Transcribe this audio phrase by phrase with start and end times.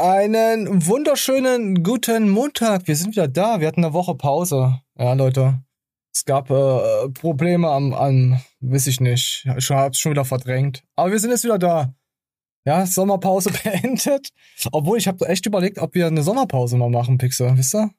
[0.00, 2.86] Einen wunderschönen guten Montag.
[2.86, 3.58] Wir sind wieder da.
[3.58, 4.80] Wir hatten eine Woche Pause.
[4.96, 5.60] Ja, Leute.
[6.14, 9.44] Es gab äh, Probleme am, am, weiß ich nicht.
[9.56, 10.84] Ich hab's schon wieder verdrängt.
[10.94, 11.96] Aber wir sind jetzt wieder da.
[12.64, 14.28] Ja, Sommerpause beendet.
[14.70, 17.58] Obwohl, ich habe echt überlegt, ob wir eine Sommerpause mal machen, Pixel.
[17.58, 17.90] Wisst ihr?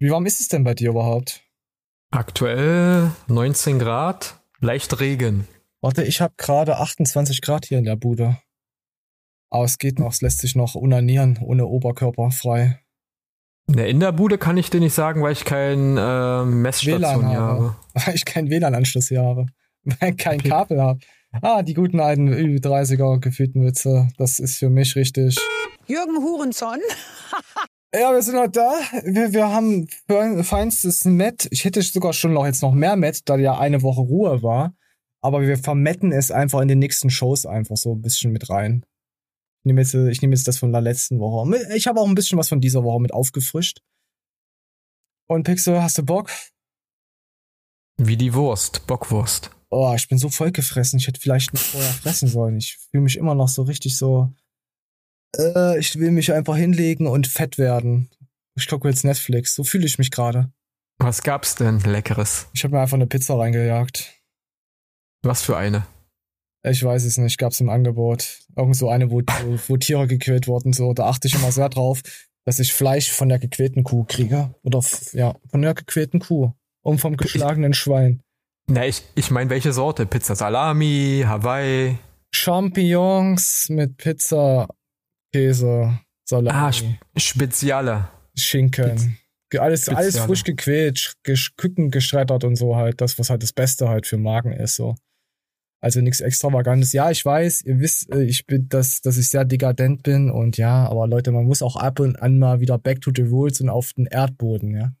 [0.00, 1.44] Wie warm ist es denn bei dir überhaupt?
[2.10, 5.46] Aktuell 19 Grad, leicht Regen.
[5.80, 8.38] Warte, ich habe gerade 28 Grad hier in der Bude.
[9.50, 12.80] Aber es geht noch, es lässt sich noch unanieren, ohne Oberkörper frei.
[13.66, 17.40] in der Bude kann ich dir nicht sagen, weil ich kein äh, Messstation WLAN hier
[17.40, 17.76] habe.
[17.94, 19.46] Weil ich keinen WLAN-Anschluss hier habe.
[19.84, 21.00] Weil ich kein Kabel habe.
[21.42, 24.08] Ah, die guten alten Ü30er gefühlten Witze.
[24.16, 25.36] Das ist für mich richtig.
[25.86, 26.78] Jürgen Hurenson.
[27.94, 28.72] ja, wir sind halt da.
[29.04, 29.88] Wir, wir haben
[30.42, 31.48] feinstes Met.
[31.50, 34.74] Ich hätte sogar schon noch jetzt noch mehr Met, da ja eine Woche Ruhe war.
[35.20, 38.84] Aber wir vermetten es einfach in den nächsten Shows einfach so ein bisschen mit rein
[39.68, 41.56] nehme jetzt, ich nehme jetzt das von der letzten Woche.
[41.76, 43.80] Ich habe auch ein bisschen was von dieser Woche mit aufgefrischt.
[45.28, 46.30] Und Pixel, hast du Bock?
[47.98, 49.50] Wie die Wurst, Bockwurst.
[49.70, 50.98] Oh, ich bin so vollgefressen.
[50.98, 52.56] Ich hätte vielleicht nicht vorher fressen sollen.
[52.56, 54.32] Ich fühle mich immer noch so richtig so.
[55.36, 58.08] Äh, ich will mich einfach hinlegen und fett werden.
[58.54, 59.54] Ich gucke jetzt Netflix.
[59.54, 60.50] So fühle ich mich gerade.
[60.98, 62.48] Was gab's denn Leckeres?
[62.54, 64.14] Ich habe mir einfach eine Pizza reingejagt.
[65.22, 65.86] Was für eine?
[66.62, 68.40] Ich weiß es nicht, gab es im Angebot.
[68.56, 69.22] Irgend so eine, wo,
[69.68, 70.92] wo Tiere gequält wurden, so.
[70.92, 72.02] Da achte ich immer sehr drauf,
[72.44, 74.54] dass ich Fleisch von der gequälten Kuh kriege.
[74.62, 74.80] Oder,
[75.12, 76.52] ja, von der gequälten Kuh.
[76.82, 78.22] Und vom geschlagenen Schwein.
[78.66, 80.06] Na, ich, ich meine, welche Sorte?
[80.06, 81.98] Pizza Salami, Hawaii?
[82.34, 84.68] Champignons mit Pizza,
[85.32, 86.98] Käse, Salami.
[87.14, 88.08] Ah, Speziale.
[88.36, 89.18] Schinken.
[89.56, 89.98] Alles, Speziale.
[89.98, 91.14] alles frisch gequält,
[91.56, 93.00] Küken geschreddert und so halt.
[93.00, 94.94] Das, was halt das Beste halt für Magen ist, so.
[95.80, 96.92] Also nichts Extravagantes.
[96.92, 100.56] Ja, ich weiß, ihr wisst, äh, ich bin, dass, dass ich sehr dekadent bin und
[100.56, 103.60] ja, aber Leute, man muss auch ab und an mal wieder back to the rules
[103.60, 104.92] und auf den Erdboden, ja.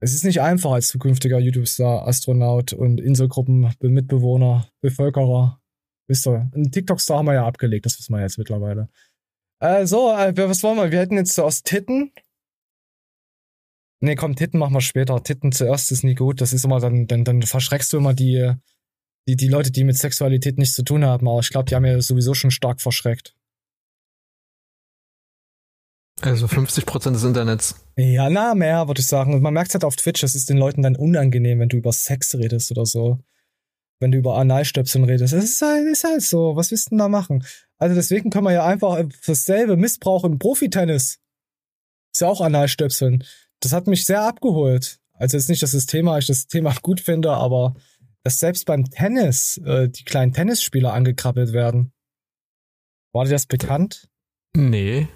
[0.00, 5.60] Es ist nicht einfach als zukünftiger YouTube-Star, Astronaut und Inselgruppen, Mitbewohner, Bevölkerer.
[6.06, 8.88] Wisst ihr, einen TikTok-Star haben wir ja abgelegt, das wissen wir jetzt mittlerweile.
[9.60, 10.92] Äh, so, äh, was wollen wir?
[10.92, 12.12] Wir hätten jetzt aus Titten.
[14.00, 15.20] Nee, komm, Titten machen wir später.
[15.22, 16.40] Titten zuerst ist nie gut.
[16.40, 18.54] Das ist immer dann, dann, dann verschreckst du immer die,
[19.28, 21.84] die, die Leute, die mit Sexualität nichts zu tun haben, aber ich glaube, die haben
[21.84, 23.34] ja sowieso schon stark verschreckt.
[26.22, 27.76] Also 50% des Internets.
[27.96, 29.40] Ja, na, mehr, würde ich sagen.
[29.40, 31.92] Man merkt es halt auf Twitch, das ist den Leuten dann unangenehm, wenn du über
[31.92, 33.18] Sex redest oder so.
[34.00, 35.34] Wenn du über Analstöpseln redest.
[35.34, 36.56] Das ist halt, ist halt so.
[36.56, 37.44] Was willst du denn da machen?
[37.76, 41.18] Also deswegen können wir ja einfach dasselbe Missbrauch im Profitennis.
[42.12, 43.24] Ist ja auch Analstöpseln.
[43.60, 44.98] Das hat mich sehr abgeholt.
[45.12, 47.74] Also jetzt nicht, dass das Thema, ich das Thema gut finde, aber
[48.24, 51.92] dass selbst beim Tennis äh, die kleinen Tennisspieler angekrabbelt werden.
[53.12, 54.08] War dir das bekannt?
[54.54, 55.08] Nee,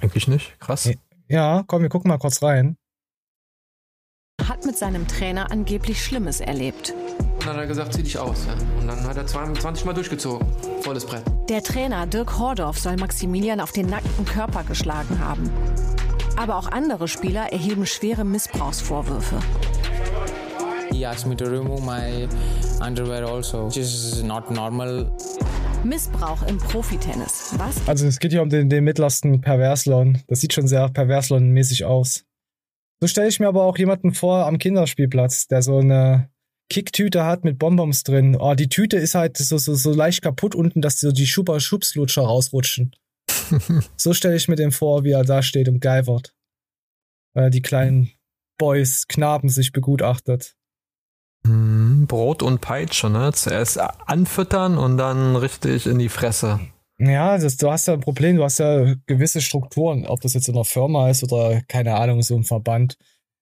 [0.00, 0.58] eigentlich nicht.
[0.60, 0.90] Krass.
[1.28, 2.76] Ja, komm, wir gucken mal kurz rein.
[4.48, 6.94] Hat mit seinem Trainer angeblich Schlimmes erlebt.
[7.18, 8.46] Und dann hat er gesagt, zieh dich aus.
[8.46, 8.54] Ja.
[8.80, 10.46] Und dann hat er 20 Mal durchgezogen.
[10.80, 11.22] Volles Brett.
[11.48, 15.50] Der Trainer Dirk Hordorf soll Maximilian auf den nackten Körper geschlagen haben.
[16.36, 19.40] Aber auch andere Spieler erheben schwere Missbrauchsvorwürfe.
[21.00, 22.28] He asked me to remove my
[22.78, 25.10] underwear also, which is not normal.
[25.82, 27.54] Missbrauch im Profitennis.
[27.56, 27.88] Was?
[27.88, 30.18] Also es geht hier um den, den mittlersten Perverslon.
[30.26, 32.26] Das sieht schon sehr Perverslon-mäßig aus.
[33.00, 36.28] So stelle ich mir aber auch jemanden vor am Kinderspielplatz, der so eine
[36.68, 38.36] Kicktüte hat mit Bonbons drin.
[38.38, 41.60] Oh, die Tüte ist halt so, so, so leicht kaputt unten, dass so die Schuber
[41.60, 42.94] Schubslutscher rausrutschen.
[43.96, 46.34] so stelle ich mir den vor, wie er da steht und geil wird.
[47.32, 48.10] Weil er die kleinen
[48.58, 50.56] Boys, Knaben sich begutachtet.
[51.46, 53.32] Hm, Brot und Peitsche, ne?
[53.32, 56.60] Zuerst anfüttern und dann richtig in die Fresse.
[56.98, 60.48] Ja, das, du hast ja ein Problem, du hast ja gewisse Strukturen, ob das jetzt
[60.48, 62.96] in einer Firma ist oder keine Ahnung, so ein Verband.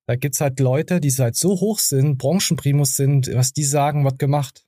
[0.06, 4.18] Da gibt's halt Leute, die halt so hoch sind, Branchenprimus sind, was die sagen, wird
[4.18, 4.64] gemacht.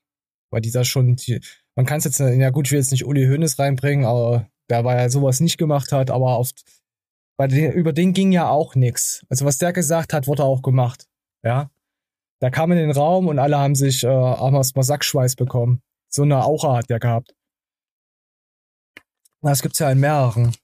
[0.50, 1.40] Weil die da schon, die,
[1.76, 4.84] man kann es jetzt, ja gut, ich will jetzt nicht Uli Hoeneß reinbringen, aber der
[4.84, 6.64] war ja sowas nicht gemacht hat, aber oft,
[7.38, 9.24] bei den, über den ging ja auch nix.
[9.28, 11.06] Also was der gesagt hat, wurde auch gemacht.
[11.44, 11.70] Ja.
[12.40, 15.82] Da kam in den Raum und alle haben sich äh, haben erstmal Sackschweiß bekommen.
[16.08, 17.34] So eine Aura hat der gehabt.
[19.42, 20.54] Das gibt's ja in mehreren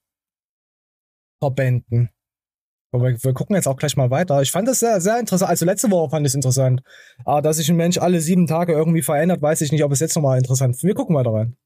[1.41, 2.11] Verbänden.
[2.93, 4.41] Aber wir gucken jetzt auch gleich mal weiter.
[4.41, 5.51] Ich fand das sehr, sehr interessant.
[5.51, 6.83] Also letzte Woche fand ich es interessant.
[7.25, 10.01] Aber dass sich ein Mensch alle sieben Tage irgendwie verändert, weiß ich nicht, ob es
[10.01, 10.83] jetzt nochmal interessant ist.
[10.83, 11.57] Wir gucken weiter rein.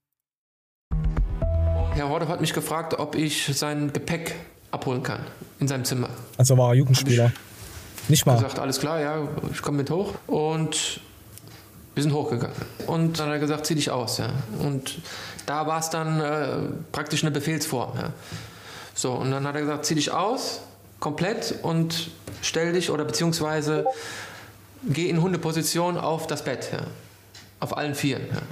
[1.95, 4.35] Herr Horde hat mich gefragt, ob ich sein Gepäck
[4.73, 5.21] abholen kann
[5.61, 6.09] in seinem Zimmer.
[6.37, 7.33] Also war er Jugendspieler.
[8.11, 8.35] Nicht mal.
[8.35, 10.15] Er sagt, alles klar, ja, ich komme mit hoch.
[10.27, 11.01] Und
[11.95, 12.57] Wir sind hochgegangen.
[12.87, 14.19] Und dann hat er gesagt, zieh dich aus.
[14.19, 14.31] Ja.
[14.61, 15.01] Und
[15.47, 16.47] da war es dann äh,
[16.93, 17.97] praktisch eine Befehlsform.
[17.97, 18.13] Ja.
[18.95, 20.61] So, und dann hat er gesagt, zieh dich aus,
[21.01, 22.11] komplett und
[22.43, 23.87] stell dich oder beziehungsweise
[24.85, 26.71] geh in Hundeposition auf das Bett.
[26.73, 26.81] Ja.
[27.59, 28.23] Auf allen Vieren.
[28.33, 28.43] Ja.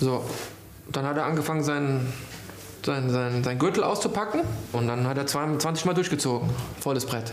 [0.00, 0.24] So,
[0.92, 2.12] dann hat er angefangen, seinen,
[2.84, 4.42] seinen, seinen, seinen Gürtel auszupacken
[4.72, 6.50] und dann hat er 20 Mal durchgezogen.
[6.80, 7.32] Volles Brett.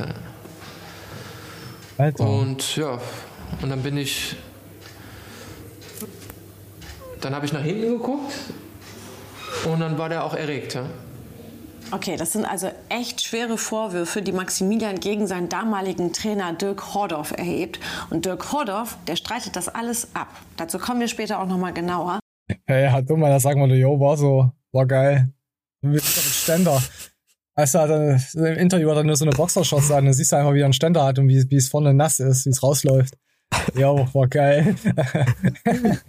[2.03, 2.29] Alter.
[2.29, 2.99] Und ja,
[3.61, 4.35] und dann bin ich.
[7.21, 8.33] Dann habe ich nach hinten geguckt
[9.65, 10.73] und dann war der auch erregt.
[10.73, 10.85] Ja.
[11.91, 17.31] Okay, das sind also echt schwere Vorwürfe, die Maximilian gegen seinen damaligen Trainer Dirk Hordorf
[17.31, 17.79] erhebt.
[18.09, 20.27] Und Dirk Hordorf, der streitet das alles ab.
[20.57, 22.19] Dazu kommen wir später auch nochmal genauer.
[22.65, 25.31] Hey, hat dumm, da sagen wir, yo, war so, war geil.
[25.81, 25.99] Wie
[27.55, 27.79] ist Ständer.
[27.79, 30.37] Also hat er, im Interview hat er nur so eine Boxershorts an, dann siehst du
[30.37, 32.63] einfach, wie er einen Ständer hat und wie, wie es vorne nass ist, wie es
[32.63, 33.15] rausläuft.
[33.75, 34.75] Ja, war geil.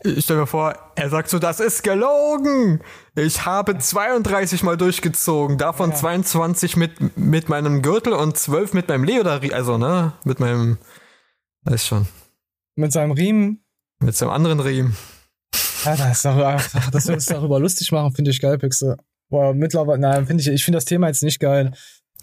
[0.04, 2.80] ich stell mir vor, er sagt so, das ist gelogen.
[3.16, 5.96] Ich habe 32 mal durchgezogen, davon ja.
[5.96, 10.78] 22 mit, mit meinem Gürtel und 12 mit meinem Leodari, also, ne, mit meinem,
[11.64, 12.06] weiß schon.
[12.76, 13.62] Mit seinem Riemen?
[14.00, 14.96] Mit seinem anderen Riemen.
[15.84, 18.96] Ja, das ist doch, dass wir uns darüber lustig machen, finde ich geil, Pixel.
[19.34, 21.72] Boah, mittlerweile, nein, finde ich, ich finde das Thema jetzt nicht geil.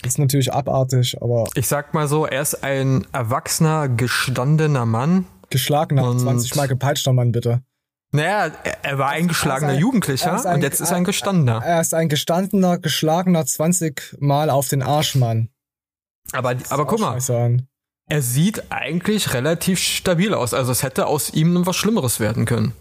[0.06, 1.44] Ist natürlich abartig, aber.
[1.56, 5.26] Ich sag mal so, er ist ein erwachsener, gestandener Mann.
[5.50, 7.64] Geschlagener, 20 Mal gepeitschter Mann, bitte.
[8.14, 8.50] Naja,
[8.82, 11.62] er war ein geschlagener ein, Jugendlicher ein, und jetzt ist er ein gestandener.
[11.62, 15.50] Er ist ein gestandener, geschlagener 20 Mal auf den Arsch, Mann.
[16.32, 17.20] Aber, aber guck mal.
[18.08, 20.54] Er sieht eigentlich relativ stabil aus.
[20.54, 22.72] Also es hätte aus ihm was Schlimmeres werden können.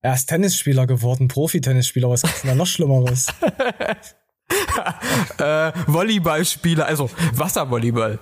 [0.00, 2.08] Er ist Tennisspieler geworden, Profi-Tennisspieler.
[2.08, 3.26] Was ist denn da noch Schlimmeres?
[5.38, 8.18] äh, Volleyballspieler, also Wasservolleyball.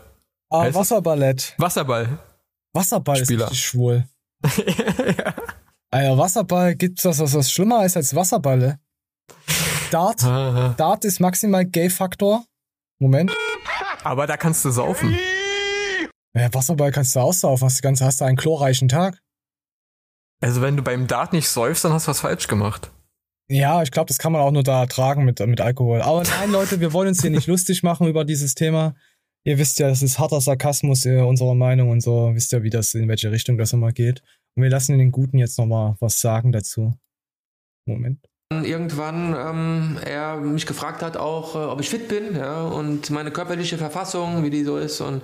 [0.50, 1.54] Ah, Wasserballett.
[1.58, 2.18] Wasserball.
[2.72, 3.50] Wasserball Spieler.
[3.50, 4.08] ist schwul.
[4.56, 5.34] ja.
[5.90, 8.78] Alter, Wasserball, gibt's das, was, was schlimmer ist als Wasserballe?
[9.90, 10.22] Dart.
[10.22, 12.44] Dart ist maximal Gay-Faktor.
[12.98, 13.32] Moment.
[14.02, 15.16] Aber da kannst du saufen.
[16.34, 17.66] Ja, Wasserball kannst du aussaufen.
[17.66, 19.20] Hast, du ganz, hast du einen chlorreichen Tag.
[20.40, 22.90] Also wenn du beim Dart nicht säufst, dann hast du was falsch gemacht.
[23.48, 26.02] Ja, ich glaube, das kann man auch nur da ertragen mit, mit Alkohol.
[26.02, 28.96] Aber nein, Leute, wir wollen uns hier nicht lustig machen über dieses Thema.
[29.44, 32.34] Ihr wisst ja, das ist harter Sarkasmus äh, unserer Meinung und so.
[32.34, 34.22] Wisst ja, wie das, in welche Richtung das immer geht.
[34.56, 36.98] Und wir lassen den Guten jetzt nochmal was sagen dazu.
[37.86, 38.26] Moment.
[38.52, 43.30] Irgendwann ähm, er mich gefragt hat auch, äh, ob ich fit bin, ja, und meine
[43.30, 45.22] körperliche Verfassung, wie die so ist und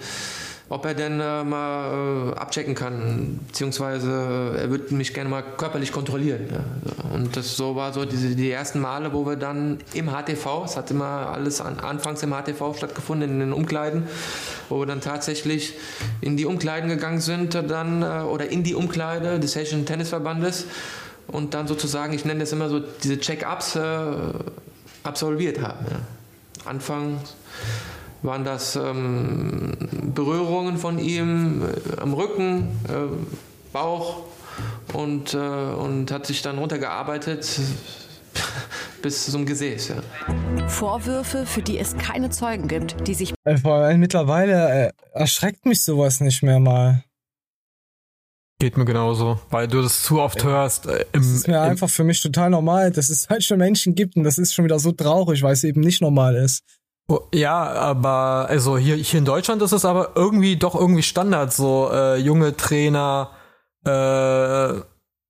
[0.73, 5.93] ob er denn äh, mal äh, abchecken kann, beziehungsweise er würde mich gerne mal körperlich
[5.93, 6.49] kontrollieren.
[6.51, 7.11] Ja.
[7.13, 10.79] Und das so war so diese, die ersten Male, wo wir dann im HTV, es
[10.79, 14.05] hat immer alles an, anfangs im HTV stattgefunden, in den Umkleiden,
[14.71, 15.75] wo wir dann tatsächlich
[16.23, 20.65] in die Umkleiden gegangen sind, dann äh, oder in die Umkleide des Hessischen Tennisverbandes
[21.27, 24.05] und dann sozusagen, ich nenne das immer so, diese Check-ups äh,
[25.03, 25.85] absolviert haben.
[25.91, 26.71] Ja.
[26.71, 27.19] Anfang
[28.23, 29.73] waren das ähm,
[30.15, 34.25] Berührungen von ihm äh, am Rücken, äh, Bauch
[34.93, 37.61] und, äh, und hat sich dann runtergearbeitet
[39.03, 39.89] bis zum Gesäß.
[39.89, 40.69] Ja.
[40.69, 43.35] Vorwürfe, für die es keine Zeugen gibt, die sich.
[43.45, 47.05] Äh, vor allem mittlerweile äh, erschreckt mich sowas nicht mehr mal.
[48.61, 50.87] Geht mir genauso, weil du das zu oft hörst.
[50.87, 53.97] Äh, im, das ist mir einfach für mich total normal, dass es halt schon Menschen
[53.97, 56.63] gibt und das ist schon wieder so traurig, weil es eben nicht normal ist.
[57.13, 61.53] Oh, ja, aber also hier, hier in Deutschland ist es aber irgendwie doch irgendwie Standard.
[61.53, 63.33] So äh, junge Trainer
[63.85, 64.81] äh,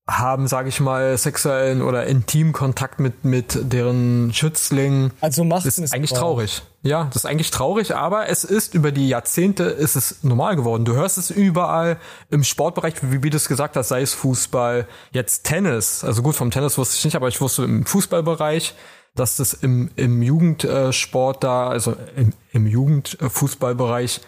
[0.08, 5.10] haben, sage ich mal, sexuellen oder intimen Kontakt mit mit deren Schützlingen.
[5.20, 6.62] Also macht das ist eigentlich traurig.
[6.82, 10.84] Ja, das ist eigentlich traurig, aber es ist über die Jahrzehnte ist es normal geworden.
[10.84, 11.96] Du hörst es überall
[12.30, 16.04] im Sportbereich, wie, wie du es gesagt hast, sei es Fußball, jetzt Tennis.
[16.04, 18.76] Also gut, vom Tennis wusste ich nicht, aber ich wusste im Fußballbereich
[19.14, 24.20] dass das im, im Jugendsport da, also im, im Jugendfußballbereich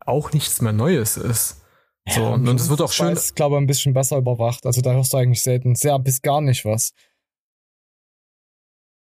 [0.00, 1.62] auch nichts mehr Neues ist.
[2.08, 3.16] So, ja, und es wird auch schön.
[3.16, 4.66] Ich glaube, ein bisschen besser überwacht.
[4.66, 6.92] Also da hörst du eigentlich selten sehr bis gar nicht was.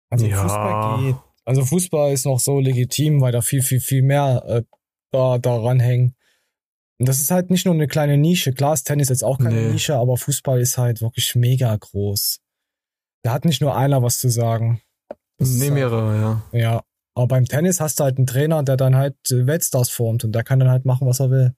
[0.10, 0.42] Also ja.
[0.42, 1.16] Fußball geht.
[1.46, 4.64] Also Fußball ist noch so legitim, weil da viel, viel, viel mehr äh,
[5.12, 6.16] da, daran hängen.
[7.00, 8.54] Und das ist halt nicht nur eine kleine Nische.
[8.54, 9.72] Klar ist Tennis jetzt auch keine nee.
[9.72, 12.40] Nische, aber Fußball ist halt wirklich mega groß.
[13.24, 14.82] Da hat nicht nur einer was zu sagen.
[15.50, 16.60] Nee, mehrere, ja.
[16.60, 16.84] Ja.
[17.16, 20.44] Aber beim Tennis hast du halt einen Trainer, der dann halt Weltstars formt und der
[20.44, 21.54] kann dann halt machen, was er will.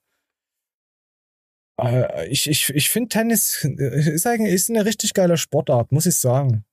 [1.80, 6.18] Äh, ich ich, ich finde Tennis ist eigentlich ist eine richtig geile Sportart, muss ich
[6.18, 6.64] sagen.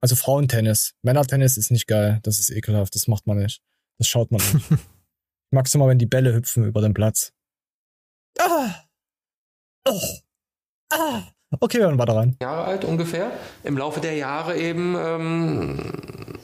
[0.00, 0.94] Also Frauentennis.
[1.02, 2.20] Männertennis ist nicht geil.
[2.22, 2.94] Das ist ekelhaft.
[2.94, 3.62] Das macht man nicht.
[3.98, 4.66] Das schaut man nicht.
[5.50, 7.32] Maximal, wenn die Bälle hüpfen über den Platz.
[8.38, 8.84] Ah!
[9.88, 10.00] Oh!
[10.92, 11.22] Ah!
[11.60, 12.36] Okay, wir hören weiter rein.
[12.40, 13.32] Jahre alt ungefähr.
[13.64, 16.37] Im Laufe der Jahre eben ähm,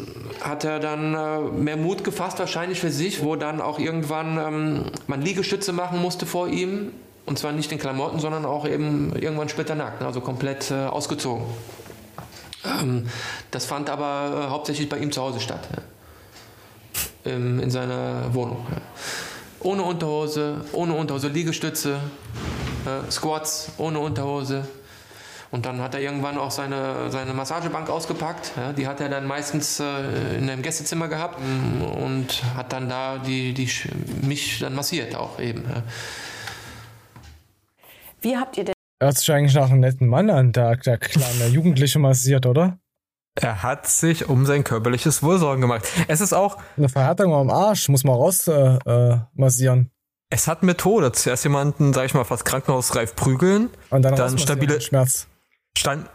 [0.45, 4.85] hat er dann äh, mehr Mut gefasst, wahrscheinlich für sich, wo dann auch irgendwann ähm,
[5.07, 6.93] man Liegestütze machen musste vor ihm.
[7.25, 11.47] Und zwar nicht in Klamotten, sondern auch eben irgendwann splitternackt, also komplett äh, ausgezogen.
[12.63, 13.07] Ähm,
[13.51, 15.67] das fand aber äh, hauptsächlich bei ihm zu Hause statt.
[15.75, 17.33] Ja.
[17.33, 18.67] Im, in seiner Wohnung.
[18.71, 18.83] Ja.
[19.61, 21.99] Ohne Unterhose, ohne Unterhose, Liegestütze,
[22.85, 24.69] äh, Squats ohne Unterhose.
[25.55, 28.55] Und dann hat er irgendwann auch seine, seine Massagebank ausgepackt.
[28.57, 31.39] Ja, die hat er dann meistens äh, in einem Gästezimmer gehabt
[31.97, 33.71] und hat dann da die, die,
[34.27, 35.63] mich dann massiert auch eben.
[35.63, 35.85] Ja.
[38.21, 38.75] Wie habt ihr denn?
[39.01, 42.79] Hört sich eigentlich nach einem netten Mann an, der, der kleine Jugendliche massiert, oder?
[43.41, 45.85] Er hat sich um sein körperliches Wohlsorgen gemacht.
[46.09, 46.59] Es ist auch.
[46.77, 49.93] Eine Verhärtung am Arsch, muss man raus äh, äh, massieren.
[50.31, 51.13] Es hat Methode.
[51.13, 53.71] Zuerst jemanden, sag ich mal, fast krankenhausreif prügeln.
[53.91, 55.29] Und dann, dann stabile Schmerz.
[55.77, 56.09] Stand,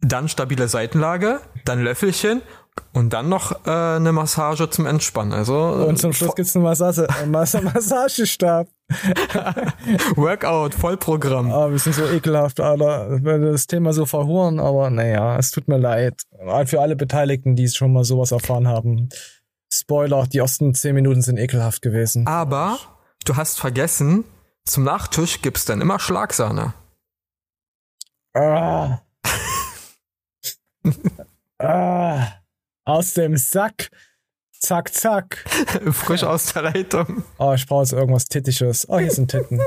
[0.00, 2.42] dann stabile Seitenlage, dann Löffelchen
[2.92, 5.32] und dann noch äh, eine Massage zum Entspannen.
[5.32, 8.68] Also und zum Schluss gibt's einen Massage, Mass Massagestab.
[10.16, 11.50] Workout, Vollprogramm.
[11.50, 13.18] Ah, wir sind so ekelhaft, Alter.
[13.20, 16.22] Das Thema so verhuren, aber naja, es tut mir leid.
[16.66, 19.08] Für alle Beteiligten, die schon mal sowas erfahren haben.
[19.72, 22.26] Spoiler, die ersten zehn Minuten sind ekelhaft gewesen.
[22.26, 22.78] Aber
[23.24, 24.24] du hast vergessen,
[24.66, 26.74] zum Nachtisch gibt's dann immer Schlagsahne.
[28.34, 29.02] Ah.
[31.58, 32.28] ah.
[32.84, 33.90] Aus dem Sack.
[34.52, 35.44] Zack, zack.
[35.92, 37.24] Frisch aus der Leitung.
[37.38, 38.88] Oh, ich brauche jetzt irgendwas Tittisches.
[38.88, 39.60] Oh, hier sind Titten.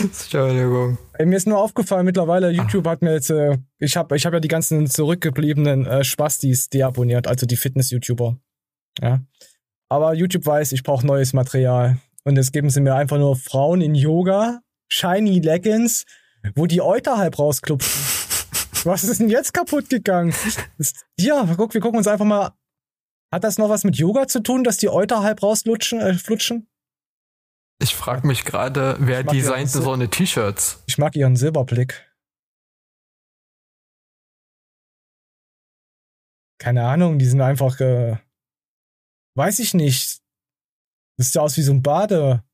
[0.00, 0.98] Entschuldigung.
[1.14, 2.92] Ey, mir ist nur aufgefallen, mittlerweile YouTube Ach.
[2.92, 7.26] hat mir jetzt, äh, ich habe ich hab ja die ganzen zurückgebliebenen äh, Spastis deabonniert,
[7.26, 8.38] also die Fitness-YouTuber.
[9.00, 9.20] Ja.
[9.88, 11.98] Aber YouTube weiß, ich brauche neues Material.
[12.24, 16.04] Und jetzt geben sie mir einfach nur Frauen in Yoga, Shiny Leggings,
[16.54, 18.02] wo die Euter halb rausklupfen.
[18.84, 20.34] was ist denn jetzt kaputt gegangen?
[21.18, 22.52] ja, guck, wir gucken uns einfach mal
[23.32, 26.68] hat das noch was mit Yoga zu tun, dass die Euter halb rauslutschen, äh, flutschen?
[27.80, 30.82] Ich frage mich gerade, wer designt so eine T-Shirts?
[30.86, 32.06] Ich mag ihren Silberblick.
[36.58, 38.18] Keine Ahnung, die sind einfach, äh,
[39.36, 40.20] weiß ich nicht.
[41.16, 42.44] Das sieht aus wie so ein Bade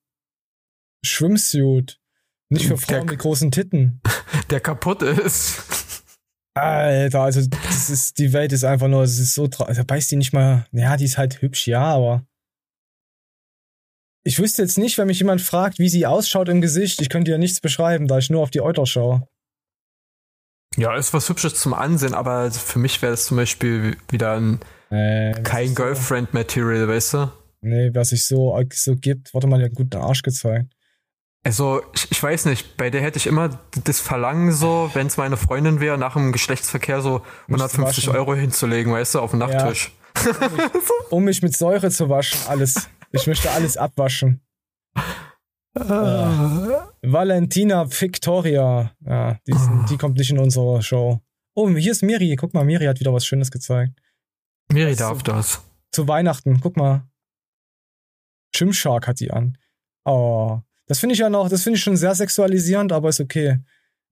[1.05, 2.00] Schwimmsuit.
[2.49, 4.00] Nicht für Frauen der, mit großen Titten.
[4.50, 6.05] Der kaputt ist.
[6.55, 9.76] Alter, also das ist, die Welt ist einfach nur, es ist so traurig.
[9.76, 10.67] Da beißt die nicht mal.
[10.73, 12.25] Ja, die ist halt hübsch, ja, aber.
[14.25, 17.31] Ich wüsste jetzt nicht, wenn mich jemand fragt, wie sie ausschaut im Gesicht, ich könnte
[17.31, 19.29] ja nichts beschreiben, da ich nur auf die Euter schaue.
[20.76, 24.61] Ja, ist was Hübsches zum Ansehen, aber für mich wäre es zum Beispiel wieder ein
[24.91, 27.33] äh, kein Girlfriend-Material, weißt du?
[27.62, 29.33] Nee, was sich so, so gibt.
[29.35, 30.75] Warte mal, der hat einen guten Arsch gezeigt.
[31.47, 35.17] Also, ich, ich, weiß nicht, bei der hätte ich immer das Verlangen so, wenn es
[35.17, 39.93] meine Freundin wäre, nach dem Geschlechtsverkehr so 150 Euro hinzulegen, weißt du, auf dem Nachttisch.
[40.25, 40.33] Ja.
[40.33, 40.71] Um, mich,
[41.11, 42.88] um, mich, mit Säure zu waschen, alles.
[43.12, 44.41] Ich möchte alles abwaschen.
[45.76, 45.83] äh,
[47.03, 48.91] Valentina Victoria.
[49.07, 51.21] Ja, die, ist, die, kommt nicht in unsere Show.
[51.55, 52.35] Oh, hier ist Miri.
[52.35, 53.93] Guck mal, Miri hat wieder was Schönes gezeigt.
[54.73, 55.62] Miri darf das.
[55.93, 57.07] Zu Weihnachten, guck mal.
[58.53, 59.57] Gymshark hat die an.
[60.05, 60.61] Oh.
[60.87, 63.59] Das finde ich ja noch, das finde ich schon sehr sexualisierend, aber ist okay.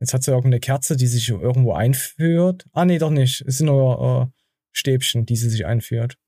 [0.00, 2.66] Jetzt hat sie irgendeine Kerze, die sich irgendwo einführt.
[2.72, 3.42] Ah, nee, doch nicht.
[3.42, 4.40] Es sind nur äh,
[4.72, 6.18] Stäbchen, die sie sich einführt.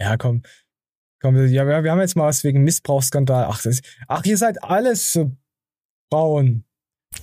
[0.00, 0.42] Ja, komm.
[1.20, 3.46] Komm, ja, wir haben jetzt mal was wegen Missbrauchsskandal.
[3.48, 5.32] Ach, das, ach ihr seid alles so
[6.12, 6.64] Frauen.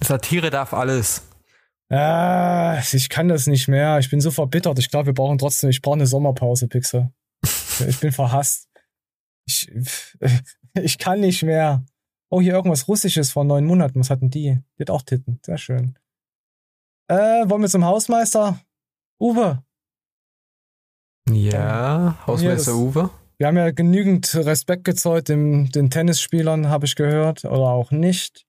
[0.01, 1.21] Satire darf alles.
[1.89, 3.99] Ah, ich kann das nicht mehr.
[3.99, 4.79] Ich bin so verbittert.
[4.79, 7.13] Ich glaube, wir brauchen trotzdem, ich brauche eine Sommerpause, Pixel.
[7.87, 8.67] ich bin verhasst.
[9.45, 9.71] Ich,
[10.73, 11.85] ich kann nicht mehr.
[12.29, 13.99] Oh, hier irgendwas Russisches vor neun Monaten.
[13.99, 14.59] Was hatten die?
[14.77, 15.39] Die hat auch Titten.
[15.45, 15.95] Sehr schön.
[17.07, 18.59] Äh, wollen wir zum Hausmeister?
[19.19, 19.63] Uwe.
[21.29, 23.09] Ja, Hausmeister ja, Uwe.
[23.37, 28.45] Wir haben ja genügend Respekt gezollt den, den Tennisspielern, habe ich gehört, oder auch nicht.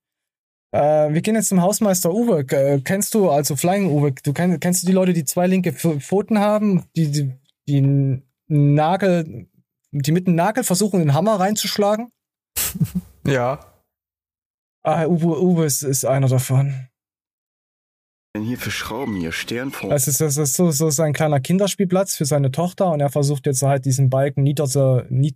[0.73, 2.47] Äh, wir gehen jetzt zum Hausmeister Uwe.
[2.51, 5.73] Äh, kennst du, also Flying Uwe, du kenn, kennst du die Leute, die zwei linke
[5.73, 7.33] Pfoten haben, die, die,
[7.69, 9.49] die Nagel,
[9.91, 12.13] die mit dem Nagel versuchen, den Hammer reinzuschlagen?
[13.27, 13.59] Ja.
[14.85, 16.87] Ah, Uwe, Uwe ist, ist einer davon.
[18.37, 19.91] Denn hier für Schrauben hier, Sternform.
[19.91, 23.47] Es ist, es ist so, so sein kleiner Kinderspielplatz für seine Tochter und er versucht
[23.47, 25.35] jetzt halt diesen Balken nieder zu, nie,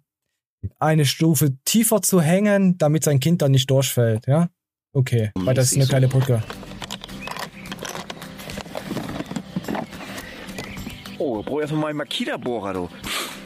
[0.79, 4.51] eine Stufe tiefer zu hängen, damit sein Kind dann nicht durchfällt, ja?
[4.93, 6.43] Okay, weil das ist eine kleine Brücke.
[11.19, 12.89] Oh, brauch erstmal mal Makita-Bohrer, du.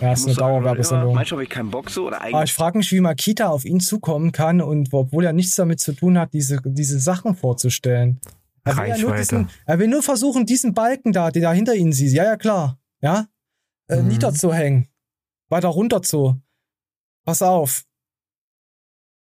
[0.01, 1.15] Ja, ist eine Dauerwerbesendung.
[1.15, 2.35] Manchmal habe ich keinen Bock so oder eigentlich.
[2.35, 5.81] Aber ich frage mich, wie Makita auf ihn zukommen kann und obwohl er nichts damit
[5.81, 8.21] zu tun hat, diese, diese Sachen vorzustellen.
[8.65, 11.75] Er will, ja nur diesen, er will nur versuchen, diesen Balken da, den da hinter
[11.75, 13.29] ihnen siehst, ja, ja, klar, ja,
[13.89, 14.09] äh, Mhm.
[14.09, 14.89] niederzuhängen.
[15.51, 16.41] Weiter runter zu.
[17.25, 17.85] Pass auf.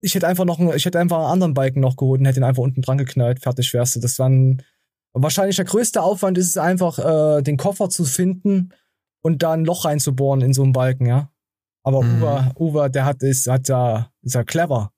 [0.00, 2.40] Ich hätte einfach noch einen, ich hätte einfach einen anderen Balken noch geholt und hätte
[2.40, 3.40] ihn einfach unten dran geknallt.
[3.42, 4.00] Fertig wärst du.
[4.00, 4.62] Das war ein,
[5.12, 8.71] wahrscheinlich der größte Aufwand ist es einfach, äh, den Koffer zu finden
[9.24, 11.30] und da ein Loch reinzubohren in so einen Balken, ja.
[11.82, 12.22] Aber Mhm.
[12.22, 14.90] Uwe, Uwe, der hat, ist, hat ja, ist ja clever.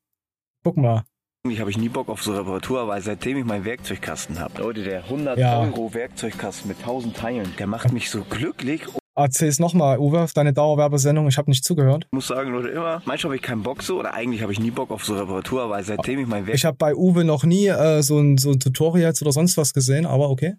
[0.65, 1.05] Guck mal.
[1.45, 4.83] Eigentlich habe ich nie Bock auf so Reparatur, aber seitdem ich meinen Werkzeugkasten habe, Leute,
[4.83, 5.61] der 100 Ja.
[5.61, 8.83] Euro Werkzeugkasten mit 1000 Teilen, der macht mich so glücklich.
[9.19, 11.27] Erzähl's nochmal, Uwe, auf deine Dauerwerbesendung.
[11.29, 12.05] Ich habe nicht zugehört.
[12.05, 14.61] Ich muss sagen, Leute, immer, manchmal habe ich keinen Bock so, oder eigentlich habe ich
[14.61, 17.69] nie Bock auf so Reparatur, aber seitdem ich meinen Ich habe bei Uwe noch nie
[17.69, 20.57] äh, so ein so ein Tutorials oder sonst was gesehen, aber okay.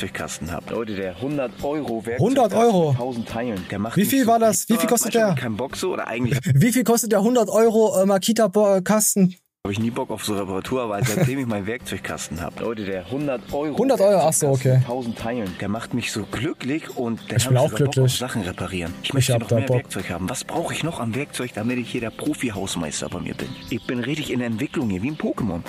[0.00, 2.90] Werkzeugkasten habe, Leute, der 100 Euro 100 Euro?
[2.92, 4.66] mit 1000 Teilen, der macht Wie viel war das?
[4.68, 5.34] Wie viel kostet der?
[5.36, 9.34] ich Bock so, oder eigentlich Wie viel kostet der 100 Euro äh, Makita-Kasten?
[9.64, 13.04] habe ich nie Bock auf so Reparatur, weil seitdem ich meinen Werkzeugkasten habe, Leute, der
[13.06, 14.74] 100 Euro 100 Euro, ach so, okay.
[14.74, 18.16] mit 1000 Teilen, der macht mich so glücklich und der Ich bin auch glücklich.
[18.16, 18.94] Sachen reparieren.
[19.02, 19.76] Ich Ich möchte hab noch mehr Bock.
[19.76, 20.30] Werkzeug haben.
[20.30, 23.48] Was brauche ich noch an Werkzeug, damit ich hier der Profi-Hausmeister bei mir bin?
[23.70, 25.60] Ich bin richtig in der Entwicklung hier, wie ein Pokémon.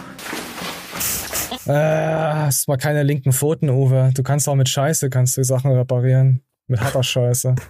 [1.66, 4.12] Äh, hast mal keine linken Pfoten, Uwe.
[4.14, 6.42] Du kannst auch mit Scheiße kannst du Sachen reparieren.
[6.68, 7.56] Mit harter Scheiße.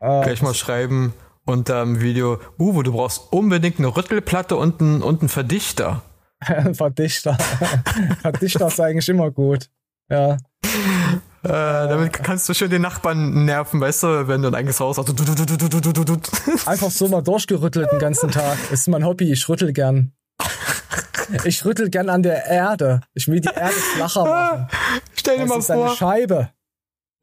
[0.00, 1.12] Äh, Gleich mal schreiben
[1.48, 6.02] unter dem Video, Uwe, du brauchst unbedingt eine Rüttelplatte und einen, und einen Verdichter.
[6.72, 7.36] Verdichter.
[8.20, 9.68] Verdichter ist eigentlich immer gut.
[10.10, 10.34] Ja.
[11.42, 14.98] Äh, damit kannst du schön den Nachbarn nerven, weißt du, wenn du ein eigenes Haus
[14.98, 15.08] hast.
[16.68, 18.56] Einfach so mal durchgerüttelt den ganzen Tag.
[18.70, 19.32] Ist mein Hobby.
[19.32, 20.12] Ich rüttel gern.
[21.44, 23.00] Ich rüttel gern an der Erde.
[23.14, 24.68] Ich will die Erde flacher machen.
[25.14, 26.48] Stell dir Das mal ist eine vor, Scheibe.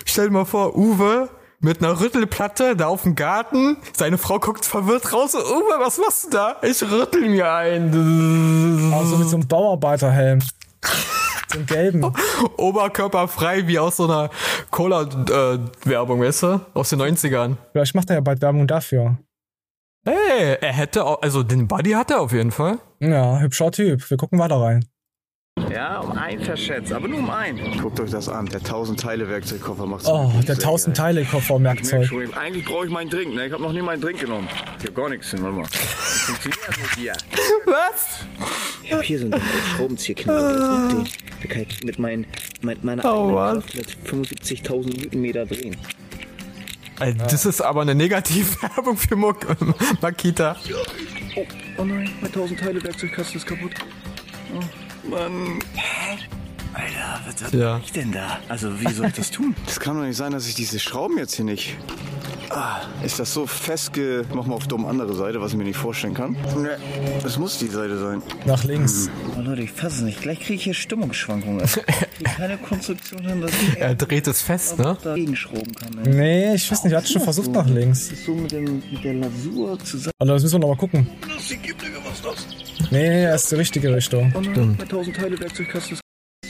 [0.05, 3.77] stell dir mal vor, Uwe mit einer Rüttelplatte da auf dem Garten.
[3.93, 5.34] Seine Frau guckt verwirrt raus.
[5.36, 6.58] Uwe, was machst du da?
[6.62, 8.93] Ich rüttel mir ein.
[8.93, 10.39] Also mit so einem Bauarbeiterhelm.
[11.47, 12.13] So einem gelben.
[12.58, 14.32] Oberkörper frei wie aus so einer
[14.71, 16.62] Cola-Werbung, weißt du?
[16.73, 17.56] Aus den 90ern.
[17.71, 19.17] Vielleicht macht er ja bald Werbung dafür.
[20.03, 22.80] Hey, er hätte auch, also den Buddy hat er auf jeden Fall.
[22.99, 24.10] Ja, hübscher Typ.
[24.10, 24.86] Wir gucken weiter rein.
[25.71, 27.58] Ja, um ein verschätzt, aber nur um ein.
[27.81, 32.05] Guckt euch das an, der 1000 Teile Werkzeugkoffer macht Oh, der 1000 Teile Koffermerkzeug.
[32.05, 33.47] schon, eigentlich brauche ich meinen Drink, ne?
[33.47, 34.47] Ich habe noch nie meinen Drink genommen.
[34.79, 35.65] Ich habe gar nichts hin, warte mal.
[35.65, 37.13] Funktioniert das nicht hier?
[37.65, 38.25] Was?
[38.84, 39.41] Ich habe hier so einen
[39.75, 40.88] Schraubenzieherknaller.
[40.89, 41.03] Den,
[41.43, 42.25] den kann ich mit, mein,
[42.62, 43.31] mit meiner Oh.
[43.34, 45.77] Kraft mit 75.000 Newtonmeter drehen.
[46.99, 49.34] Also, Das ist aber eine Negativwerbung für Mo
[50.01, 50.58] Makita.
[51.36, 51.45] Oh,
[51.78, 53.74] oh nein, mein 1000 Teile Werkzeugkasten ist kaputt.
[54.54, 55.60] Oh, Mann.
[56.74, 57.80] Alter, was was Ja.
[57.84, 58.39] ich denn da?
[58.50, 59.56] Also, wie soll ich das tun?
[59.65, 61.76] Das kann doch nicht sein, dass ich diese Schrauben jetzt hier nicht.
[62.49, 64.25] Ah, ist das so festge.
[64.34, 66.34] Mach mal auf dumm andere Seite, was ich mir nicht vorstellen kann.
[66.58, 66.77] Ne,
[67.23, 68.21] das muss die Seite sein.
[68.45, 69.10] Nach links.
[69.38, 70.21] Oh Leute, ich fasse es nicht.
[70.21, 71.65] Gleich kriege ich hier Stimmungsschwankungen.
[72.17, 74.95] Ich krieg keine Konstruktion hin, dass ich Er dreht es fest, ne?
[75.03, 76.05] dagegen schrauben kann.
[76.05, 76.13] Ey.
[76.13, 76.93] Nee, ich weiß nicht.
[76.93, 78.08] Er hat schon versucht nach links.
[78.08, 80.13] Das ist so mit, dem, mit der Lasur zusammen.
[80.19, 81.08] Also das müssen wir noch mal gucken.
[81.21, 81.49] Das
[82.23, 82.47] das?
[82.89, 84.31] Nee, er ist die richtige Richtung.
[84.34, 85.97] Mein 1000 Teile Werkzeugkasten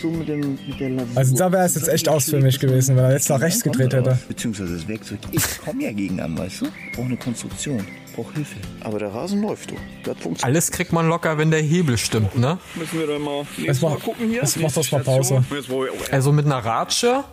[0.01, 0.91] so mit, dem, mit der.
[1.15, 3.63] Also da wäre es jetzt echt aus für mich gewesen, wenn er jetzt nach rechts
[3.63, 4.17] gedreht hätte.
[4.27, 5.19] Beziehungsweise das Werkzeug.
[5.31, 6.65] Ich komme ja gegen an, weißt du?
[6.93, 7.86] Brauche eine Konstruktion.
[8.15, 8.55] Brauche Hilfe.
[8.81, 9.75] Aber der Rasen läuft, du.
[10.03, 10.43] Das funktioniert.
[10.43, 12.58] Alles kriegt man locker, wenn der Hebel stimmt, ne?
[12.75, 13.97] Müssen wir dann mal, Jetzt mach,
[14.31, 15.43] jetzt mach das mal Pause.
[16.12, 17.23] Also mit einer Ratsche,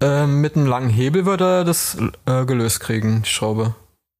[0.00, 3.74] äh, mit einem langen Hebel würde er das äh, gelöst kriegen, die Schraube.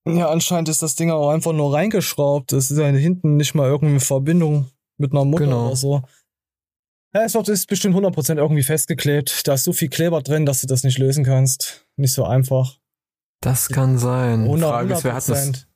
[0.09, 2.53] Ja, anscheinend ist das Ding auch einfach nur reingeschraubt.
[2.53, 5.67] Es ist ja hinten nicht mal irgendeine Verbindung mit einer Mutter Genau.
[5.67, 6.03] oder so.
[7.17, 9.47] Ja, es wird- ist bestimmt 100% irgendwie festgeklebt.
[9.49, 11.87] Da ist so viel Kleber drin, dass du das nicht lösen kannst.
[11.97, 12.79] Nicht so einfach.
[13.41, 14.43] Das kann sein.
[14.45, 15.67] 100, Frage ist, wer hat das, 100%.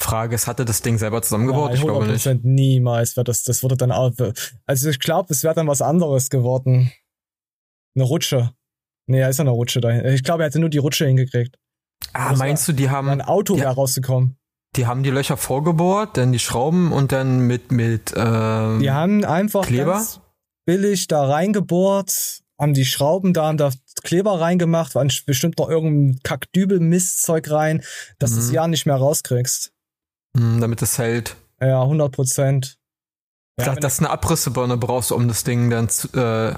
[0.00, 1.70] Frage ist, hatte das Ding selber zusammengebaut?
[1.70, 2.26] Nein, ich glaube nicht.
[2.26, 4.12] 100% niemals wird das, das wurde dann auch,
[4.66, 6.92] also ich glaube, es wäre dann was anderes geworden.
[7.96, 8.52] Eine Rutsche.
[9.08, 10.04] Nee, da ist ja eine Rutsche dahin.
[10.06, 11.56] Ich glaube, er hätte nur die Rutsche hingekriegt.
[12.12, 14.36] Ah, das meinst du, die haben, Ein Auto wäre rausgekommen.
[14.76, 19.24] die haben die Löcher vorgebohrt, dann die Schrauben und dann mit, mit, ähm, Die haben
[19.24, 19.94] einfach Kleber?
[19.94, 20.20] ganz
[20.66, 23.70] billig da reingebohrt, haben die Schrauben da, haben da
[24.02, 27.82] Kleber reingemacht, waren bestimmt noch irgendein Kackdübel-Mistzeug rein,
[28.18, 28.54] dass du es Mhm.
[28.54, 29.72] ja nicht mehr rauskriegst.
[30.36, 31.36] mh, damit es hält.
[31.60, 32.78] Ja, 100 Prozent.
[33.58, 36.54] Ich Ja, dachte, dass du eine Abrissebirne brauchst, um das Ding dann zu, äh,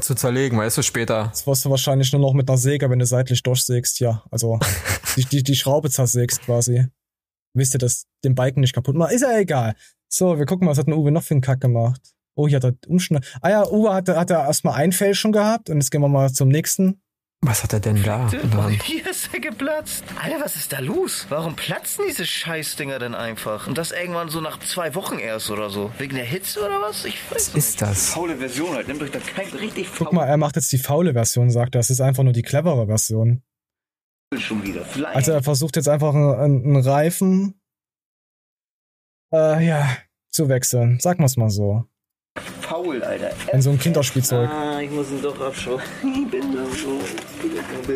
[0.00, 1.24] zu zerlegen, weißt du, später.
[1.30, 4.22] Das wirst du wahrscheinlich nur noch mit einer Säge, wenn du seitlich durchsägst, ja.
[4.30, 4.58] Also
[5.16, 6.86] die, die, die Schraube zersägst quasi.
[7.54, 9.12] Wisst ihr, das den Balken nicht kaputt macht?
[9.12, 9.74] Ist ja egal.
[10.08, 12.00] So, wir gucken mal, was hat denn Uwe noch für einen Kack gemacht?
[12.38, 13.26] Oh, hier hat er Umschnitt.
[13.42, 16.08] Ah ja, Uwe hatte, hat er erstmal ein Fell schon gehabt und jetzt gehen wir
[16.08, 17.02] mal zum nächsten.
[17.40, 18.30] Was hat er denn da?
[18.84, 20.04] Hier ist er geplatzt.
[20.22, 21.26] Alter, was ist da los?
[21.30, 23.66] Warum platzen diese Scheißdinger denn einfach?
[23.66, 25.90] Und das irgendwann so nach zwei Wochen erst oder so?
[25.98, 27.04] Wegen der Hitze oder was?
[27.06, 28.10] Ich weiß Was ist das?
[28.10, 28.86] Faule Version halt.
[28.86, 31.80] Nehmt euch da kein richtig Guck mal, er macht jetzt die faule Version, sagt er.
[31.80, 33.42] Das ist einfach nur die clevere Version.
[34.36, 34.84] Schon wieder.
[34.84, 35.16] Vielleicht.
[35.16, 37.60] Also er versucht jetzt einfach einen, einen Reifen
[39.32, 39.88] äh, ja,
[40.30, 41.00] zu wechseln.
[41.00, 41.87] Sagen wir es mal so
[42.40, 43.30] faul, Alter.
[43.52, 44.48] In so einem Kinderspielzeug.
[44.48, 45.80] Ah, ich muss ihn doch abschauen.
[46.02, 47.00] Ich bin da so.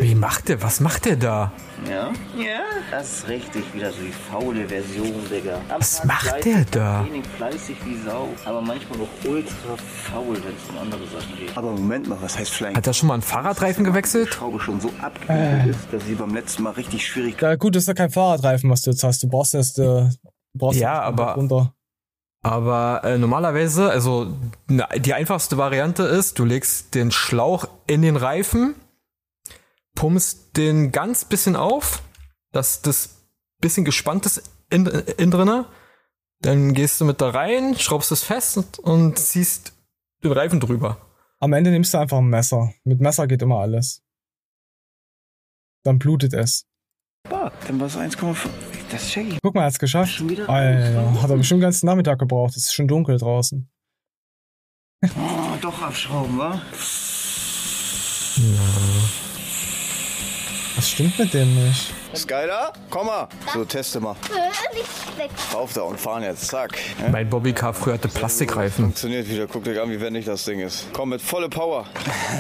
[0.00, 0.62] Wie macht der?
[0.62, 1.52] Was macht der da?
[1.88, 2.12] Ja?
[2.36, 2.60] Ja?
[2.90, 5.56] Das ist richtig wieder so die faule Version, Digga.
[5.68, 7.06] Am was Tag macht der da?
[7.36, 11.56] fleißig wie Sau, aber manchmal noch ultra faul, wenn es um andere Sachen geht.
[11.56, 12.76] Aber Moment mal, was heißt flying?
[12.76, 14.28] Hat er schon mal einen Fahrradreifen gewechselt?
[14.28, 15.70] Die Schraube schon so abgekühlt äh.
[15.70, 17.40] ist, dass sie beim letzten Mal richtig schwierig...
[17.40, 19.22] Ja gut, das ist ja kein Fahrradreifen, was du jetzt hast.
[19.22, 19.78] Du brauchst erst...
[19.78, 20.10] Äh, du
[20.54, 21.34] brauchst ja, aber...
[21.34, 21.74] Runter.
[22.42, 28.16] Aber äh, normalerweise, also na, die einfachste Variante ist, du legst den Schlauch in den
[28.16, 28.74] Reifen,
[29.94, 32.02] pumpst den ganz bisschen auf,
[32.50, 33.22] dass das
[33.60, 35.66] bisschen gespannt ist in, in drinne.
[36.40, 39.74] Dann gehst du mit da rein, schraubst es fest und, und ziehst
[40.24, 40.98] den Reifen drüber.
[41.38, 42.74] Am Ende nimmst du einfach ein Messer.
[42.82, 44.02] Mit Messer geht immer alles.
[45.84, 46.66] Dann blutet es.
[47.28, 48.48] Bah, dann war es 1,5.
[48.92, 49.38] Das check ich.
[49.42, 50.12] Guck mal, er hat's geschafft.
[50.12, 52.50] Schon wieder Alter, hat er bestimmt den ganzen Nachmittag gebraucht.
[52.50, 53.66] Es ist schon dunkel draußen.
[55.04, 55.08] Oh,
[55.62, 56.60] doch abschrauben, wa?
[58.36, 58.60] Ja.
[60.76, 61.92] Was stimmt mit dem nicht?
[62.14, 63.28] Skyler, komm mal.
[63.52, 64.14] So, teste mal.
[65.54, 66.48] Auf da und fahren jetzt.
[66.48, 66.78] Zack.
[67.10, 68.84] Mein Bobbycar früher hatte Plastikreifen.
[68.84, 69.46] Funktioniert wieder.
[69.46, 70.86] Guck dir an, wie wendig das Ding ist.
[70.92, 71.86] Komm mit volle Power.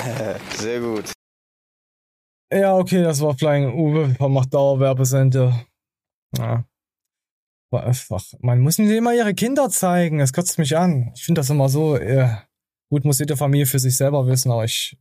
[0.58, 1.12] Sehr gut.
[2.52, 4.14] Ja, okay, das war Flying Uwe.
[4.28, 5.54] Macht Dauerwerbesende.
[6.36, 6.64] Ja.
[7.70, 8.22] War einfach.
[8.40, 10.20] Man muss ihnen immer ihre Kinder zeigen.
[10.20, 11.12] Es kotzt mich an.
[11.14, 11.96] Ich finde das immer so.
[11.96, 12.28] Äh,
[12.90, 14.98] gut, muss jede Familie für sich selber wissen, aber ich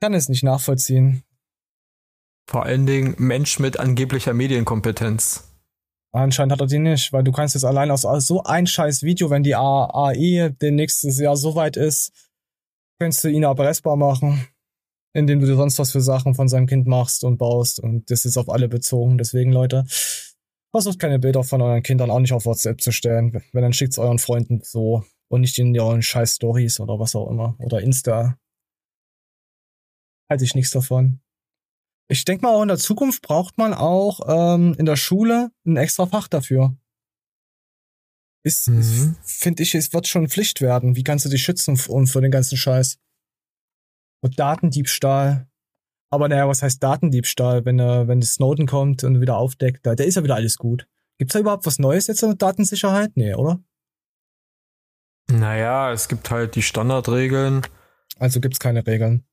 [0.00, 1.24] kann es nicht nachvollziehen.
[2.48, 5.48] Vor allen Dingen Mensch mit angeblicher Medienkompetenz.
[6.14, 9.30] Anscheinend hat er die nicht, weil du kannst jetzt allein aus so ein scheiß Video,
[9.30, 12.12] wenn die AI demnächst Jahr so weit ist,
[13.00, 14.46] könntest du ihn erpressbar machen,
[15.14, 18.26] indem du dir sonst was für Sachen von seinem Kind machst und baust und das
[18.26, 19.16] ist auf alle bezogen.
[19.16, 19.86] Deswegen, Leute,
[20.72, 23.42] Versucht keine Bilder von euren Kindern auch nicht auf WhatsApp zu stellen.
[23.52, 27.30] Wenn, dann schickt's euren Freunden so und nicht in euren scheiß Stories oder was auch
[27.30, 27.56] immer.
[27.58, 28.38] Oder Insta.
[30.30, 31.20] Halte ich nichts davon.
[32.08, 35.76] Ich denke mal, auch in der Zukunft braucht man auch ähm, in der Schule ein
[35.76, 36.76] extra Fach dafür.
[38.44, 39.16] Ist, mhm.
[39.22, 40.96] finde ich, es wird schon Pflicht werden.
[40.96, 42.98] Wie kannst du dich schützen und für den ganzen Scheiß?
[44.22, 45.48] Und Datendiebstahl.
[46.12, 50.04] Aber naja, was heißt Datendiebstahl, wenn er, wenn Snowden kommt und wieder aufdeckt, da, da
[50.04, 50.86] ist ja wieder alles gut.
[51.16, 53.12] Gibt's da überhaupt was Neues jetzt der Datensicherheit?
[53.14, 53.60] Nee, oder?
[55.30, 57.62] Naja, es gibt halt die Standardregeln.
[58.18, 59.24] Also gibt's keine Regeln.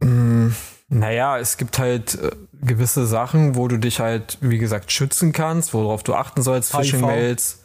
[0.00, 0.48] Mm,
[0.88, 5.72] naja, es gibt halt äh, gewisse Sachen, wo du dich halt, wie gesagt, schützen kannst,
[5.72, 7.64] worauf du achten sollst, Phishing-Mails,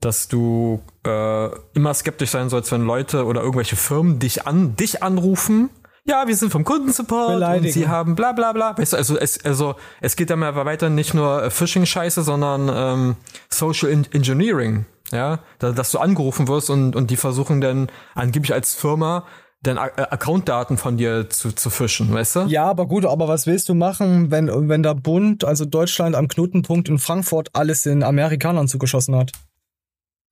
[0.00, 5.02] dass du äh, immer skeptisch sein sollst, wenn Leute oder irgendwelche Firmen dich an dich
[5.02, 5.68] anrufen
[6.10, 8.76] ja, wir sind vom Kundensupport und sie haben bla bla bla.
[8.76, 12.70] Weißt du, also es, also es geht dann mal weiter nicht nur äh, Phishing-Scheiße, sondern
[12.72, 13.16] ähm,
[13.48, 14.86] Social Engineering.
[15.12, 19.24] Ja, dass du angerufen wirst und, und die versuchen dann angeblich als Firma
[19.62, 22.40] dann äh, Accountdaten von dir zu, zu fischen, weißt du?
[22.42, 26.28] Ja, aber gut, aber was willst du machen, wenn, wenn der Bund, also Deutschland am
[26.28, 29.32] Knotenpunkt in Frankfurt alles den Amerikanern zugeschossen hat?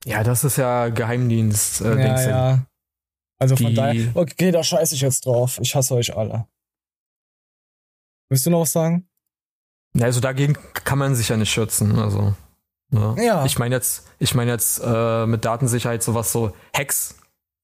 [0.04, 1.80] Ja, das ist ja Geheimdienst.
[1.80, 2.58] Äh, ja, ja.
[3.38, 5.58] Also von daher, okay, da scheiße ich jetzt drauf.
[5.62, 6.46] Ich hasse euch alle.
[8.28, 9.08] Willst du noch was sagen?
[9.94, 11.98] Ja, also dagegen kann man sich ja nicht schützen.
[11.98, 12.34] Also,
[12.90, 13.16] ne?
[13.18, 13.44] ja.
[13.44, 17.16] Ich meine jetzt, ich meine jetzt äh, mit Datensicherheit sowas so Hacks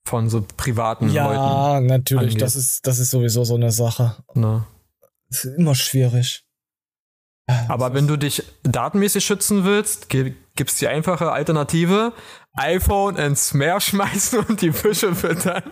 [0.07, 1.39] von so privaten ja, Leuten.
[1.39, 2.35] Ja, natürlich.
[2.35, 2.43] Angeht.
[2.43, 4.17] Das ist, das ist sowieso so eine Sache.
[4.35, 4.65] Ne?
[5.29, 6.45] Das ist immer schwierig.
[7.69, 12.13] Aber wenn du dich datenmäßig schützen willst, gibt's die einfache Alternative.
[12.55, 15.63] iPhone ins Meer schmeißen und die Fische füttern.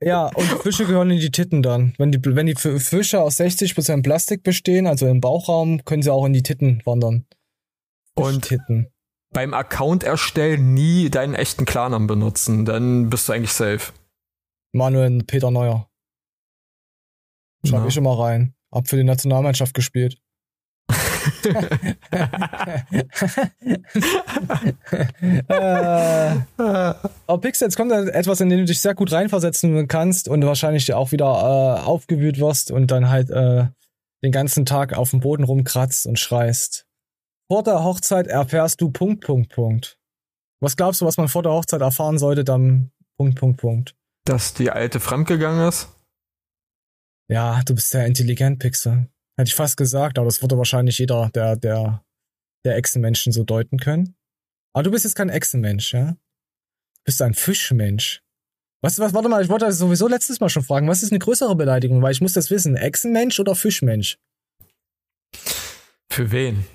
[0.00, 1.94] Ja, und Fische gehören in die Titten dann.
[1.98, 6.24] Wenn die, wenn die Fische aus 60% Plastik bestehen, also im Bauchraum, können sie auch
[6.24, 7.26] in die Titten wandern.
[8.14, 8.92] Und Titten.
[9.32, 13.92] beim Account erstellen nie deinen echten Klarnamen benutzen, dann bist du eigentlich safe.
[14.72, 15.88] Manuel Peter Neuer.
[17.64, 17.88] Schreibe ja.
[17.88, 18.54] ich immer rein.
[18.70, 20.20] Hab für die Nationalmannschaft gespielt
[25.48, 26.94] äh,
[27.26, 30.92] oh, Pix, jetzt kommt etwas, in dem du dich sehr gut reinversetzen kannst und wahrscheinlich
[30.94, 33.66] auch wieder äh, aufgewühlt wirst und dann halt äh,
[34.22, 36.86] den ganzen Tag auf dem Boden rumkratzt und schreist.
[37.50, 39.98] Vor der Hochzeit erfährst du Punkt, Punkt, Punkt.
[40.60, 43.94] Was glaubst du, was man vor der Hochzeit erfahren sollte, dann Punkt, Punkt, Punkt?
[44.24, 45.88] Dass die alte fremdgegangen ist?
[47.30, 49.08] Ja, du bist sehr intelligent, Pixel.
[49.38, 52.04] Hätte ich fast gesagt, aber das würde wahrscheinlich jeder der, der,
[52.64, 54.16] der Echsenmenschen so deuten können.
[54.72, 56.10] Aber du bist jetzt kein Echsenmensch, ja?
[56.10, 58.20] Du bist ein Fischmensch.
[58.82, 61.20] Was, was, warte mal, ich wollte das sowieso letztes Mal schon fragen, was ist eine
[61.20, 62.02] größere Beleidigung?
[62.02, 62.74] Weil ich muss das wissen.
[62.74, 64.18] Echsenmensch oder Fischmensch?
[66.10, 66.66] Für wen?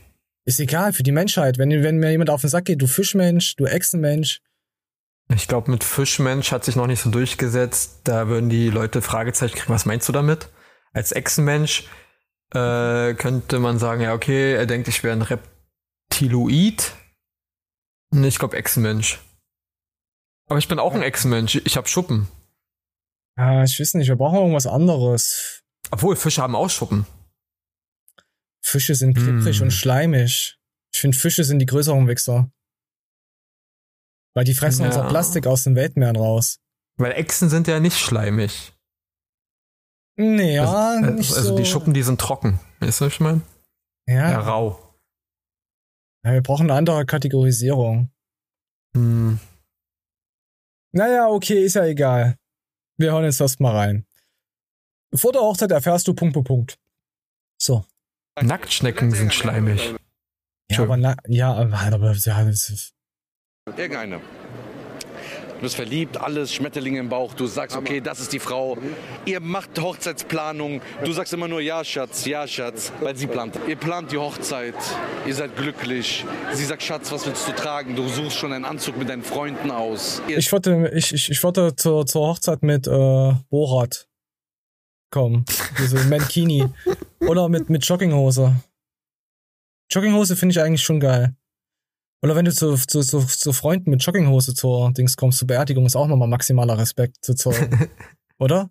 [0.46, 1.58] Ist egal, für die Menschheit.
[1.58, 4.42] Wenn, wenn mir jemand auf den Sack geht, du Fischmensch, du Echsenmensch.
[5.36, 8.02] Ich glaube, mit Fischmensch hat sich noch nicht so durchgesetzt.
[8.06, 9.74] Da würden die Leute Fragezeichen kriegen.
[9.74, 10.48] Was meinst du damit?
[10.94, 11.88] Als Echsenmensch
[12.54, 15.22] äh, könnte man sagen, ja, okay, er denkt, ich wäre ein
[16.12, 16.94] Reptiloid.
[18.12, 19.20] Nee, ich glaube Echsenmensch.
[20.50, 21.56] Aber ich bin auch ein Echsenmensch.
[21.66, 22.28] Ich habe Schuppen.
[23.38, 25.64] Ja, ich weiß nicht, wir brauchen irgendwas anderes.
[25.90, 27.06] Obwohl, Fische haben auch Schuppen.
[28.64, 29.64] Fische sind klipprig Hm.
[29.64, 30.58] und schleimig.
[30.94, 32.52] Ich finde, Fische sind die größeren Wichser.
[34.36, 34.88] Weil die fressen Ja.
[34.88, 36.60] unser Plastik aus den Weltmeeren raus.
[36.98, 38.74] Weil Echsen sind ja nicht schleimig.
[40.16, 41.58] Nee, ja, also, nicht also so.
[41.58, 42.60] die Schuppen, die sind trocken.
[42.80, 43.42] Weißt du, was ich meine?
[44.08, 44.32] ja.
[44.32, 44.96] Ja, rau.
[46.26, 48.12] ja, wir brauchen eine andere Kategorisierung.
[48.96, 49.40] Hm.
[50.92, 52.38] Naja, okay, ist ja egal.
[52.98, 54.06] Wir hören jetzt erst mal rein.
[55.16, 56.80] Vor der Hochzeit erfährst du Punkt, Punkt, Punkt.
[57.60, 57.86] So.
[58.40, 59.96] Nacktschnecken sind schleimig.
[60.70, 62.94] Ja, aber, na, ja, aber, aber ja, das ist,
[63.66, 64.22] Irgendeine.
[65.64, 67.34] Du bist verliebt, alles, Schmetterlinge im Bauch.
[67.36, 68.78] Du sagst, okay, das ist die Frau.
[69.24, 70.82] Ihr macht Hochzeitsplanung.
[71.06, 73.58] Du sagst immer nur ja, Schatz, ja, Schatz, weil sie plant.
[73.66, 74.76] Ihr plant die Hochzeit.
[75.26, 76.26] Ihr seid glücklich.
[76.52, 77.96] Sie sagt, Schatz, was willst du tragen?
[77.96, 80.22] Du suchst schon einen Anzug mit deinen Freunden aus.
[80.28, 84.10] Ihr ich wollte, ich, ich, ich wollte zur, zur Hochzeit mit äh, Borat
[85.12, 85.46] kommen.
[85.80, 86.66] Diese Mankini.
[87.22, 88.54] Oder mit, mit Jogginghose.
[89.90, 91.38] Jogginghose finde ich eigentlich schon geil.
[92.24, 95.86] Oder wenn du zu, zu, zu, zu Freunden mit Jogginghose zur Dings kommst, zur Beerdigung,
[95.86, 97.90] ist auch nochmal maximaler Respekt zu zollen.
[98.40, 98.70] Oder?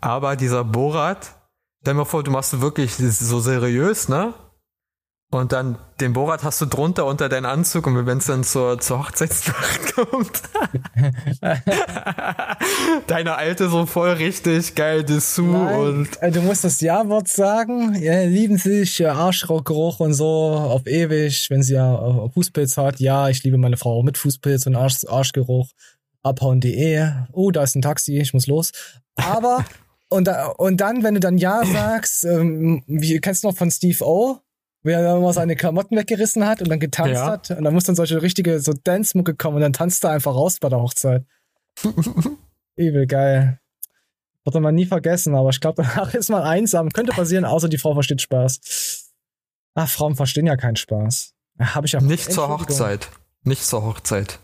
[0.00, 1.36] Aber dieser Borat,
[1.80, 4.34] stell dir mal vor, du machst wirklich so seriös, ne?
[5.32, 8.80] Und dann den Borat hast du drunter unter deinen Anzug und wenn es dann zur,
[8.80, 10.42] zur Hochzeitsnacht kommt.
[13.06, 17.94] Deine alte so voll richtig geil Dessous und Äh, Du musst das Ja-Wort sagen.
[18.00, 21.48] Ja, lieben sich, äh, Arschgeruch und so auf ewig.
[21.48, 25.68] Wenn sie ja Fußpilz hat, ja, ich liebe meine Frau mit Fußpilz und Arsch, Arschgeruch.
[26.24, 27.08] Abhauen.de.
[27.32, 28.72] Oh, da ist ein Taxi, ich muss los.
[29.14, 29.64] Aber,
[30.08, 34.04] und, und dann, wenn du dann Ja sagst, ähm, wie kennst du noch von Steve
[34.04, 34.40] O?
[34.82, 37.26] Wer da immer seine Klamotten weggerissen hat und dann getanzt Ja.
[37.26, 37.50] hat.
[37.50, 40.58] Und dann muss dann solche richtige so Dance-Mucke kommen und dann tanzt er einfach raus
[40.60, 41.24] bei der Hochzeit.
[42.76, 43.60] Übel geil.
[44.44, 46.88] Wird man nie vergessen, aber ich glaube, danach ist man einsam.
[46.90, 49.10] Könnte passieren, außer die Frau versteht Spaß.
[49.74, 51.34] Ach, Frauen verstehen ja keinen Spaß.
[51.58, 52.48] Habe ich ja nicht zur.
[52.48, 53.08] Hochzeit.
[53.44, 54.38] Nicht zur Hochzeit.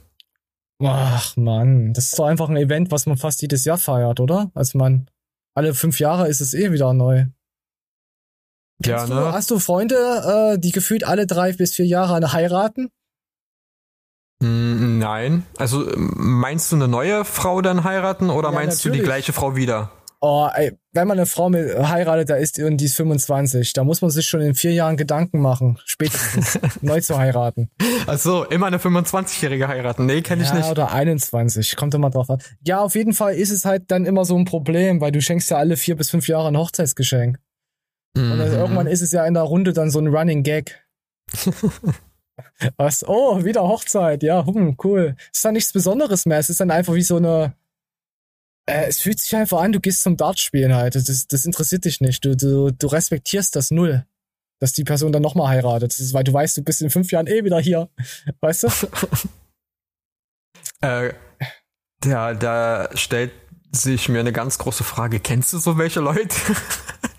[0.83, 4.51] Ach Mann, das ist doch einfach ein Event, was man fast jedes Jahr feiert, oder?
[4.55, 5.09] Also man,
[5.55, 7.25] alle fünf Jahre ist es eh wieder neu.
[8.85, 9.21] Ja, Kennst ne?
[9.21, 12.91] Du, hast du Freunde, äh, die gefühlt alle drei bis vier Jahre heiraten?
[14.43, 15.47] Mm, Nein.
[15.57, 19.07] Also ähm, meinst du eine neue Frau dann heiraten oder Ja, meinst du die natürlich.
[19.07, 19.91] gleiche Frau wieder?
[20.21, 23.85] Oh, ey, wenn man eine Frau mit heiratet, da ist und die ist 25, da
[23.85, 27.71] muss man sich schon in vier Jahren Gedanken machen, spätestens neu zu heiraten.
[28.07, 30.07] Also immer eine 25-Jährige heiraten.
[30.07, 30.71] Nee, kenne ich ja, nicht.
[30.71, 32.41] oder 21, kommt immer drauf an.
[32.65, 35.51] Ja, auf jeden Fall ist es halt dann immer so ein Problem, weil du schenkst
[35.51, 37.39] ja alle vier bis fünf Jahre ein Hochzeitsgeschenk.
[38.17, 38.41] Mhm.
[38.41, 40.83] irgendwann ist es ja in der Runde dann so ein Running Gag.
[42.77, 43.07] Was?
[43.07, 44.23] Oh, wieder Hochzeit.
[44.23, 45.17] Ja, hm, cool.
[45.33, 46.39] Ist dann nichts Besonderes mehr.
[46.39, 47.55] Es ist dann einfach wie so eine.
[48.67, 50.95] Äh, es fühlt sich einfach an, du gehst zum Dartspielen halt.
[50.95, 52.25] Das, das interessiert dich nicht.
[52.25, 54.07] Du, du, du respektierst das null.
[54.59, 55.93] Dass die Person dann nochmal heiratet.
[55.93, 57.91] Das ist, weil du weißt, du bist in fünf Jahren eh wieder hier.
[58.41, 58.69] Weißt du?
[60.83, 61.15] Äh,
[62.01, 63.33] da, da stellt
[63.73, 65.21] sich mir eine ganz große Frage.
[65.21, 66.37] Kennst du so welche Leute,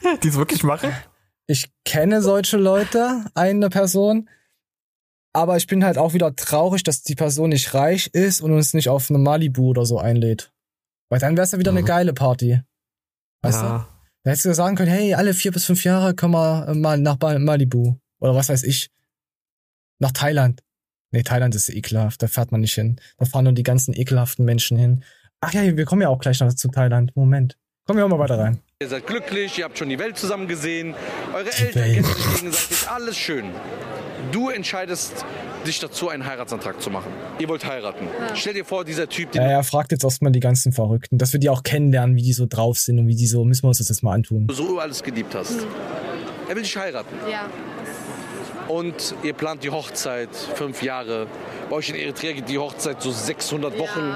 [0.24, 0.92] die es wirklich machen?
[1.48, 4.30] Ich kenne solche Leute, eine Person.
[5.34, 8.74] Aber ich bin halt auch wieder traurig, dass die Person nicht reich ist und uns
[8.74, 10.52] nicht auf eine Malibu oder so einlädt.
[11.10, 11.86] Weil dann wäre es ja wieder eine Mhm.
[11.86, 12.62] geile Party.
[13.44, 13.66] Weißt du?
[13.66, 13.88] ja.
[14.24, 16.98] Da hättest du sagen können, hey, alle vier bis fünf Jahre können wir äh, mal
[16.98, 17.96] nach Malibu.
[18.20, 18.90] Oder was weiß ich.
[20.00, 20.64] Nach Thailand.
[21.12, 23.00] Nee, Thailand ist ekelhaft, da fährt man nicht hin.
[23.18, 25.04] Da fahren nur die ganzen ekelhaften Menschen hin.
[25.40, 27.16] Ach ja, wir kommen ja auch gleich noch zu Thailand.
[27.16, 27.58] Moment.
[27.86, 28.60] Kommen wir auch mal weiter rein.
[28.80, 30.94] Ihr seid glücklich, ihr habt schon die Welt zusammen gesehen.
[31.34, 33.46] Eure Die Eltern kennen sich gegenseitig, alles schön.
[34.32, 35.26] Du entscheidest
[35.66, 37.12] dich dazu, einen Heiratsantrag zu machen.
[37.40, 38.08] Ihr wollt heiraten.
[38.36, 41.34] Stell dir vor, dieser Typ, den Ja, er fragt jetzt erstmal die ganzen Verrückten, dass
[41.34, 43.70] wir die auch kennenlernen, wie die so drauf sind und wie die so, müssen wir
[43.70, 44.46] uns das jetzt mal antun.
[44.46, 45.56] du so über alles geliebt hast.
[46.48, 47.16] Er will dich heiraten.
[47.32, 47.50] Ja.
[48.68, 51.28] Und ihr plant die Hochzeit fünf Jahre.
[51.70, 54.16] Bei euch in Eritrea geht die Hochzeit so 600 Wochen.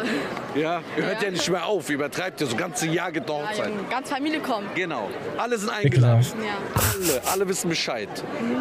[0.56, 1.28] Ja, ihr hört ja.
[1.28, 3.70] ja nicht mehr auf, ihr übertreibt ja so ganze Jahr geht die Hochzeit.
[3.70, 4.74] Ja, ganz Familie kommt.
[4.76, 6.26] Genau, alle sind eingeladen.
[6.46, 6.58] Ja.
[6.74, 8.10] Alle, alle wissen Bescheid.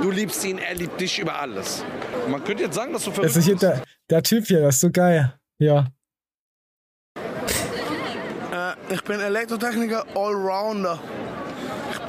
[0.03, 1.85] Du liebst ihn, er liebt dich über alles.
[2.29, 4.81] Man könnte jetzt sagen, dass du verrückt also hier der, der Typ hier, das ist
[4.81, 5.35] so geil.
[5.59, 5.87] Ja.
[8.53, 10.99] Äh, ich bin Elektrotechniker Allrounder.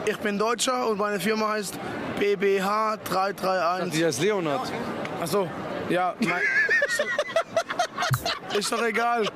[0.06, 1.78] Ich bin Deutscher und meine Firma heißt
[2.20, 3.94] BBH 331.
[3.94, 4.72] Die heißt Leonard.
[5.22, 5.48] Achso,
[5.90, 6.16] ja.
[6.20, 6.42] Mein,
[8.58, 9.28] ist doch egal.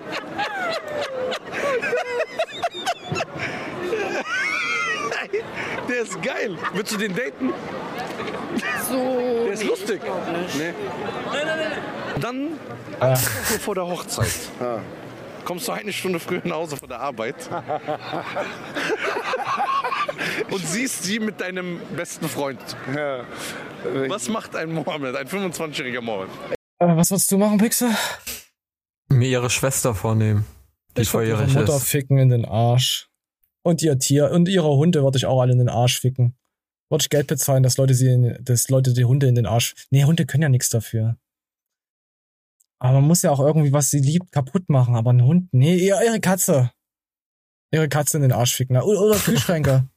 [5.88, 6.58] Der ist geil.
[6.73, 7.54] Willst du den daten?
[8.89, 9.43] So.
[9.45, 10.01] Der ist lustig.
[10.58, 10.73] Nee.
[11.32, 11.71] Nein, nein, nein.
[12.19, 12.60] Dann
[12.99, 13.15] ah.
[13.15, 14.32] vor der Hochzeit.
[14.60, 14.80] Ja.
[15.45, 17.36] Kommst du eine Stunde früher nach Hause von der Arbeit
[20.51, 22.60] und siehst sie mit deinem besten Freund.
[22.93, 23.23] Ja.
[24.08, 26.31] Was macht ein Mohammed, ein 25-jähriger Mohammed?
[26.79, 27.89] Äh, was würdest du machen, Pixel?
[29.10, 30.45] Mir ihre Schwester vornehmen.
[30.97, 31.84] Die ich würde ihre Mutter ist.
[31.88, 33.08] ficken in den Arsch.
[33.63, 36.36] Und ihr Tier und ihre Hunde würde ich auch alle in den Arsch ficken.
[36.89, 39.75] Würde ich Geld bezahlen, dass Leute sie, in, dass Leute die Hunde in den Arsch.
[39.91, 41.17] Nee, Hunde können ja nichts dafür.
[42.79, 44.95] Aber man muss ja auch irgendwie, was sie liebt, kaputt machen.
[44.95, 46.71] Aber ein Hund, nee, ihre Katze.
[47.71, 48.77] Ihre Katze in den Arsch ficken.
[48.77, 49.88] Oder, oder Kühlschränke.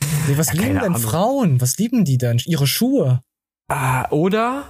[0.28, 1.00] nee, was ja, lieben denn Ahnung.
[1.00, 1.60] Frauen?
[1.60, 2.40] Was lieben die denn?
[2.44, 3.22] Ihre Schuhe.
[3.68, 4.64] Ah, oder?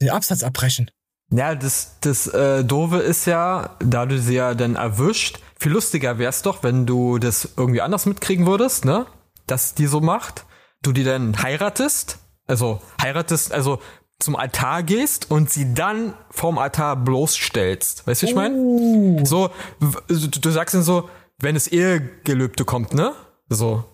[0.00, 0.90] Den Absatz abbrechen.
[1.30, 6.18] Ja, das, das äh, Doofe ist ja, da du sie ja dann erwischt, viel lustiger
[6.18, 9.06] wär's doch, wenn du das irgendwie anders mitkriegen würdest, ne?
[9.46, 10.44] Dass die so macht.
[10.82, 13.80] Du die dann heiratest, also heiratest, also
[14.22, 18.06] zum Altar gehst und sie dann vorm Altar bloßstellst.
[18.06, 18.56] Weißt du, ich meine?
[18.56, 19.24] Uh.
[19.24, 21.08] So, du sagst dann so,
[21.38, 23.12] wenn es Ehegelübde kommt, ne?
[23.48, 23.84] So.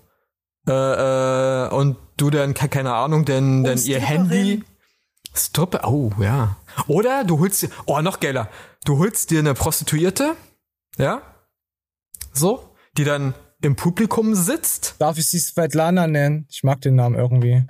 [0.68, 4.62] Äh, äh, und du dann, keine Ahnung, denn, denn ihr Handy.
[5.34, 6.56] Stoppe, oh, ja.
[6.86, 8.50] Oder du holst dir, oh, noch geiler.
[8.84, 10.34] Du holst dir eine Prostituierte,
[10.98, 11.22] ja?
[12.32, 14.96] So, die dann im Publikum sitzt.
[14.98, 16.46] Darf ich sie Svetlana nennen?
[16.50, 17.66] Ich mag den Namen irgendwie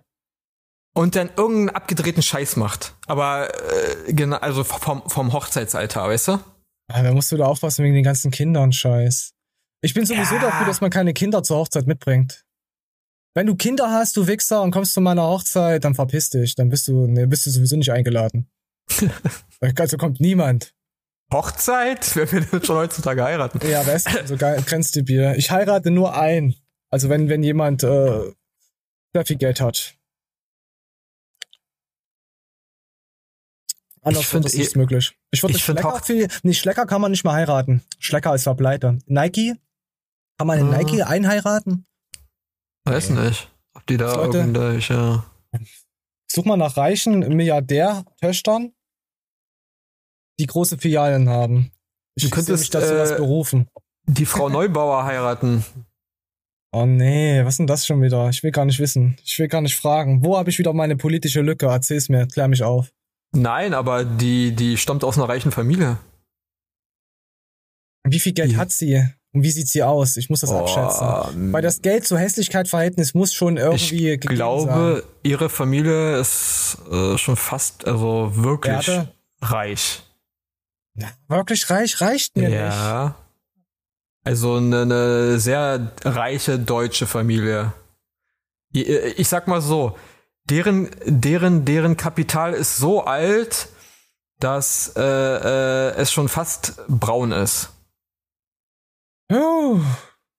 [0.98, 2.96] und dann irgendeinen abgedrehten Scheiß macht.
[3.06, 6.32] Aber äh, genau, also vom, vom Hochzeitsalter, weißt du?
[6.90, 9.32] Ja, da musst du da aufpassen wegen den ganzen Kindern Scheiß.
[9.80, 10.40] Ich bin sowieso ja.
[10.40, 12.44] dafür, dass man keine Kinder zur Hochzeit mitbringt.
[13.32, 16.56] Wenn du Kinder hast, du Wichser, und kommst zu meiner Hochzeit, dann verpiss dich.
[16.56, 18.50] Dann bist du, ne, bist du sowieso nicht eingeladen.
[19.60, 20.74] also kommt niemand.
[21.32, 22.16] Hochzeit?
[22.16, 23.60] Wer will denn schon heutzutage heiraten?
[23.68, 25.34] Ja, wer ist denn so grenzdebil?
[25.36, 26.56] Ich heirate nur ein.
[26.90, 28.32] Also wenn, wenn jemand äh,
[29.12, 29.97] sehr viel Geld hat.
[34.08, 35.16] Anders ich finde es nicht möglich.
[35.30, 37.82] Ich würde Schlecker, viel, nee, Schlecker kann man nicht mehr heiraten.
[37.98, 38.98] Schlecker ist Verbleiter.
[39.06, 39.54] Nike?
[40.38, 40.78] Kann man in ah.
[40.78, 41.86] Nike einheiraten?
[42.84, 43.50] Weiß nicht.
[43.74, 45.22] Ob die da Leute, irgendwelche.
[46.30, 48.72] Such mal nach reichen Milliardärtöchtern,
[50.38, 51.72] die große Filialen haben.
[52.14, 53.68] Ich du könntest mich dazu äh, was berufen.
[54.06, 55.64] Die Frau Neubauer heiraten.
[56.72, 58.28] Oh nee, was ist denn das schon wieder?
[58.28, 59.16] Ich will gar nicht wissen.
[59.24, 60.24] Ich will gar nicht fragen.
[60.24, 61.66] Wo habe ich wieder meine politische Lücke?
[61.66, 62.92] Erzähl's mir, klär mich auf.
[63.32, 65.98] Nein, aber die, die stammt aus einer reichen Familie.
[68.04, 68.56] Wie viel Geld die.
[68.56, 69.04] hat sie?
[69.32, 70.16] Und wie sieht sie aus?
[70.16, 71.52] Ich muss das oh, abschätzen.
[71.52, 75.12] Weil das Geld zur Hässlichkeit-Verhältnis muss schon irgendwie Ich glaube, sein.
[75.22, 79.12] ihre Familie ist äh, schon fast, also wirklich Erde?
[79.42, 80.02] reich.
[80.94, 82.66] Ja, wirklich reich reicht mir ja.
[82.66, 82.76] nicht.
[82.76, 83.14] Ja.
[84.24, 87.72] Also eine, eine sehr reiche deutsche Familie.
[88.72, 89.96] Ich, ich sag mal so,
[90.50, 93.68] deren, deren, deren Kapital ist so alt,
[94.40, 97.70] dass äh, äh, es schon fast braun ist.
[99.30, 99.80] Oh.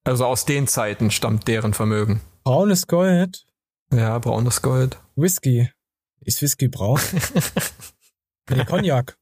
[0.04, 2.20] Also aus den Zeiten stammt deren Vermögen.
[2.44, 3.46] Braunes Gold.
[3.92, 4.98] Ja, braunes Gold.
[5.16, 5.70] Whisky.
[6.22, 7.00] Ist Whisky braun?
[8.50, 9.16] nee, Cognac.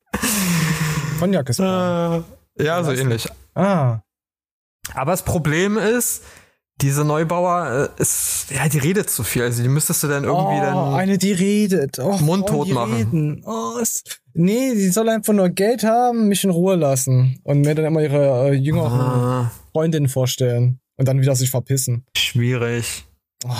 [1.18, 2.24] Cognac ist braun.
[2.58, 3.28] Äh, ja, so ähnlich.
[3.54, 4.00] Ah.
[4.94, 6.22] Aber das Problem ist,
[6.80, 9.42] diese Neubauer äh, ist, ja, die redet zu viel.
[9.42, 10.94] Also die müsstest du dann irgendwie oh, dann.
[10.94, 11.98] Eine, die redet.
[11.98, 12.94] Oh, mundtot oh, machen.
[12.94, 13.42] Reden.
[13.44, 17.40] Oh, ist, nee, die soll einfach nur Geld haben, mich in Ruhe lassen.
[17.42, 19.52] Und mir dann immer ihre äh, jüngeren ah.
[19.72, 20.80] Freundinnen vorstellen.
[20.96, 22.04] Und dann wieder sich verpissen.
[22.16, 23.06] Schwierig.
[23.44, 23.50] Oh.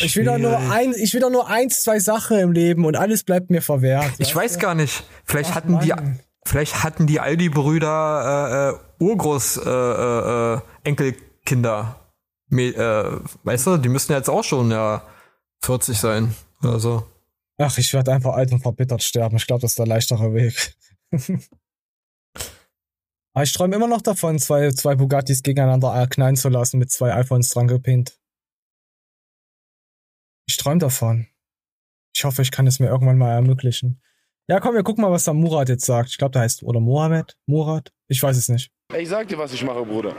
[0.00, 2.96] Ich will doch nur ein, ich will doch nur eins, zwei Sachen im Leben und
[2.96, 4.12] alles bleibt mir verwehrt.
[4.18, 4.58] Ich weiß du?
[4.60, 5.04] gar nicht.
[5.24, 5.84] Vielleicht Ach, hatten Mann.
[5.84, 5.92] die,
[6.44, 12.01] vielleicht hatten die Aldi-Brüder äh, äh, Urgroß äh, äh, äh Enkelkinder
[12.58, 15.06] äh, weißt du, die müssen jetzt auch schon ja
[15.64, 17.06] 40 sein oder so.
[17.58, 19.36] Ach, ich werde einfach alt und verbittert sterben.
[19.36, 20.76] Ich glaube, das ist der leichtere Weg.
[23.34, 27.14] Aber ich träume immer noch davon, zwei, zwei Bugattis gegeneinander knallen zu lassen mit zwei
[27.14, 28.18] iPhones dran gepinnt.
[30.46, 31.28] Ich träume davon.
[32.14, 34.02] Ich hoffe, ich kann es mir irgendwann mal ermöglichen.
[34.48, 36.10] Ja, komm, wir gucken mal, was da Murat jetzt sagt.
[36.10, 37.38] Ich glaube, der heißt, oder Mohammed?
[37.46, 37.90] Murat?
[38.08, 38.70] Ich weiß es nicht.
[38.94, 40.14] Ich sag dir, was ich mache, Bruder.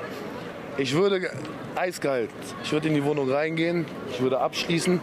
[0.77, 1.29] Ich würde
[1.75, 2.31] eiskalt,
[2.63, 4.99] ich würde in die Wohnung reingehen, ich würde abschließen,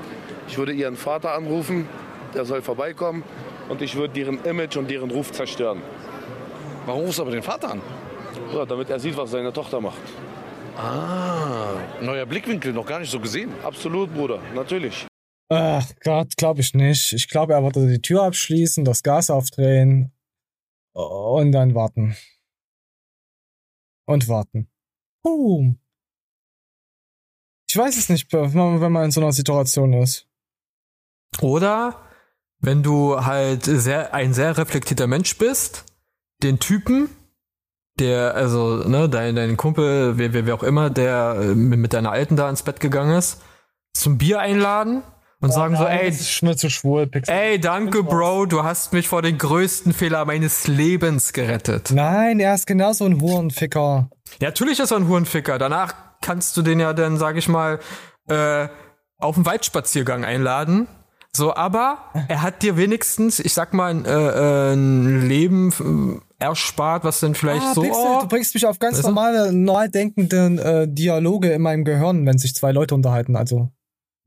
[0.48, 1.88] ich würde ihren Vater anrufen,
[2.34, 3.22] der soll vorbeikommen
[3.68, 5.80] und ich würde deren Image und deren Ruf zerstören.
[6.86, 7.82] Warum rufst du aber den Vater an?
[8.52, 10.00] Ja, damit er sieht, was seine Tochter macht.
[10.76, 13.52] Ah, neuer Blickwinkel, noch gar nicht so gesehen.
[13.62, 15.06] Absolut, Bruder, natürlich.
[15.50, 17.12] Ach Gott, glaube ich nicht.
[17.12, 20.12] Ich glaube, er würde die Tür abschließen, das Gas aufdrehen
[20.94, 22.16] und dann warten.
[24.06, 24.69] Und warten.
[25.22, 25.78] Boom.
[27.68, 30.26] Ich weiß es nicht, wenn man, in so einer Situation ist.
[31.40, 32.00] Oder
[32.58, 35.84] wenn du halt sehr, ein sehr reflektierter Mensch bist,
[36.42, 37.08] den Typen,
[37.98, 42.10] der, also, ne, dein, dein Kumpel, wer, wer, wer auch immer, der äh, mit deiner
[42.10, 43.40] Alten da ins Bett gegangen ist,
[43.92, 45.02] zum Bier einladen
[45.41, 47.32] und sagen so, nein, ey, das ist mir zu schwul, Pixel.
[47.34, 51.91] ey, danke, Bro, du hast mich vor den größten Fehler meines Lebens gerettet.
[51.93, 54.11] Nein, er ist genauso ein Hurenficker.
[54.41, 55.59] Ja, natürlich ist er ein Hurenficker.
[55.59, 57.78] Danach kannst du den ja dann, sag ich mal,
[58.28, 58.68] äh,
[59.18, 60.86] auf einen Waldspaziergang einladen.
[61.32, 66.45] So, aber er hat dir wenigstens, ich sag mal, ein, äh, äh, ein Leben äh,
[66.45, 67.82] erspart, was dann vielleicht Ah, so.
[67.82, 72.26] Pixel, oh, du bringst mich auf ganz normale, normal denkenden äh, Dialoge in meinem Gehirn,
[72.26, 73.70] wenn sich zwei Leute unterhalten, also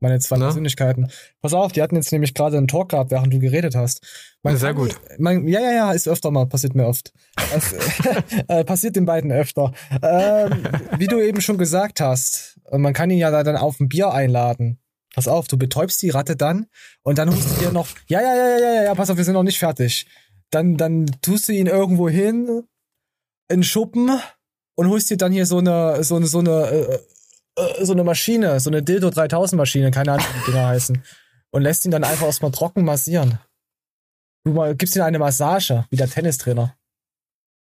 [0.00, 0.44] meine zwei Ne?
[0.44, 1.08] Persönlichkeiten.
[1.40, 4.00] Pass auf, die hatten jetzt nämlich gerade einen Talk gehabt, während du geredet hast.
[4.42, 4.94] Man sehr kann- gut.
[5.18, 7.12] Man, ja, ja, ja, ist öfter mal, passiert mir oft.
[7.52, 7.72] Das,
[8.48, 9.72] äh, passiert den beiden öfter.
[10.02, 10.64] Ähm,
[10.98, 13.88] wie du eben schon gesagt hast, äh, man kann ihn ja da dann auf ein
[13.88, 14.78] Bier einladen.
[15.14, 16.66] Pass auf, du betäubst die Ratte dann
[17.02, 19.24] und dann holst du dir noch, ja, ja, ja, ja, ja, ja, pass auf, wir
[19.24, 20.06] sind noch nicht fertig.
[20.50, 22.64] Dann, dann tust du ihn irgendwo hin,
[23.48, 24.10] in Schuppen
[24.74, 26.98] und holst dir dann hier so eine, so eine, so eine, äh, äh,
[27.80, 31.02] so eine Maschine, so eine Dildo 3000 Maschine, keine Ahnung, wie die Dinger heißen.
[31.50, 33.38] Und lässt ihn dann einfach erstmal trocken massieren.
[34.44, 36.76] Du gibst ihm eine Massage, wie der Tennistrainer.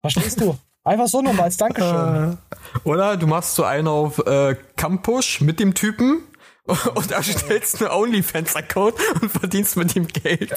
[0.00, 0.58] Verstehst du?
[0.82, 2.38] Einfach so nochmal als Dankeschön.
[2.84, 6.22] Oder du machst so einen auf äh, Campush mit dem Typen
[6.94, 10.54] und erstellst einen OnlyFans-Account und verdienst mit ihm Geld.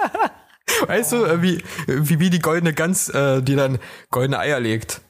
[0.86, 3.78] weißt du, äh, wie, wie, wie die goldene Gans, äh, die dann
[4.10, 5.00] goldene Eier legt.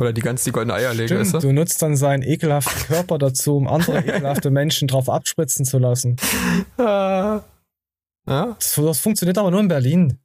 [0.00, 1.38] Oder die Gans, die goldene Eier legt, Stimmt, weißt du?
[1.40, 6.16] du nutzt dann seinen ekelhaften Körper dazu, um andere ekelhafte Menschen drauf abspritzen zu lassen.
[6.78, 7.44] Ja.
[8.24, 10.18] Das, das funktioniert aber nur in Berlin.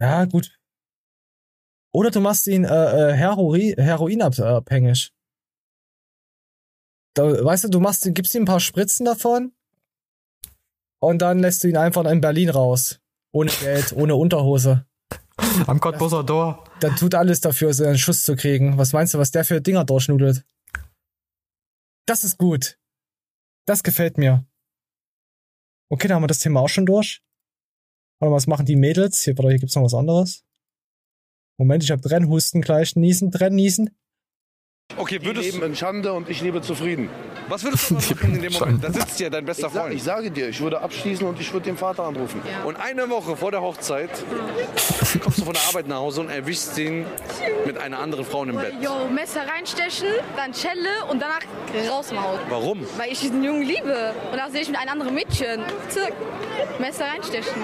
[0.00, 0.58] Ja, gut.
[1.92, 5.12] Oder du machst ihn äh, äh, Heroi heroinabhängig.
[7.14, 9.52] Da, weißt du, du machst, gibst ihm ein paar Spritzen davon
[11.00, 13.00] und dann lässt du ihn einfach in Berlin raus.
[13.32, 14.86] Ohne Geld, ohne Unterhose.
[15.66, 16.64] Am Cottbuser Dor.
[16.80, 18.78] Dann tut alles dafür, so einen Schuss zu kriegen.
[18.78, 20.44] Was meinst du, was der für Dinger durchschnudelt?
[22.06, 22.78] Das ist gut.
[23.66, 24.46] Das gefällt mir.
[25.90, 27.22] Okay, dann haben wir das Thema auch schon durch.
[28.18, 29.22] Warte mal, was machen die Mädels?
[29.22, 30.44] Hier, warte, hier gibt's noch was anderes.
[31.58, 32.96] Moment, ich hab Brennhusten gleich.
[32.96, 33.96] Niesen, Brennniesen.
[34.98, 37.10] Okay, Die würdest leben in Schande und ich lebe zufrieden.
[37.48, 38.82] Was würdest du machen in dem Moment?
[38.82, 39.94] Da sitzt ja dein bester Ich, sag, Freund.
[39.94, 42.40] ich sage dir, ich würde abschließen und ich würde den Vater anrufen.
[42.64, 44.08] Und eine Woche vor der Hochzeit
[45.22, 47.04] kommst du von der Arbeit nach Hause und erwischst ihn
[47.66, 48.72] mit einer anderen Frau im Bett.
[48.80, 51.40] Jo, Messer reinstechen, dann Schelle und danach
[51.90, 52.38] raus im Haus.
[52.48, 52.86] Warum?
[52.96, 54.12] Weil ich diesen Jungen liebe.
[54.32, 55.60] Und dann sehe ich mit einem anderen Mädchen.
[55.90, 56.12] Zack,
[56.78, 57.52] Messer reinstechen.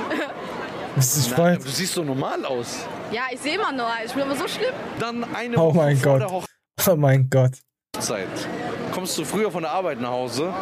[0.95, 1.57] Das ist Nein, voll.
[1.65, 2.81] du siehst so normal aus.
[3.13, 4.75] ja, ich sehe immer nur, ich bin aber so schlimm.
[5.01, 6.45] Dann eine Oh Woche mein vor Gott.
[6.89, 7.59] Oh mein Gott.
[7.97, 8.29] Hochzeit
[8.93, 10.53] kommst du früher von der Arbeit nach Hause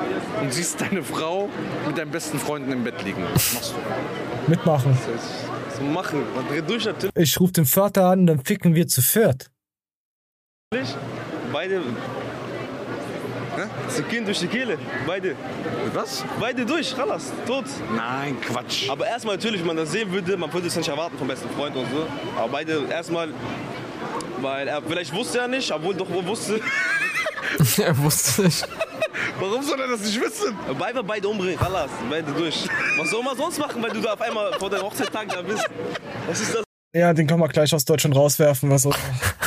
[0.41, 1.49] und siehst deine Frau
[1.87, 3.23] mit deinen besten Freunden im Bett liegen.
[3.35, 4.51] Was machst du?
[4.51, 4.97] Mitmachen.
[5.77, 6.23] So machen.
[6.35, 7.15] Man dreht durch natürlich.
[7.17, 9.51] Ich ruf den Vater an, dann ficken wir zu viert.
[11.53, 11.83] Beide.
[13.89, 14.79] Sie gehen durch die Kehle.
[15.07, 15.35] Beide.
[15.93, 16.25] Was?
[16.39, 16.97] Beide durch.
[16.97, 17.33] Ralas.
[17.47, 17.65] Tot.
[17.95, 18.89] Nein, Quatsch.
[18.89, 21.51] Aber erstmal natürlich, wenn man das sehen würde, man würde es nicht erwarten vom besten
[21.51, 22.07] Freund und so.
[22.39, 23.35] Aber beide erstmal,
[24.41, 26.61] weil er vielleicht wusste er nicht, obwohl doch wohl wusste.
[27.83, 28.67] er wusste nicht.
[29.39, 30.57] Warum soll er das nicht wissen?
[30.79, 32.69] Beide beide umbringen, Ralas, beide durch.
[32.99, 35.65] Was soll man sonst machen, wenn du da auf einmal vor der Hochzeitstag da bist?
[36.29, 36.63] Was ist das?
[36.93, 38.93] Ja, den kann man gleich aus Deutschland rauswerfen, was so,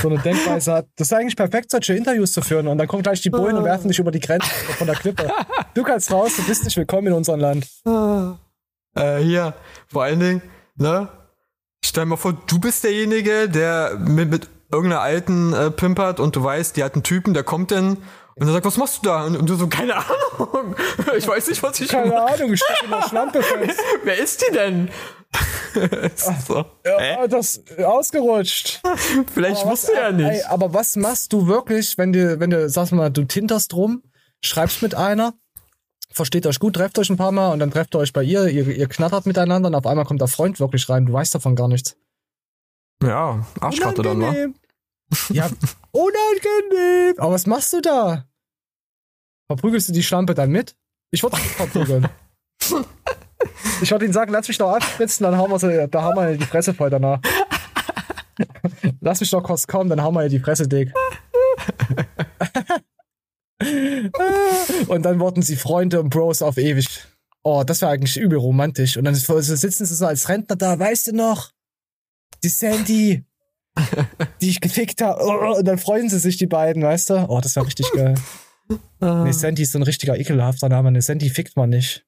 [0.02, 0.88] so eine Denkweise hat.
[0.96, 2.68] Das ist eigentlich perfekt, solche Interviews zu führen.
[2.68, 4.48] Und dann kommen gleich die Bullen und werfen dich über die Grenze
[4.78, 5.30] von der Klippe.
[5.74, 7.68] Du kannst raus, du bist nicht willkommen in unserem Land.
[8.96, 9.54] Äh, hier,
[9.88, 10.42] vor allen Dingen,
[10.76, 11.10] ne?
[11.94, 16.36] Stell dir mal vor, du bist derjenige, der mit, mit irgendeiner alten äh, pimpert und
[16.36, 17.98] du weißt, die hat einen Typen, der kommt dann
[18.34, 19.26] und er sagt, was machst du da?
[19.26, 20.76] Und, und du so, keine Ahnung.
[21.16, 22.34] Ich weiß nicht, was ich Keine mache.
[22.34, 23.80] Ahnung, ich steck in der Schlampe fest.
[24.04, 24.90] Wer ist die denn?
[26.02, 26.66] Ist so.
[26.84, 28.82] Ja, das ist ausgerutscht.
[29.32, 30.26] Vielleicht wusste er nicht.
[30.32, 34.02] Ey, aber was machst du wirklich, wenn du, wenn du, sag mal, du tinterst rum,
[34.42, 35.34] schreibst mit einer,
[36.14, 38.48] versteht euch gut, trefft euch ein paar Mal und dann trefft ihr euch bei ihr,
[38.48, 41.56] ihr, ihr knattert miteinander und auf einmal kommt der Freund wirklich rein, du weißt davon
[41.56, 41.98] gar nichts.
[43.04, 44.34] Ja, Arschkarte dann, wa?
[45.30, 45.50] Ja,
[45.92, 47.16] unangenehm.
[47.18, 48.26] Aber was machst du da?
[49.48, 50.76] Verprügelst du die Schlampe dann mit?
[51.12, 52.08] Ich würde nicht verprügeln.
[53.82, 56.38] ich würde ihn sagen, lass mich doch abspritzen, dann hauen wir sie, da haben wir
[56.38, 57.20] die Fresse voll danach.
[59.02, 60.92] lass mich doch kurz kommen, dann hauen wir die Fresse dick.
[64.88, 67.06] und dann wurden sie Freunde und Bros auf ewig.
[67.44, 68.98] Oh, das wäre eigentlich übel romantisch.
[68.98, 71.52] Und dann sitzen sie so als Rentner da, weißt du noch?
[72.44, 73.26] Die Sandy,
[74.42, 75.22] die ich gefickt habe.
[75.24, 77.30] Oh, und dann freuen sie sich, die beiden, weißt du?
[77.30, 78.16] Oh, das wäre richtig geil.
[79.02, 80.92] Ne, Sandy ist so ein richtiger ekelhafter Name.
[80.92, 82.06] Ne, Sandy fickt man nicht.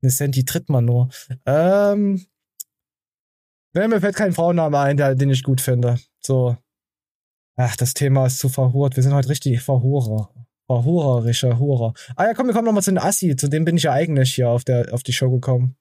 [0.00, 1.08] Ne, Sandy tritt man nur.
[1.46, 2.26] Ähm.
[3.74, 5.98] Ne, mir fällt kein Frauenname ein, der, den ich gut finde.
[6.20, 6.56] So.
[7.56, 8.96] Ach, das Thema ist zu verhurt.
[8.96, 10.33] Wir sind heute richtig Verhurer.
[10.66, 11.92] Verhurerische Hurer.
[12.16, 13.36] Ah ja, komm, wir kommen nochmal zu den Assi.
[13.36, 15.76] Zu dem bin ich ja eigentlich hier auf, der, auf die Show gekommen.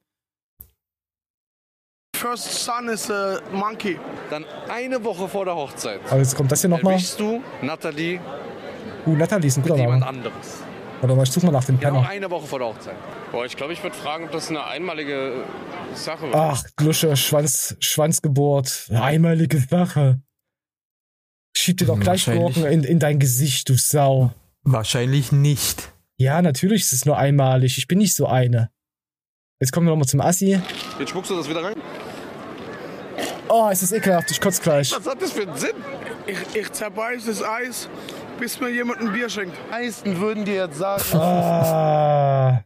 [2.15, 3.97] First son is a monkey.
[4.29, 5.99] Dann eine Woche vor der Hochzeit.
[6.09, 6.93] Aber jetzt kommt das hier nochmal.
[6.93, 8.19] Erwischst du Nathalie
[9.05, 10.17] Uh, Nathalie ist ein guter mit jemand Name.
[10.17, 10.59] anderes.
[11.01, 12.09] Warte mal, ich such mal nach dem Genau Penner.
[12.09, 12.95] eine Woche vor der Hochzeit.
[13.34, 15.43] Boah, ich glaube, ich würde fragen, ob das eine einmalige
[15.93, 16.53] Sache war.
[16.53, 18.88] Ach, Glusche, Schwanz, Schwanzgeburt.
[18.93, 20.21] Einmalige Sache.
[21.57, 22.25] Schieb dir doch gleich.
[22.25, 24.31] Gurken in, in dein Gesicht, du Sau.
[24.64, 25.91] Wahrscheinlich nicht.
[26.18, 27.78] Ja, natürlich ist es nur einmalig.
[27.78, 28.70] Ich bin nicht so eine.
[29.59, 30.59] Jetzt kommen wir nochmal zum Assi.
[30.99, 31.76] Jetzt spuckst du das wieder rein?
[33.49, 34.32] Oh, es ist ekelhaft.
[34.32, 34.91] Ich kotze gleich.
[34.95, 35.76] Was hat das für einen Sinn?
[36.26, 37.89] Ich, ich zerbeiß das Eis,
[38.39, 39.55] bis mir jemand ein Bier schenkt.
[39.70, 42.64] Meisten würden dir jetzt sagen, Ah.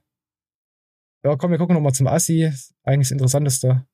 [1.26, 2.52] Ja, komm, wir gucken nochmal zum Assi.
[2.84, 3.86] Eigentlich das Interessanteste.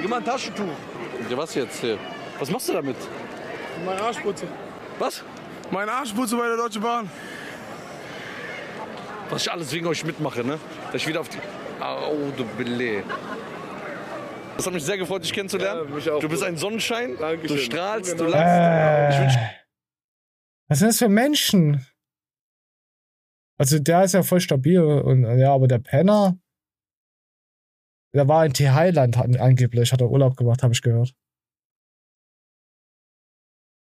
[0.00, 0.64] Gib mal ein Taschentuch.
[1.30, 1.98] Ja, was jetzt hier?
[2.38, 2.96] Was machst du damit?
[3.84, 4.46] Mein Arschputze.
[4.98, 5.24] Was?
[5.70, 7.10] Mein Arschputze bei der Deutschen Bahn.
[9.30, 10.58] Was ich alles wegen euch mitmache, ne?
[10.92, 11.38] Dass ich wieder auf die.
[11.80, 13.04] Oh, du Billet.
[14.56, 15.88] Das hat mich sehr gefreut, dich kennenzulernen.
[15.88, 16.20] Ja, mich auch.
[16.20, 17.16] du bist ein Sonnenschein.
[17.18, 17.56] Dankeschön.
[17.56, 18.24] Du strahlst, Genau.
[18.24, 19.14] du lachst.
[19.16, 19.50] Ich wünsch, Äh,
[20.68, 21.86] was sind das für Menschen?
[23.58, 26.38] Also der ist ja voll stabil und ja, aber der Penner,
[28.16, 31.14] der war in Thailand an, angeblich, hat er Urlaub gemacht, habe ich gehört.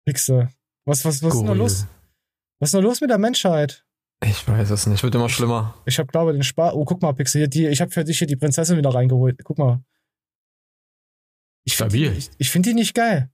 [0.06, 0.48] Wichse.
[0.84, 1.86] Was, was, was ist denn da los?
[2.60, 3.84] Was ist denn da los mit der Menschheit?
[4.24, 5.02] Ich weiß es nicht.
[5.02, 5.74] Wird immer schlimmer.
[5.86, 6.74] Ich habe glaube den Spaß.
[6.74, 9.44] Oh, guck mal, Pixel, hier, die, ich habe für dich hier die Prinzessin wieder reingeholt.
[9.44, 9.84] Guck mal.
[11.64, 12.10] Ich Stabil.
[12.10, 13.30] Die, ich ich finde die nicht geil.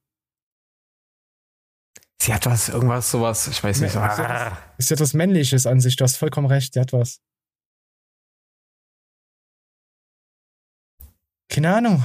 [2.21, 3.93] Sie hat was, irgendwas, sowas, ich weiß nicht.
[3.93, 4.59] So, Nee, ah.
[4.79, 5.97] Ist ja etwas Männliches an sich.
[5.97, 6.75] Du hast vollkommen recht.
[6.75, 7.21] Die hat was.
[11.49, 12.05] Keine Ahnung.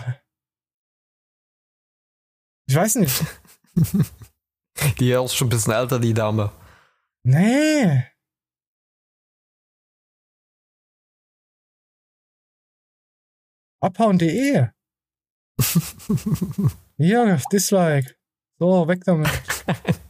[2.67, 3.25] Ich weiß nicht.
[4.99, 6.51] Die ist schon ein bisschen älter, die Dame.
[7.23, 8.05] Nee.
[13.81, 14.67] Abhauen.de.
[16.97, 18.15] Hier, Dislike.
[18.59, 19.29] So, weg damit.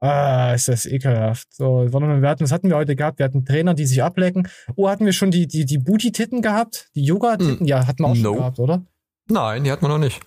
[0.00, 1.52] ah, ist das ekelhaft.
[1.52, 3.18] So, wir hatten, was hatten wir heute gehabt?
[3.18, 4.48] Wir hatten Trainer, die sich ablecken.
[4.76, 6.90] Oh, hatten wir schon die, die, die Booty-Titten gehabt?
[6.94, 7.66] Die Yoga-Titten?
[7.66, 8.22] Ja, hatten wir auch No.
[8.30, 8.84] schon gehabt, oder?
[9.30, 10.20] Nein, die hat man noch nicht.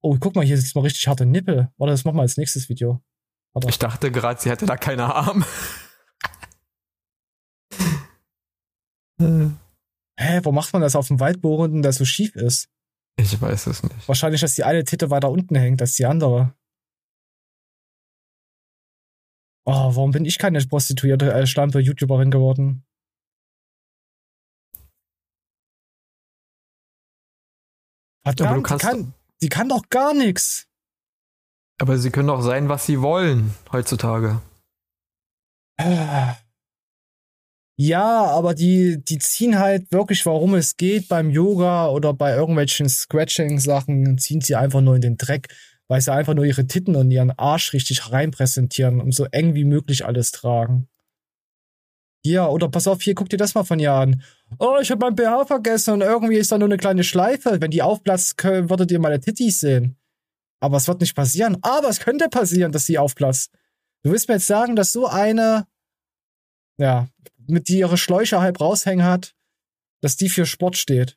[0.00, 1.68] Oh, guck mal, hier sitzt mal richtig harte Nippel.
[1.76, 3.02] Warte, das machen wir als nächstes Video.
[3.52, 3.68] Warte.
[3.68, 5.44] Ich dachte gerade, sie hätte da keine Arme.
[9.20, 12.68] Hä, wo macht man das auf dem Waldbohrenden, der so schief ist?
[13.16, 14.08] Ich weiß es nicht.
[14.08, 16.54] Wahrscheinlich, dass die eine Titte weiter unten hängt als die andere.
[19.70, 22.86] Oh, warum bin ich keine prostituierte äh, schlampe YouTuberin geworden?
[28.24, 30.66] Verdammt, Aber du kannst- die, kann, die kann doch gar nichts.
[31.80, 34.40] Aber sie können doch sein, was sie wollen heutzutage.
[37.78, 42.88] Ja, aber die, die ziehen halt wirklich, warum es geht beim Yoga oder bei irgendwelchen
[42.88, 45.54] Scratching-Sachen, ziehen sie einfach nur in den Dreck,
[45.88, 49.54] weil sie einfach nur ihre Titten und ihren Arsch richtig rein präsentieren und so eng
[49.54, 50.88] wie möglich alles tragen.
[52.24, 54.22] Ja, oder pass auf, hier, guck dir das mal von hier an.
[54.58, 57.60] Oh, ich hab mein BH vergessen und irgendwie ist da nur eine kleine Schleife.
[57.60, 59.96] Wenn die aufplatzt, kö- würdet ihr meine Tittis sehen.
[60.60, 61.56] Aber es wird nicht passieren.
[61.62, 63.52] Aber es könnte passieren, dass sie aufplatzt.
[64.02, 65.66] Du willst mir jetzt sagen, dass so eine,
[66.76, 67.08] ja,
[67.46, 69.34] mit die ihre Schläuche halb raushängen hat,
[70.02, 71.16] dass die für Sport steht.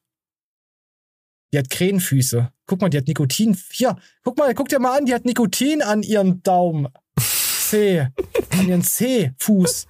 [1.54, 2.52] Die hat Krähenfüße.
[2.66, 3.58] Guck mal, die hat Nikotin.
[3.72, 6.88] Hier, guck mal, guck dir mal an, die hat Nikotin an ihrem Daumen.
[7.18, 8.08] C.
[8.52, 9.88] An ihren C-Fuß.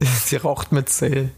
[0.24, 1.30] sie raucht mit Zähnen.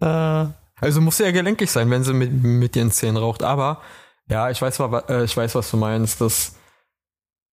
[0.00, 0.46] äh,
[0.80, 3.42] also muss sie ja gelenkig sein, wenn sie mit, mit ihren Zähnen raucht.
[3.42, 3.80] Aber
[4.28, 6.20] ja, ich weiß, äh, ich weiß, was du meinst.
[6.20, 6.54] Das,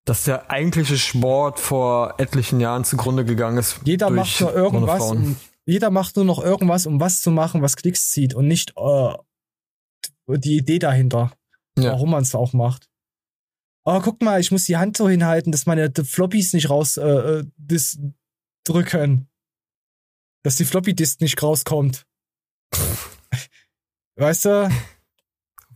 [0.05, 3.81] dass der eigentliche Sport vor etlichen Jahren zugrunde gegangen ist.
[3.85, 5.37] Jeder macht nur irgendwas, um,
[5.67, 9.15] jeder macht nur noch irgendwas, um was zu machen, was Klicks zieht und nicht äh,
[10.39, 11.33] die Idee dahinter,
[11.79, 11.93] ja.
[11.93, 12.89] warum man es auch macht.
[13.85, 17.43] Oh, guck mal, ich muss die Hand so hinhalten, dass meine Floppies nicht raus äh,
[17.43, 17.45] äh
[18.65, 19.29] drücken.
[20.43, 22.07] Dass die Floppy Disk nicht rauskommt.
[24.17, 24.71] weißt du?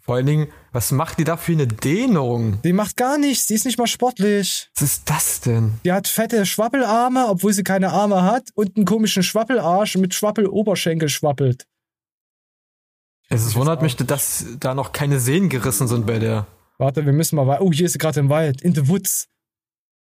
[0.01, 2.61] Vor allen Dingen, was macht die da für eine Dehnung?
[2.63, 4.71] Die macht gar nichts, die ist nicht mal sportlich.
[4.75, 5.81] Was ist das denn?
[5.83, 11.09] Die hat fette Schwappelarme, obwohl sie keine Arme hat, und einen komischen Schwappelarsch mit Schwappeloberschenkel
[11.09, 11.67] schwappelt.
[13.29, 16.47] Es wundert mich, dass da noch keine Sehnen gerissen sind bei der.
[16.79, 17.63] Warte, wir müssen mal weiter.
[17.63, 18.63] Oh, hier ist sie gerade im Wald.
[18.63, 19.29] In the woods.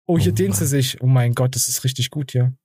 [0.08, 1.02] Oh, hier oh dehnt sie sich.
[1.02, 2.56] Oh mein Gott, das ist richtig gut hier.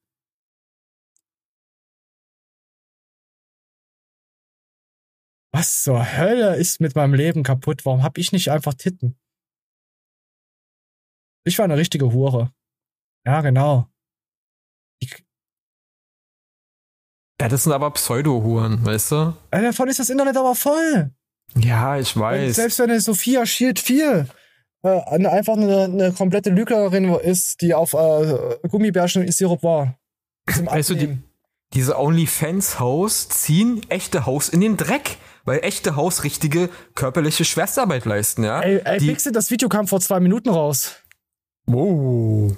[5.53, 7.85] Was zur Hölle ist mit meinem Leben kaputt?
[7.85, 9.19] Warum hab ich nicht einfach Titten?
[11.45, 12.55] Ich war eine richtige Hure.
[13.27, 13.91] Ja, genau.
[17.41, 19.15] Ja, das sind aber Pseudo-Huren, weißt du?
[19.53, 21.11] Ja, davon ist das Internet aber voll.
[21.57, 22.41] Ja, ich weiß.
[22.41, 24.27] Wenn, selbst wenn eine Sophia Shield 4
[24.83, 24.89] äh,
[25.27, 29.99] einfach eine, eine komplette Lügnerin ist, die auf äh, Gummibärchen in Sirup war.
[30.47, 31.19] Weißt du, die,
[31.75, 38.45] diese OnlyFans-Hosts ziehen echte Hosts in den Dreck weil echte Haus richtige körperliche Schwerstarbeit leisten,
[38.45, 38.61] ja.
[38.61, 40.97] Ey, ey die, Pixel, das Video kam vor zwei Minuten raus.
[41.67, 42.57] Wow.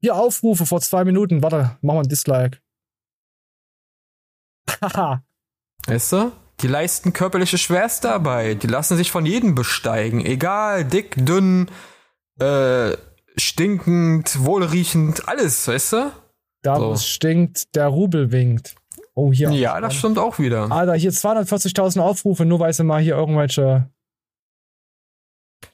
[0.00, 1.42] Hier Aufrufe vor zwei Minuten.
[1.42, 2.58] Warte, mach mal ein Dislike.
[4.80, 5.22] Haha.
[5.86, 6.32] weißt du?
[6.60, 8.62] Die leisten körperliche Schwerstarbeit.
[8.62, 10.24] Die lassen sich von jedem besteigen.
[10.24, 11.68] Egal, dick, dünn,
[12.38, 12.96] äh,
[13.36, 16.12] stinkend, wohlriechend, alles, weißt du?
[16.62, 16.92] Da, wo so.
[16.92, 18.76] es stinkt, der Rubel winkt.
[19.14, 19.50] Oh, hier.
[19.50, 20.70] Ja, das stimmt auch wieder.
[20.72, 23.90] Alter, hier 240.000 Aufrufe, nur weil sie mal hier irgendwelche.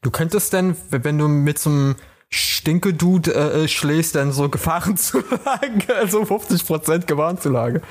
[0.03, 1.97] Du könntest denn, wenn du mit so einem
[2.29, 7.83] Stinke-Dude äh, schlägst, dann so Gefahrenzulage, also 50% Gefahrenzulage.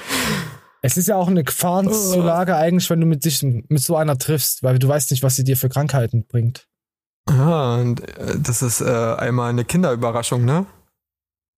[0.81, 4.63] Es ist ja auch eine Gefahrenzulage eigentlich, wenn du mit dich mit so einer triffst,
[4.63, 6.67] weil du weißt nicht, was sie dir für Krankheiten bringt.
[7.29, 10.65] Ja, und äh, das ist äh, einmal eine Kinderüberraschung, ne?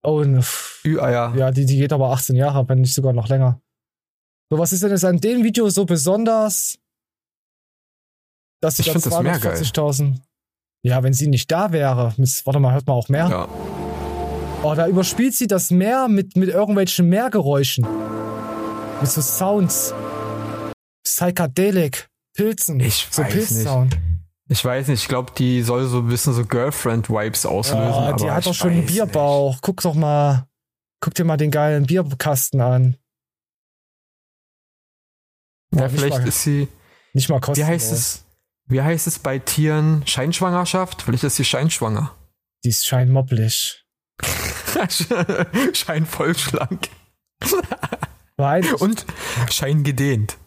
[0.04, 0.44] Oh, ne.
[0.84, 1.34] Ü-Eier.
[1.36, 3.62] Ja, die, die geht aber 18 Jahre, wenn nicht sogar noch länger.
[4.50, 6.78] So, was ist denn jetzt an dem Video so besonders,
[8.62, 10.18] dass sie ich da 240.000.
[10.84, 13.30] Ja, wenn sie nicht da wäre, mit, warte mal, hört man auch mehr?
[13.30, 13.48] Ja.
[14.64, 17.86] Oh, da überspielt sie das Meer mit, mit irgendwelchen Meergeräuschen.
[19.02, 19.94] Mit so Sounds.
[21.04, 22.08] Psychedelic.
[22.36, 22.80] Pilzen.
[22.80, 23.98] Ich so weiß nicht.
[24.48, 27.82] Ich weiß nicht, ich glaube, die soll so ein bisschen so Girlfriend-Vibes auslösen.
[27.82, 29.54] Ja, die hat doch schon einen Bierbauch.
[29.54, 29.64] Nicht.
[29.64, 30.46] Guck doch mal.
[31.00, 32.98] Guck dir mal den geilen Bierkasten an.
[35.74, 36.68] Ja, vielleicht mal, ist sie.
[37.14, 37.68] Nicht mal kostenlos.
[37.68, 38.26] Wie heißt es?
[38.68, 40.04] Wie heißt es bei Tieren?
[40.06, 41.02] Scheinschwangerschaft?
[41.02, 42.14] Vielleicht ist sie scheinschwanger.
[42.64, 43.84] Die ist scheinmoppelig.
[45.74, 46.06] Schein
[48.42, 48.82] schlank.
[48.82, 49.06] Und
[49.50, 50.38] Schein gedehnt.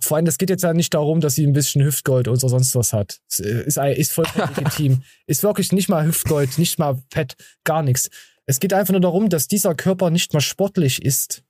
[0.00, 2.74] Vor allem, das geht jetzt ja nicht darum, dass sie ein bisschen Hüftgold oder sonst
[2.74, 3.20] was hat.
[3.38, 5.02] Ist, ist vollkommen legitim.
[5.26, 8.10] Ist wirklich nicht mal Hüftgold, nicht mal Fett, gar nichts.
[8.46, 11.42] Es geht einfach nur darum, dass dieser Körper nicht mal sportlich ist.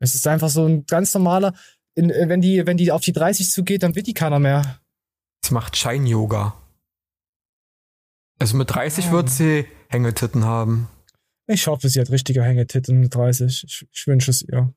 [0.00, 1.54] Es ist einfach so ein ganz normaler,
[1.94, 4.80] in, äh, wenn die, wenn die auf die 30 zugeht, dann wird die keiner mehr.
[5.44, 6.54] Sie macht Schein-Yoga.
[8.38, 9.12] Also mit 30 oh.
[9.12, 10.88] wird sie Hängetitten haben.
[11.46, 13.64] Ich hoffe, sie hat richtige Hängetitten mit 30.
[13.64, 14.74] Ich, ich wünsche es ihr.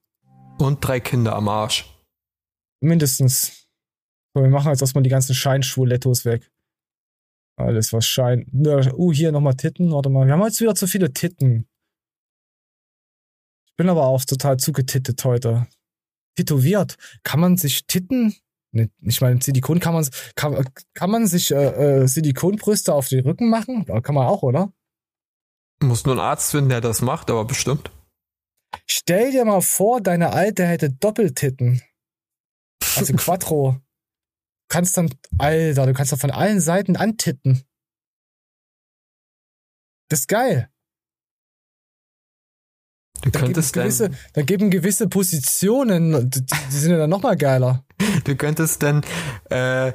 [0.59, 1.85] Und drei Kinder am Arsch.
[2.81, 3.67] Mindestens.
[4.33, 6.51] So, wir machen jetzt erstmal die ganzen Scheinschwulettos weg.
[7.57, 8.45] Alles, was Schein.
[8.53, 9.91] Uh, hier nochmal Titten.
[9.91, 10.25] Warte mal.
[10.25, 11.67] Wir haben jetzt wieder zu viele Titten.
[13.65, 15.67] Ich bin aber auch total zugetittet heute
[16.39, 16.95] tätowiert.
[17.23, 18.35] Kann man sich Titten,
[18.71, 23.25] ne, ich meine Silikon, kann man, kann, kann man sich äh, äh, Silikonbrüste auf den
[23.25, 23.85] Rücken machen?
[24.03, 24.71] Kann man auch, oder?
[25.81, 27.91] Muss nur ein Arzt finden, der das macht, aber bestimmt.
[28.85, 31.81] Stell dir mal vor, deine Alte hätte Doppeltitten.
[32.95, 33.71] Also Quattro.
[33.71, 37.63] Du kannst dann, Alter, du kannst dann von allen Seiten antitten.
[40.09, 40.69] Das ist geil.
[43.21, 47.37] Du dann könntest geben gewisse, dann geben gewisse Positionen, die, die sind ja dann nochmal
[47.37, 47.85] geiler.
[48.23, 49.03] Du könntest dann
[49.49, 49.91] äh,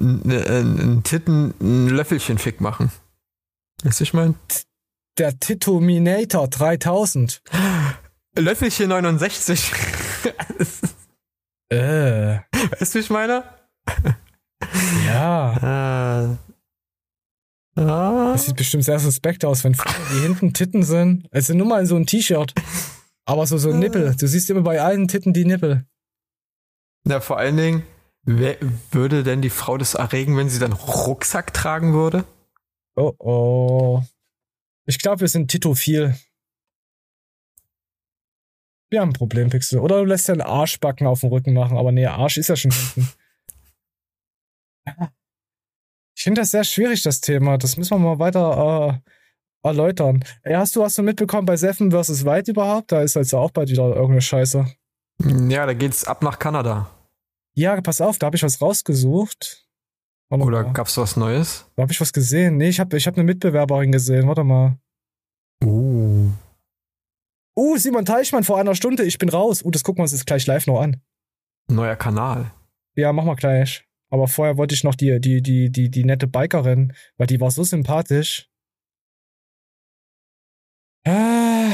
[0.00, 2.92] einen Titten ein Löffelchen-Fick machen.
[3.82, 4.36] Weißt du, ich mein?
[5.18, 7.42] Der Titominator 3000.
[8.38, 9.72] Löffelchen 69.
[11.70, 12.38] äh.
[12.78, 13.44] Weißt du, ich meine?
[15.06, 16.36] Ja.
[16.36, 16.36] Äh.
[17.80, 18.32] Ah.
[18.32, 21.26] Das sieht bestimmt sehr suspekt aus, wenn die hinten Titten sind.
[21.30, 22.52] Es sind nur mal so ein T-Shirt.
[23.24, 24.14] Aber so, so Nippel.
[24.16, 25.84] Du siehst immer bei allen Titten die Nippel.
[27.04, 27.82] Na, vor allen Dingen,
[28.22, 28.56] wer
[28.90, 32.24] würde denn die Frau das erregen, wenn sie dann Rucksack tragen würde?
[32.96, 34.02] Oh oh.
[34.86, 36.14] Ich glaube, wir sind Titophil.
[38.90, 39.80] Wir haben ein Problem, Pixel.
[39.80, 42.56] Oder du lässt ja einen Arschbacken auf dem Rücken machen, aber nee, Arsch ist ja
[42.56, 43.08] schon hinten.
[46.16, 47.58] Ich finde das sehr schwierig, das Thema.
[47.58, 49.00] Das müssen wir mal weiter
[49.62, 50.24] äh, erläutern.
[50.42, 52.24] Ey, hast du, hast du mitbekommen bei Seven vs.
[52.24, 52.90] White überhaupt?
[52.90, 54.66] Da ist also auch bald wieder irgendeine Scheiße.
[55.48, 56.90] Ja, da geht's ab nach Kanada.
[57.54, 59.68] Ja, pass auf, da habe ich was rausgesucht.
[60.28, 60.72] Warte Oder mal.
[60.72, 61.70] gab's was Neues?
[61.76, 62.56] Da habe ich was gesehen.
[62.56, 64.26] Nee, ich habe ich hab eine Mitbewerberin gesehen.
[64.26, 64.76] Warte mal.
[65.64, 66.32] Uh.
[67.58, 69.02] Uh, Simon Teichmann vor einer Stunde.
[69.02, 69.64] Ich bin raus.
[69.64, 71.02] Uh, das gucken wir uns jetzt gleich live noch an.
[71.66, 72.54] Neuer Kanal.
[72.94, 73.84] Ja, mach mal gleich.
[74.10, 77.50] Aber vorher wollte ich noch die, die, die, die, die nette Bikerin, weil die war
[77.50, 78.48] so sympathisch.
[81.02, 81.72] Äh.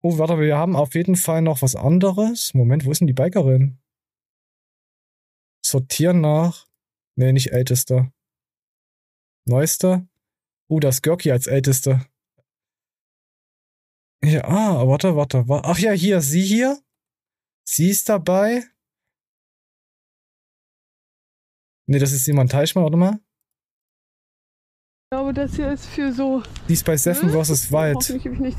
[0.00, 2.54] Oh, warte, wir haben auf jeden Fall noch was anderes.
[2.54, 3.78] Moment, wo ist denn die Bikerin?
[5.62, 6.66] Sortieren nach.
[7.14, 8.10] Nee, nicht ältester.
[9.44, 10.06] Neuester.
[10.70, 12.06] Uh, das Görki als ältester.
[14.24, 15.68] Ja, ah, warte, warte, warte.
[15.68, 16.78] Ach ja, hier, sie hier.
[17.64, 18.64] Sie ist dabei.
[21.88, 23.14] Nee, das ist Simon Teichmann, warte mal.
[23.14, 26.42] Ich glaube, das hier ist für so.
[26.68, 27.44] Die ist bei Seven ne?
[27.44, 27.70] vs.
[27.70, 28.08] Wild.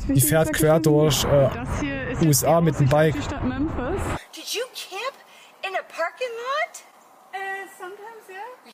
[0.10, 3.16] Die fährt quer durch äh, USA mit dem Bike.
[3.16, 5.18] Did you camp
[5.64, 6.84] in a parking lot?
[7.34, 8.74] Uh, sometimes, yeah.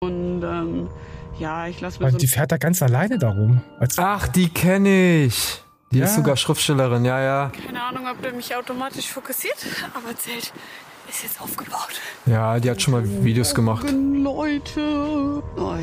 [0.00, 0.90] Und ähm,
[1.38, 3.62] ja, ich lasse mir so Die fährt da ganz alleine darum.
[3.96, 5.62] Ach, die kenne ich.
[5.92, 6.06] Die ja.
[6.06, 7.52] ist sogar Schriftstellerin, ja, ja.
[7.66, 9.56] Keine Ahnung, ob der mich automatisch fokussiert,
[9.94, 10.52] aber zählt
[11.08, 12.00] ist jetzt aufgebaut.
[12.26, 13.86] Ja, die hat schon mal Videos gemacht.
[13.90, 15.42] Leute.
[15.56, 15.74] Oh,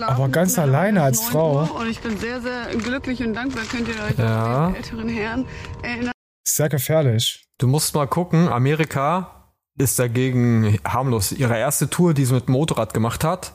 [0.00, 1.64] Aber ganz alleine als Frau.
[1.64, 4.68] Und ich bin sehr, sehr glücklich und dankbar, könnt ihr euch ja.
[4.68, 5.46] an älteren Herren
[5.82, 6.12] erinnern.
[6.44, 7.46] Sehr gefährlich.
[7.58, 11.32] Du musst mal gucken, Amerika ist dagegen harmlos.
[11.32, 13.54] Ihre erste Tour, die sie mit dem Motorrad gemacht hat,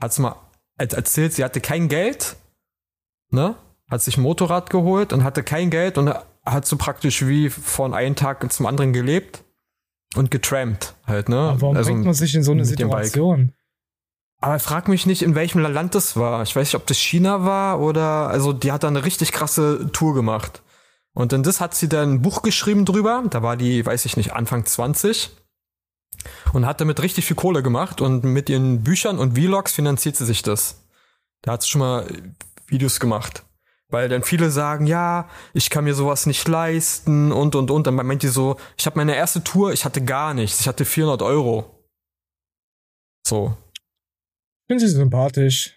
[0.00, 0.36] hat sie mal
[0.78, 2.36] erzählt, sie hatte kein Geld,
[3.30, 3.56] ne?
[3.90, 6.12] Hat sich ein Motorrad geholt und hatte kein Geld und
[6.44, 9.44] hat so praktisch wie von einem Tag zum anderen gelebt
[10.14, 11.38] und getrampt halt, ne?
[11.38, 13.52] Aber warum also bringt man sich in so eine Situation?
[14.40, 16.42] Aber frag mich nicht, in welchem Land das war.
[16.42, 19.90] Ich weiß nicht, ob das China war oder, also die hat da eine richtig krasse
[19.92, 20.62] Tour gemacht.
[21.12, 23.24] Und dann das hat sie dann ein Buch geschrieben drüber.
[23.28, 25.30] Da war die, weiß ich nicht, Anfang 20.
[26.52, 28.00] Und hat damit richtig viel Kohle gemacht.
[28.00, 30.84] Und mit ihren Büchern und Vlogs finanziert sie sich das.
[31.42, 32.06] Da hat sie schon mal
[32.66, 33.44] Videos gemacht.
[33.90, 37.86] Weil dann viele sagen, ja, ich kann mir sowas nicht leisten und und und.
[37.86, 40.84] Dann meint die so, ich habe meine erste Tour, ich hatte gar nichts, ich hatte
[40.84, 41.86] 400 Euro.
[43.26, 43.56] So.
[44.66, 45.74] Finden Sie sympathisch.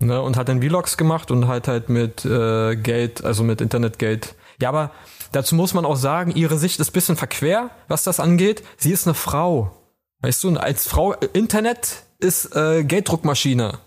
[0.00, 4.36] Ne, und hat dann Vlogs gemacht und halt halt mit äh, Geld, also mit Internetgeld.
[4.60, 4.92] Ja, aber
[5.32, 8.62] dazu muss man auch sagen, ihre Sicht ist bisschen verquer, was das angeht.
[8.76, 9.72] Sie ist eine Frau.
[10.20, 13.78] Weißt du, als Frau, Internet ist äh, Gelddruckmaschine.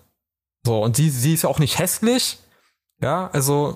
[0.65, 2.37] So, und sie, sie ist ja auch nicht hässlich
[3.01, 3.73] ja, also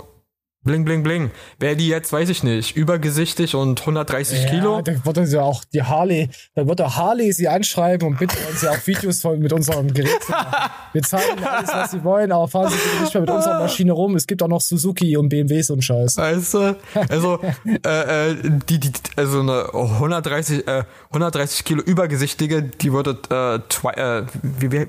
[0.65, 1.29] Bling, bling, bling.
[1.59, 4.81] Wäre die jetzt, weiß ich nicht, übergesichtig und 130 ja, Kilo?
[4.81, 8.63] Dann wird ja auch die Harley, dann wird der Harley sie anschreiben und bitte uns
[8.63, 10.71] ja auch Videos von, mit unserem Gerät zu machen.
[10.91, 13.91] Wir zeigen alles, was sie wollen, aber fahren sie bitte nicht mehr mit unserer Maschine
[13.91, 14.15] rum.
[14.15, 16.17] Es gibt auch noch Suzuki und BMWs und Scheiß.
[16.17, 16.75] Weißt du?
[17.09, 17.39] Also,
[17.85, 18.35] äh, äh,
[18.67, 24.71] die, die, also eine 130, äh, 130 Kilo übergesichtige, die würde, äh, twi äh wie,
[24.71, 24.87] wie,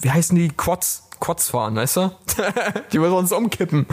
[0.00, 0.48] wie heißen die?
[0.48, 1.10] Quads?
[1.20, 2.10] Quads fahren, weißt du?
[2.92, 3.84] die würden uns umkippen.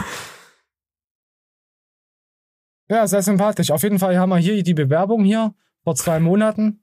[2.88, 3.70] Ja, sehr sympathisch.
[3.70, 6.82] Auf jeden Fall haben wir hier die Bewerbung hier vor zwei Monaten.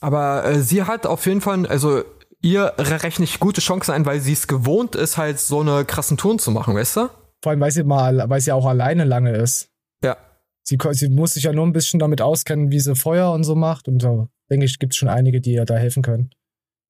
[0.00, 2.02] Aber äh, sie hat auf jeden Fall, also
[2.40, 6.16] ihr rechne ich gute Chancen ein, weil sie es gewohnt ist, halt so eine krassen
[6.16, 7.08] Touren zu machen, weißt du?
[7.42, 9.70] Vor allem, weil sie mal, weil sie auch alleine lange ist.
[10.02, 10.16] Ja.
[10.64, 13.54] Sie, sie muss sich ja nur ein bisschen damit auskennen, wie sie Feuer und so
[13.54, 13.88] macht.
[13.88, 16.30] Und da denke ich, gibt es schon einige, die ihr da helfen können.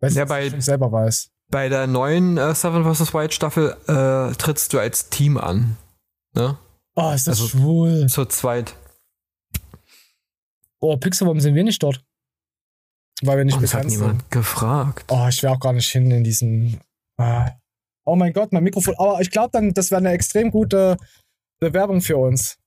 [0.01, 1.31] Weil sie ja, bei, selber weiß.
[1.51, 3.15] Bei der neuen äh, Seven vs.
[3.15, 5.77] White Staffel äh, trittst du als Team an.
[6.35, 6.57] Ne?
[7.01, 8.07] Oh, ist das also schwul.
[8.09, 8.75] Zu zweit.
[10.81, 12.05] Oh, Pixel, warum sind wir nicht dort?
[13.23, 14.31] Weil wir nicht oh, bekannt hat niemand sind.
[14.33, 15.05] gefragt.
[15.09, 16.81] Oh, ich wäre auch gar nicht hin in diesen.
[17.17, 17.53] Ah.
[18.05, 18.97] Oh mein Gott, mein Mikrofon.
[18.99, 20.97] Aber ich glaube dann, das wäre eine extrem gute
[21.61, 22.59] Bewerbung für uns.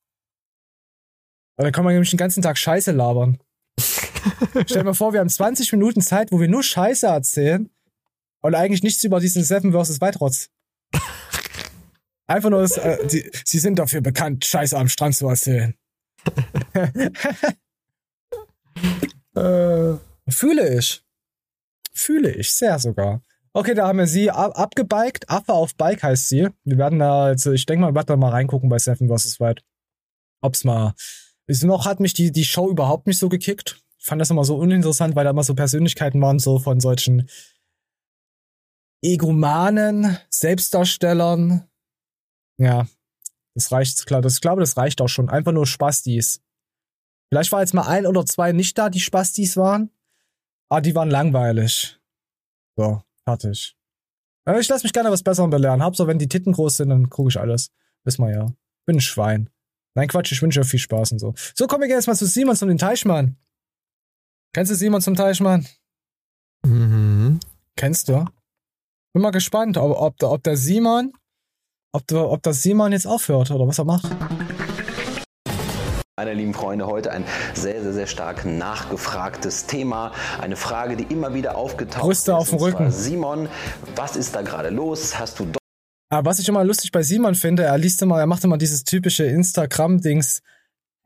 [1.57, 3.37] Weil dann kann man nämlich den ganzen Tag Scheiße labern.
[3.79, 7.69] Stell dir mal vor, wir haben 20 Minuten Zeit, wo wir nur Scheiße erzählen
[8.41, 9.99] und eigentlich nichts über diesen Seven vs.
[9.99, 10.19] White
[12.27, 15.75] Einfach nur, dass, äh, die, sie sind dafür bekannt, Scheiße am Strand zu erzählen.
[19.35, 19.93] äh,
[20.29, 21.03] fühle ich.
[21.93, 23.21] Fühle ich, sehr sogar.
[23.53, 25.29] Okay, da haben wir sie ab abgebiked.
[25.29, 26.47] Affe auf Bike heißt sie.
[26.63, 29.41] Wir werden da, also ich denke mal, wir werden da mal reingucken bei Seven vs.
[29.41, 29.61] White.
[30.41, 30.93] Ob's mal.
[31.47, 33.81] Ist noch hat mich die, die Show überhaupt nicht so gekickt.
[33.97, 37.27] Ich fand das immer so uninteressant, weil da immer so Persönlichkeiten waren, so von solchen
[39.03, 41.67] Egomanen, Selbstdarstellern,
[42.57, 42.87] Ja,
[43.55, 44.21] das reicht, klar.
[44.21, 45.29] Das, ich glaube, das reicht auch schon.
[45.29, 46.41] Einfach nur Spastis.
[47.29, 49.89] Vielleicht war jetzt mal ein oder zwei nicht da, die Spastis waren.
[50.69, 51.99] Aber die waren langweilig.
[52.77, 53.75] So, fertig.
[54.59, 55.83] Ich lasse mich gerne was Besserem belehren.
[55.83, 57.71] Hauptsache, wenn die Titten groß sind, dann gucke ich alles.
[58.03, 58.45] Wissen wir ja.
[58.85, 59.49] Bin ein Schwein.
[59.93, 61.33] Nein, Quatsch, ich wünsche euch viel Spaß und so.
[61.55, 63.37] So, kommen wir jetzt mal zu Simon zum den Teichmann.
[64.53, 65.67] Kennst du Simon zum Teichmann?
[66.65, 67.39] Mhm.
[67.75, 68.25] Kennst du?
[69.13, 71.13] Bin mal gespannt, ob, ob, ob der Simon,
[71.91, 74.09] ob, ob das Simon jetzt aufhört oder was er macht.
[76.17, 77.23] Meine lieben Freunde, heute ein
[77.53, 80.11] sehr, sehr, sehr stark nachgefragtes Thema.
[80.39, 82.37] Eine Frage, die immer wieder aufgetaucht Brüste ist.
[82.37, 82.91] auf dem Rücken.
[82.91, 83.49] Simon,
[83.95, 85.17] was ist da gerade los?
[85.17, 85.47] Hast du
[86.11, 88.83] aber was ich immer lustig bei Simon finde, er liest immer, er macht immer dieses
[88.83, 90.41] typische Instagram-Dings.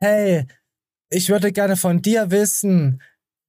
[0.02, 0.46] Hey,
[1.10, 3.00] ich würde gerne von dir wissen,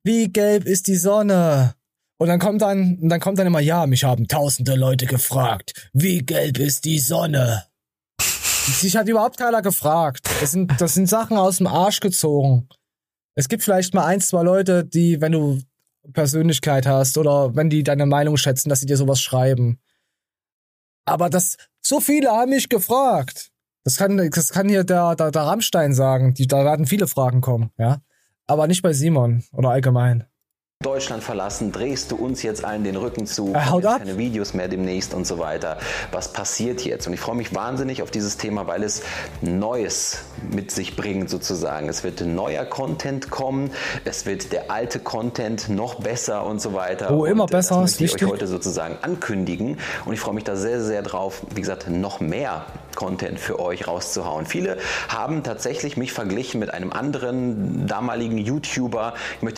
[0.03, 1.73] wie gelb ist die Sonne?
[2.17, 6.19] Und dann kommt dann, dann kommt dann immer, ja, mich haben tausende Leute gefragt, wie
[6.19, 7.65] gelb ist die Sonne?
[8.19, 10.27] Sich hat überhaupt keiner gefragt.
[10.41, 12.67] Das sind, das sind Sachen aus dem Arsch gezogen.
[13.35, 15.61] Es gibt vielleicht mal ein, zwei Leute, die, wenn du
[16.11, 19.79] Persönlichkeit hast oder wenn die deine Meinung schätzen, dass sie dir sowas schreiben.
[21.05, 23.51] Aber das, so viele haben mich gefragt.
[23.83, 26.33] Das kann, das kann hier der, der, der Rammstein sagen.
[26.33, 28.01] Die, da werden viele Fragen kommen, ja.
[28.47, 30.25] Aber nicht bei Simon oder allgemein.
[30.87, 35.13] Deutschland verlassen, drehst du uns jetzt allen den Rücken zu, äh, keine Videos mehr demnächst
[35.13, 35.79] und so weiter.
[36.11, 37.07] Was passiert jetzt?
[37.07, 39.01] Und ich freue mich wahnsinnig auf dieses Thema, weil es
[39.41, 40.19] Neues
[40.49, 41.89] mit sich bringt sozusagen.
[41.89, 43.71] Es wird neuer Content kommen,
[44.05, 47.11] es wird der alte Content noch besser und so weiter.
[47.11, 50.45] Oh, immer und besser, das möchte ich euch heute sozusagen ankündigen und ich freue mich
[50.45, 52.65] da sehr, sehr drauf, wie gesagt, noch mehr
[52.95, 54.45] Content für euch rauszuhauen.
[54.45, 54.77] Viele
[55.09, 59.15] haben tatsächlich mich verglichen mit einem anderen damaligen YouTuber.
[59.35, 59.57] Ich möchte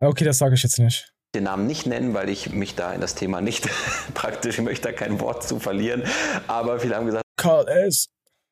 [0.00, 1.12] Okay, das sage ich jetzt nicht.
[1.34, 3.68] Den Namen nicht nennen, weil ich mich da in das Thema nicht
[4.14, 6.02] praktisch, ich möchte da kein Wort zu verlieren.
[6.48, 8.06] Aber viele haben gesagt, Karl S.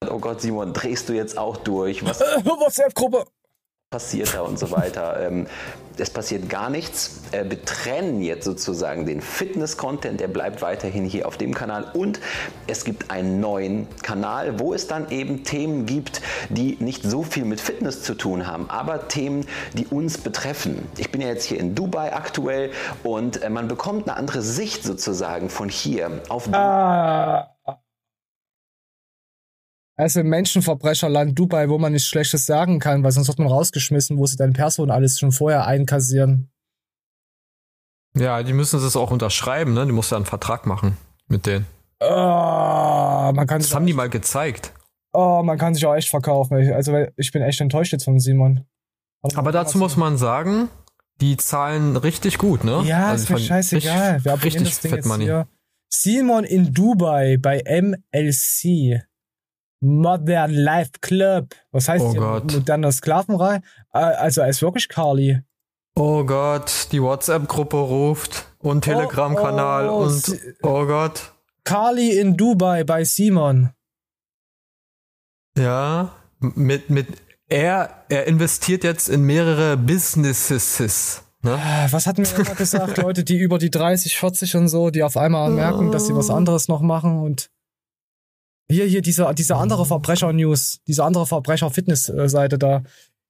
[0.08, 2.04] Oh Gott, Simon, drehst du jetzt auch durch?
[2.04, 3.24] Was WhatsApp-Gruppe.
[3.90, 5.18] Passiert da und so weiter?
[5.28, 5.46] Ähm,
[5.96, 7.22] es passiert gar nichts.
[7.32, 11.90] Äh, wir trennen jetzt sozusagen den Fitness-Content, der bleibt weiterhin hier auf dem Kanal.
[11.92, 12.20] Und
[12.66, 16.20] es gibt einen neuen Kanal, wo es dann eben Themen gibt,
[16.50, 20.86] die nicht so viel mit Fitness zu tun haben, aber Themen, die uns betreffen.
[20.98, 22.70] Ich bin ja jetzt hier in Dubai aktuell
[23.02, 27.57] und äh, man bekommt eine andere Sicht sozusagen von hier auf Ah.
[29.98, 34.16] Also im Menschenverbrecherland Dubai, wo man nichts Schlechtes sagen kann, weil sonst wird man rausgeschmissen,
[34.16, 36.50] wo sie deine Person alles schon vorher einkassieren.
[38.16, 39.84] Ja, die müssen es auch unterschreiben, ne?
[39.86, 40.96] Die musst ja einen Vertrag machen
[41.26, 41.66] mit denen.
[42.00, 42.06] Oh,
[43.34, 44.72] man kann das haben die mal gezeigt.
[45.12, 46.56] Oh, man kann sich auch echt verkaufen.
[46.72, 48.64] Also ich bin echt enttäuscht jetzt von Simon.
[49.34, 50.68] Aber dazu muss man sagen,
[51.20, 52.82] die zahlen richtig gut, ne?
[52.84, 54.10] Ja, also ist mir scheißegal.
[54.12, 55.24] Richtig, Wir haben richtig das Ding Fett Money.
[55.24, 55.48] hier.
[55.92, 59.02] Simon in Dubai bei MLC.
[59.80, 61.54] Modern Life Club.
[61.70, 62.14] Was heißt Oh?
[62.14, 62.52] Gott.
[62.52, 63.56] Moderner Sklavenrei?
[63.92, 65.40] Äh, Also er ist wirklich Carly.
[65.94, 71.32] Oh Gott, die WhatsApp-Gruppe ruft und Telegram-Kanal oh, und sie- oh Gott.
[71.64, 73.70] Carly in Dubai bei Simon.
[75.56, 77.08] Ja, mit, mit,
[77.48, 81.22] er, er investiert jetzt in mehrere Businesses.
[81.42, 81.54] Ne?
[81.54, 82.96] Äh, Was hatten wir immer gesagt?
[83.02, 86.30] Leute, die über die 30, 40 und so, die auf einmal merken, dass sie was
[86.30, 87.50] anderes noch machen und
[88.70, 92.82] hier, hier, diese, diese andere Verbrecher-News, diese andere Verbrecher-Fitness-Seite da,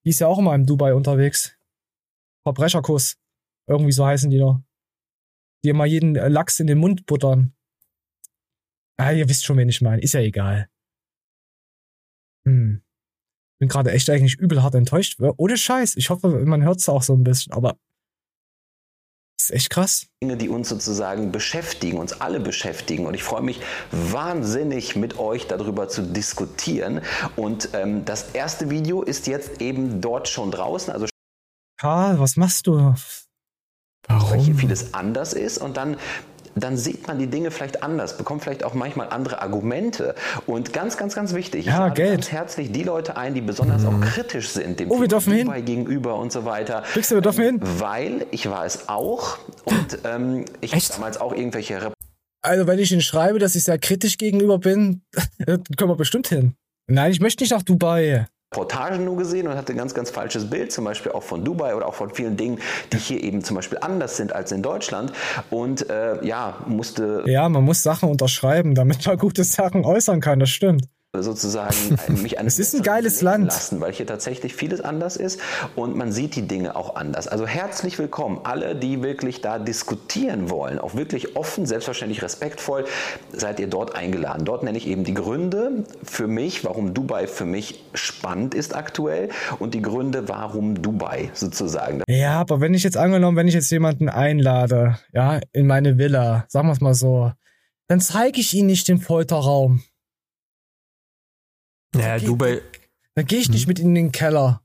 [0.05, 1.57] die ist ja auch immer im Dubai unterwegs.
[2.45, 3.17] Verbrecherkuss.
[3.69, 4.61] Irgendwie so heißen die doch.
[5.65, 7.55] Die immer jeden äh, Lachs in den Mund buttern.
[8.97, 10.03] Ah, ihr wisst schon, wen ich meine.
[10.03, 10.69] Ist ja egal.
[12.47, 12.83] Hm.
[13.61, 15.21] Bin gerade echt eigentlich übel hart enttäuscht.
[15.21, 15.97] Ohne Scheiß.
[15.97, 17.79] Ich hoffe, man hört es auch so ein bisschen, aber
[19.39, 20.07] ist echt krass.
[20.23, 23.07] Dinge, die uns sozusagen beschäftigen, uns alle beschäftigen.
[23.07, 23.61] Und ich freue mich
[23.91, 27.03] wahnsinnig mit euch darüber zu diskutieren.
[27.37, 30.93] Und ähm, das erste Video ist jetzt eben dort schon draußen.
[30.93, 31.07] Also
[31.79, 32.95] Karl, was machst du?
[34.09, 35.97] weil hier vieles anders ist und dann
[36.63, 40.15] dann sieht man die Dinge vielleicht anders, bekommt vielleicht auch manchmal andere Argumente.
[40.47, 42.13] Und ganz, ganz, ganz wichtig, Ja, ich lade Geld.
[42.13, 45.47] ganz herzlich die Leute ein, die besonders auch kritisch sind, dem Oh, wir dürfen hin.
[45.47, 46.83] Dubai gegenüber und so weiter.
[46.93, 47.61] Kriegst du, wir dürfen hin.
[47.63, 51.93] Weil ich war es auch und ähm, ich habe damals auch irgendwelche
[52.43, 55.03] Also, wenn ich Ihnen schreibe, dass ich sehr kritisch gegenüber bin,
[55.39, 56.55] dann können wir bestimmt hin.
[56.91, 58.27] Nein, ich möchte nicht nach Dubai.
[58.55, 61.75] Reportagen nur gesehen und hatte ein ganz, ganz falsches Bild, zum Beispiel auch von Dubai
[61.75, 62.59] oder auch von vielen Dingen,
[62.93, 65.13] die hier eben zum Beispiel anders sind als in Deutschland.
[65.51, 70.41] Und äh, ja, musste Ja, man muss Sachen unterschreiben, damit man gute Sachen äußern kann,
[70.41, 70.89] das stimmt.
[71.17, 73.47] Sozusagen mich an Es ist ein geiles Land.
[73.47, 75.41] lassen, weil hier tatsächlich vieles anders ist
[75.75, 77.29] und man sieht die Dinge auch anders.
[77.29, 82.85] Also herzlich willkommen, alle, die wirklich da diskutieren wollen, auch wirklich offen, selbstverständlich respektvoll,
[83.33, 84.45] seid ihr dort eingeladen.
[84.45, 89.31] Dort nenne ich eben die Gründe für mich, warum Dubai für mich spannend ist aktuell
[89.59, 92.03] und die Gründe, warum Dubai sozusagen.
[92.07, 96.45] Ja, aber wenn ich jetzt angenommen, wenn ich jetzt jemanden einlade, ja, in meine Villa,
[96.49, 97.33] sagen wir es mal so,
[97.87, 99.83] dann zeige ich ihm nicht den Folterraum.
[101.95, 102.63] Ja, Dubai.
[103.15, 104.63] Dann gehe ich nicht mit in den Keller.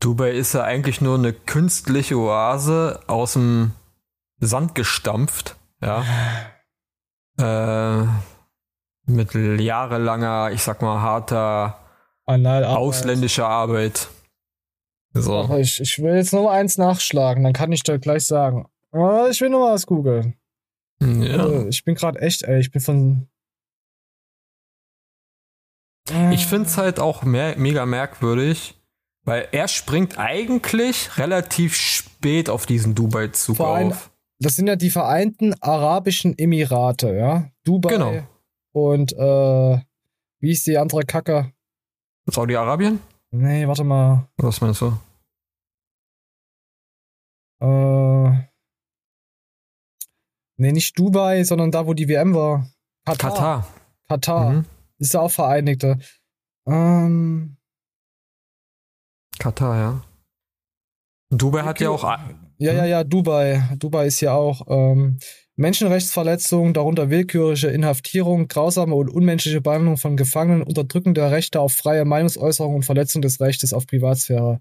[0.00, 3.72] Dubai ist ja eigentlich nur eine künstliche Oase aus dem
[4.38, 6.04] Sand gestampft, ja.
[7.38, 8.06] Äh,
[9.06, 11.78] mit jahrelanger, ich sag mal, harter
[12.26, 14.08] ausländischer Arbeit.
[15.14, 15.36] So.
[15.36, 18.68] Aber ich, ich will jetzt nur eins nachschlagen, dann kann ich dir gleich sagen.
[18.92, 20.34] Aber ich will nur mal was googeln.
[21.00, 21.38] Ja.
[21.44, 23.28] Also, Ich bin gerade echt, ey, ich bin von.
[26.32, 28.74] Ich find's halt auch mehr, mega merkwürdig,
[29.24, 34.10] weil er springt eigentlich relativ spät auf diesen Dubai-Zug auf.
[34.40, 37.50] das sind ja die Vereinten Arabischen Emirate, ja?
[37.64, 38.22] Dubai Genau.
[38.72, 39.78] und äh,
[40.40, 41.52] wie ist die andere Kacke?
[42.26, 43.00] Saudi-Arabien?
[43.32, 44.28] Nee, warte mal.
[44.38, 44.96] Was meinst du?
[47.60, 48.48] Äh,
[50.56, 52.66] nee, nicht Dubai, sondern da, wo die WM war.
[53.04, 53.30] Katar.
[53.30, 53.66] Katar.
[54.08, 54.50] Katar.
[54.50, 54.64] Mhm.
[55.00, 55.98] Ist ja auch Vereinigte.
[56.66, 57.56] Ähm,
[59.38, 60.04] Katar, ja.
[61.30, 62.04] Dubai hat ja auch.
[62.58, 63.62] ja, ja, ja, Dubai.
[63.78, 65.18] Dubai ist ja auch ähm,
[65.56, 72.04] Menschenrechtsverletzungen, darunter willkürliche Inhaftierung, grausame und unmenschliche Behandlung von Gefangenen, Unterdrückung der Rechte auf freie
[72.04, 74.60] Meinungsäußerung und Verletzung des Rechtes auf Privatsphäre.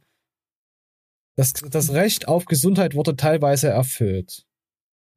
[1.35, 4.45] Das, das Recht auf Gesundheit wurde teilweise erfüllt.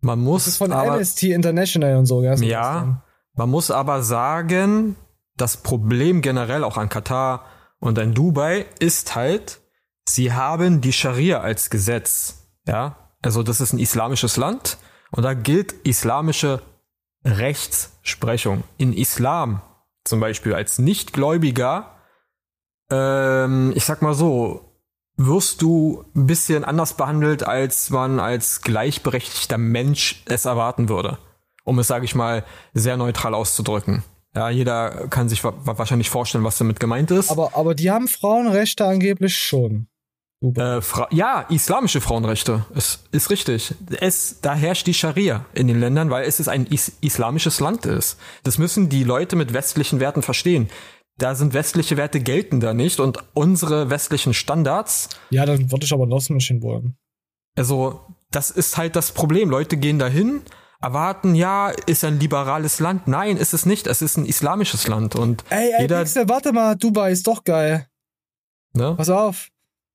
[0.01, 0.45] Man muss.
[0.45, 2.37] Das ist von aber, Amnesty International und so, ja.
[2.37, 2.45] so.
[2.45, 3.05] Ja,
[3.35, 4.97] man muss aber sagen,
[5.37, 7.45] das Problem generell auch an Katar
[7.79, 9.61] und an Dubai ist halt,
[10.07, 12.49] sie haben die Scharia als Gesetz.
[12.67, 14.79] Ja, also das ist ein islamisches Land
[15.11, 16.63] und da gilt islamische
[17.25, 18.65] Rechtsprechung.
[18.79, 19.63] In Islam
[20.05, 21.97] zum Beispiel als Nichtgläubiger,
[22.91, 24.73] ähm, ich sag mal so,
[25.17, 31.19] wirst du ein bisschen anders behandelt, als man als gleichberechtigter Mensch es erwarten würde.
[31.65, 34.03] Um es, sage ich mal, sehr neutral auszudrücken.
[34.35, 37.31] Ja, jeder kann sich wa wahrscheinlich vorstellen, was damit gemeint ist.
[37.31, 39.89] Aber, aber die haben Frauenrechte angeblich schon.
[40.43, 40.81] Äh,
[41.11, 42.65] ja, islamische Frauenrechte.
[42.75, 43.75] Es ist richtig.
[44.01, 47.87] Es, da herrscht die Scharia in den Ländern, weil es ist ein is islamisches Land
[47.87, 48.19] ist.
[48.43, 50.69] Das müssen die Leute mit westlichen Werten verstehen.
[51.19, 55.11] Da sind westliche Werte gelten da nicht und unsere westlichen Standards.
[55.31, 56.97] Ja, dann würde ich aber nicht hin wollen.
[57.57, 59.51] Also, das ist halt das Problem.
[59.51, 60.41] Leute gehen dahin,
[60.83, 63.09] erwarten, ja, ist ein liberales Land.
[63.09, 63.87] Nein, ist es nicht.
[63.87, 67.45] Es ist ein islamisches Land und Ey, ey, jeder, Nächste, warte mal, Dubai ist doch
[67.45, 67.87] geil.
[68.75, 68.95] ne?
[68.97, 69.49] Pass auf.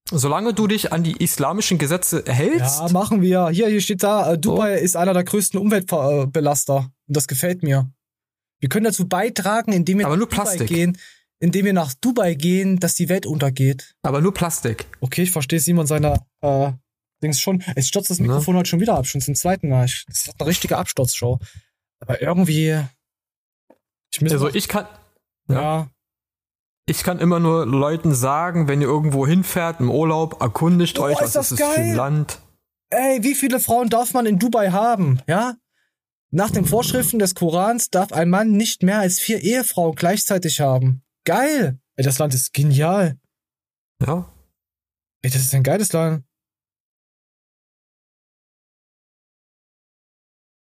[0.10, 3.50] Solange du dich an die islamischen Gesetze hältst, Ja, machen wir.
[3.50, 6.78] Hier, hier steht da, äh, Dubai ist einer der größten Umweltbelaster.
[7.08, 7.90] Und das gefällt mir.
[8.60, 10.68] Wir können dazu beitragen, indem wir Aber nach nur Dubai Plastik.
[10.68, 10.98] gehen,
[11.40, 13.96] indem wir nach Dubai gehen, dass die Welt untergeht.
[14.02, 14.86] aber nur Plastik.
[15.02, 16.72] Okay, ich verstehe Simon seiner äh,
[17.22, 17.64] Dings schon.
[17.76, 19.84] Es stürzt das Mikrofon heute schon wieder ab, schon zum zweiten Mal.
[19.86, 21.40] Das ist eine richtige Absturzshow.
[22.00, 22.80] Aber irgendwie.
[24.12, 24.88] Ich Also ich kann,
[25.50, 25.90] ja.
[26.86, 31.20] ich kann immer nur Leuten sagen, wenn ihr irgendwo hinfährt im Urlaub, erkundigt Oh, euch,
[31.20, 32.40] was das ist es für ein Land.
[32.90, 35.22] Ey, wie viele Frauen darf man in Dubai haben?
[35.28, 35.56] Ja?
[36.30, 41.04] Nach den Vorschriften des Korans darf ein Mann nicht mehr als vier Ehefrauen gleichzeitig haben.
[41.26, 41.80] Geil!
[41.96, 43.18] Ey, das Land ist genial.
[44.06, 44.32] Ja.
[45.22, 46.24] Ey, das ist ein geiles Land.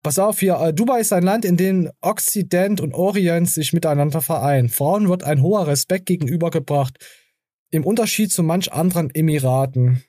[0.03, 4.20] Pass auf hier, äh, Dubai ist ein Land, in dem Okzident und Orient sich miteinander
[4.20, 4.68] vereinen.
[4.68, 6.99] Frauen wird ein hoher Respekt gegenübergebracht.
[7.70, 10.03] Im Unterschied zu manch anderen Emiraten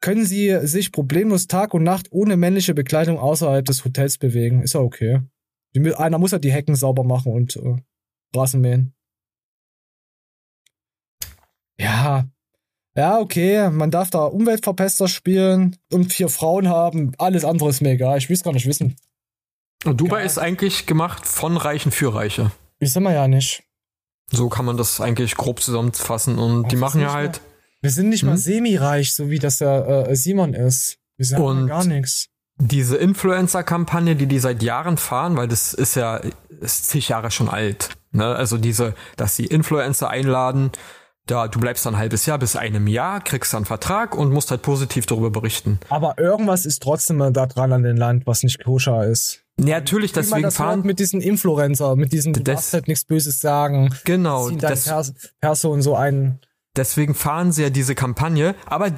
[0.00, 4.62] können sie sich problemlos Tag und Nacht ohne männliche Bekleidung außerhalb des Hotels bewegen.
[4.62, 5.20] Ist ja okay.
[5.96, 7.76] Einer muss ja die Hecken sauber machen und äh,
[8.34, 8.94] Rasen mähen.
[11.78, 12.28] Ja.
[12.96, 13.70] Ja, okay.
[13.70, 17.12] Man darf da Umweltverpester spielen und vier Frauen haben.
[17.18, 18.18] Alles andere ist mir egal.
[18.18, 18.96] Ich will es gar nicht wissen.
[19.84, 22.50] Und Dubai ist eigentlich gemacht von Reichen für Reiche.
[22.80, 23.62] Ich sag mal ja nicht.
[24.30, 26.38] So kann man das eigentlich grob zusammenfassen.
[26.38, 27.40] Und die wir machen sind ja nicht halt.
[27.80, 28.38] Wir sind nicht mal Hm?
[28.38, 30.98] semi-reich, so wie das der äh, Simon ist.
[31.16, 32.26] Wir sagen Und gar nichts.
[32.58, 36.20] Diese Influencer-Kampagne, die die seit Jahren fahren, weil das ist ja
[36.60, 37.90] ist zig Jahre schon alt.
[38.12, 38.26] Ne?
[38.26, 40.70] Also diese, dass sie Influencer einladen,
[41.30, 44.32] da du bleibst dann ein halbes Jahr bis einem Jahr, kriegst dann einen Vertrag und
[44.32, 45.78] musst halt positiv darüber berichten.
[45.88, 49.40] Aber irgendwas ist trotzdem da dran an dem Land, was nicht koscher ist.
[49.58, 53.40] Ja, natürlich, deswegen das fahren mit diesen Influencer, mit diesen, du darfst halt nichts Böses
[53.40, 53.94] sagen.
[54.04, 54.48] Genau.
[54.48, 56.40] Ziehen deine Pers Person so ein.
[56.76, 58.90] Deswegen fahren sie ja diese Kampagne, aber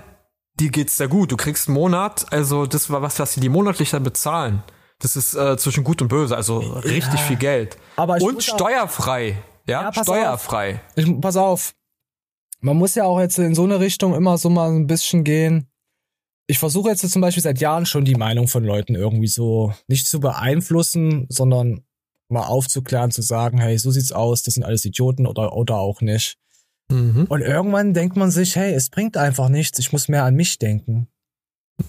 [0.61, 1.33] dir geht's da gut.
[1.33, 4.63] Du kriegst einen Monat, also das war was, was sie die monatlich dann bezahlen.
[5.01, 7.27] Das ist äh, zwischen gut und böse, also richtig Ja.
[7.27, 7.77] viel Geld.
[7.97, 9.37] Aber und auch- steuerfrei.
[9.67, 10.81] Ja, pass steuerfrei.
[10.95, 11.73] Ich, pass auf.
[12.63, 15.69] Man muss ja auch jetzt in so eine Richtung immer so mal ein bisschen gehen.
[16.47, 20.07] Ich versuche jetzt zum Beispiel seit Jahren schon die Meinung von Leuten irgendwie so nicht
[20.07, 21.85] zu beeinflussen, sondern
[22.29, 26.01] mal aufzuklären, zu sagen, hey, so sieht's aus, das sind alles Idioten oder, oder auch
[26.01, 26.39] nicht.
[26.91, 27.27] Mhm.
[27.29, 30.59] Und irgendwann denkt man sich, hey, es bringt einfach nichts, ich muss mehr an mich
[30.59, 31.09] denken.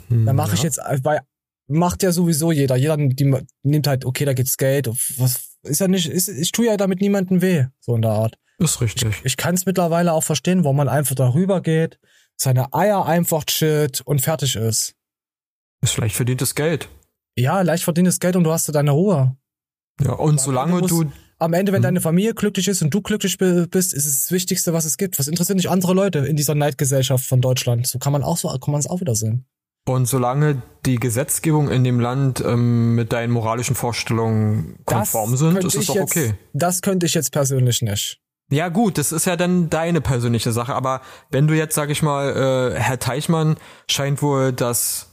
[0.09, 0.65] Dann mache ich ja.
[0.65, 1.21] jetzt, weil
[1.67, 2.76] macht ja sowieso jeder.
[2.76, 4.88] Jeder die, nimmt halt, okay, da geht's Geld.
[4.88, 8.38] Was ist ja nicht, ist, ich tue ja damit niemandem weh, so in der Art.
[8.60, 9.10] Ist richtig.
[9.20, 11.99] Ich, ich kann es mittlerweile auch verstehen, wo man einfach darüber geht,
[12.36, 14.95] seine Eier einfach chillt und fertig ist.
[15.82, 16.88] Ist vielleicht verdientes Geld.
[17.36, 19.36] Ja, leicht verdientes Geld und du hast deine Ruhe.
[20.01, 21.84] Ja, und solange musst- du Am Ende, wenn Mhm.
[21.84, 24.95] deine Familie glücklich ist und du glücklich bi- bist, ist es das Wichtigste, was es
[24.97, 25.20] gibt.
[25.20, 27.86] Was interessiert nicht andere Leute in dieser Neidgesellschaft von Deutschland?
[27.86, 29.45] So kann man auch so, kann man es auch wieder sehen.
[29.86, 35.68] Und solange die Gesetzgebung in dem Land ähm, mit deinen moralischen Vorstellungen konform sind, könnte
[35.68, 36.36] ist es doch jetzt, okay.
[36.54, 38.22] Das könnte ich jetzt persönlich nicht.
[38.54, 40.76] Ja gut, das ist ja dann deine persönliche Sache.
[40.76, 41.01] Aber
[41.32, 43.58] wenn du jetzt, sag ich mal, äh, Herr Teichmann
[43.89, 45.10] scheint wohl das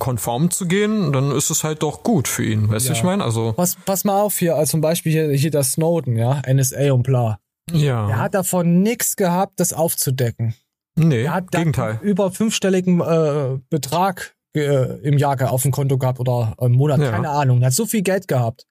[0.00, 2.68] konform zu gehen, dann ist es halt doch gut für ihn.
[2.68, 2.96] Weißt du, Ja.
[2.96, 3.22] ich meine?
[3.22, 6.92] Also Pass, pass mal auf hier, also zum Beispiel hier, hier der Snowden, ja, NSA
[6.92, 7.38] und bla.
[7.70, 10.54] ja, Er hat davon nichts gehabt, das aufzudecken.
[10.96, 12.00] nee, Er hat da Gegenteil.
[12.02, 17.10] über fünfstelligen äh, Betrag äh, im Jahr auf dem Konto gehabt oder im Monat, Ja.
[17.12, 17.60] keine Ahnung.
[17.62, 18.66] Er hat so viel Geld gehabt.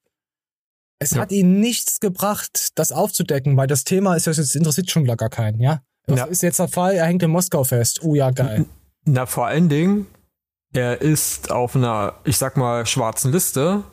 [1.04, 1.22] Es Ja.
[1.22, 5.60] hat ihn nichts gebracht, das aufzudecken, weil das Thema ist, das interessiert schon gar keinen,
[5.60, 5.82] ja?
[6.08, 6.26] Was Ja.
[6.26, 6.96] ist jetzt der Fall?
[6.96, 8.02] Er hängt in Moskau fest.
[8.04, 8.66] Oh ja, geil.
[9.06, 10.06] Na, vor allen Dingen,
[10.74, 13.84] er ist auf einer, ich sag mal, schwarzen Liste.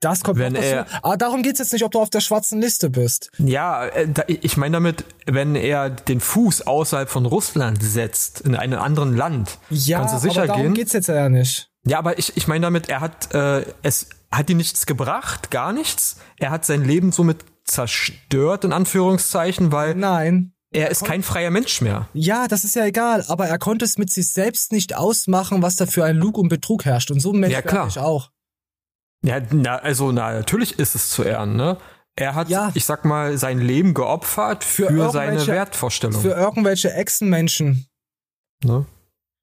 [0.00, 2.90] Das kommt Wenn er- Aber darum geht's jetzt nicht, ob du auf der schwarzen Liste
[2.90, 3.30] bist.
[3.38, 8.78] Ja, äh, ich meine damit, wenn er den Fuß außerhalb von Russland setzt, in einem
[8.78, 10.74] anderen Land, Ja, kannst du sicher aber darum gehen.
[10.74, 11.70] geht's jetzt ja nicht.
[11.86, 15.72] Ja, aber ich, ich meine damit, er hat äh, es hat ihm nichts gebracht, gar
[15.72, 16.18] nichts.
[16.38, 20.52] Er hat sein Leben somit zerstört in Anführungszeichen, weil Nein.
[20.70, 22.08] er ist kein freier Mensch mehr.
[22.12, 25.76] Ja, das ist ja egal, aber er konnte es mit sich selbst nicht ausmachen, was
[25.76, 27.10] da für ein Lug und Betrug herrscht.
[27.10, 27.86] Und so ein Mensch Ja, klar.
[27.88, 28.30] ich auch.
[29.22, 31.78] Ja, na, also na, natürlich ist es zu ehren, ne?
[32.18, 32.70] Er hat, Ja.
[32.74, 36.20] ich sag mal, sein Leben geopfert für, seine irgendwelche- Wertvorstellung.
[36.22, 37.86] Für irgendwelche Echsenmenschen.
[38.64, 38.86] ne?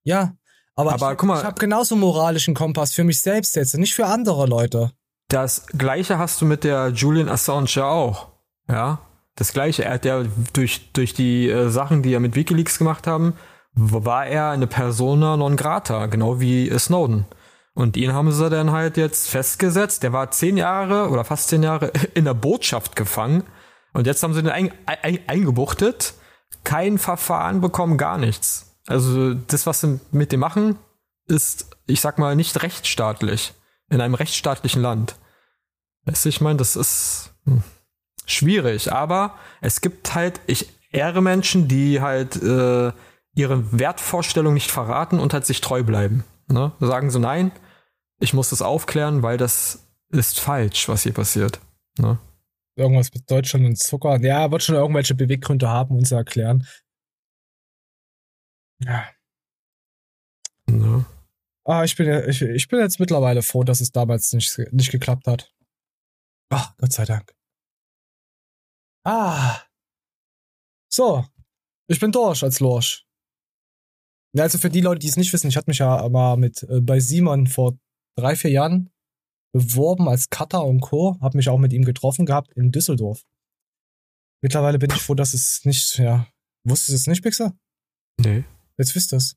[0.06, 0.34] Ja.
[0.76, 3.94] Aber, Aber ich, guck mal- ich habe genauso moralischen Kompass für mich selbst jetzt, nicht
[3.94, 4.92] für andere Leute.
[5.30, 8.28] Das gleiche hast du mit der Julian Assange ja auch.
[8.68, 9.00] Ja.
[9.36, 9.84] Das gleiche.
[9.86, 13.34] Er hat ja durch, durch die äh, Sachen, die er mit Wikileaks gemacht haben,
[13.74, 17.26] war er eine Persona non grata, genau wie Snowden.
[17.74, 20.04] Und ihn haben sie dann halt jetzt festgesetzt.
[20.04, 23.44] Der war zehn Jahre oder fast zehn Jahre in der Botschaft gefangen.
[23.94, 26.14] Und jetzt haben sie den ein, ein, eingebuchtet.
[26.64, 28.73] Kein Verfahren bekommen, gar nichts.
[28.88, 30.78] Also das, was sie mit dem machen,
[31.28, 33.54] ist, ich sag mal, nicht rechtsstaatlich.
[33.90, 35.16] In einem rechtsstaatlichen Land.
[36.06, 37.64] Weißt du, ich meine, das ist hm,
[38.26, 42.92] schwierig, aber es gibt halt, ich ehre Menschen, die halt äh,
[43.36, 46.24] ihre Wertvorstellung nicht verraten und halt sich treu bleiben.
[46.48, 46.72] Ne?
[46.80, 47.52] Sagen so, nein,
[48.20, 51.60] ich muss das aufklären, weil das ist falsch, was hier passiert.
[51.98, 52.18] Ne?
[52.76, 54.20] Irgendwas mit Deutschland und Zucker.
[54.22, 56.66] Ja, wird schon irgendwelche Beweggründe haben, uns zu erklären.
[58.86, 59.10] Ja.
[60.68, 61.06] Ne?
[61.66, 64.92] Ah, ich bin, ja- ich, ich bin jetzt mittlerweile froh, dass es damals nicht, nicht
[64.92, 65.54] geklappt hat.
[66.50, 67.34] Ach, Gott sei Dank.
[69.06, 69.62] Ah.
[70.92, 71.26] So.
[71.88, 73.06] Ich bin durch als Lorsch.
[74.36, 76.64] Ja, also für die Leute, die es nicht wissen, ich hatte mich ja mal mit
[76.64, 77.78] äh, bei Simon vor
[78.18, 78.92] drei, vier Jahren
[79.54, 81.18] beworben als Cutter und Co.
[81.22, 83.24] Hab mich auch mit ihm getroffen gehabt in Düsseldorf.
[84.42, 86.28] Mittlerweile bin ich froh, dass es nicht, ja.
[86.66, 87.56] Wusstest du es nicht, Pixar?
[88.20, 88.44] Nee.
[88.78, 89.36] Jetzt wisst ihr es.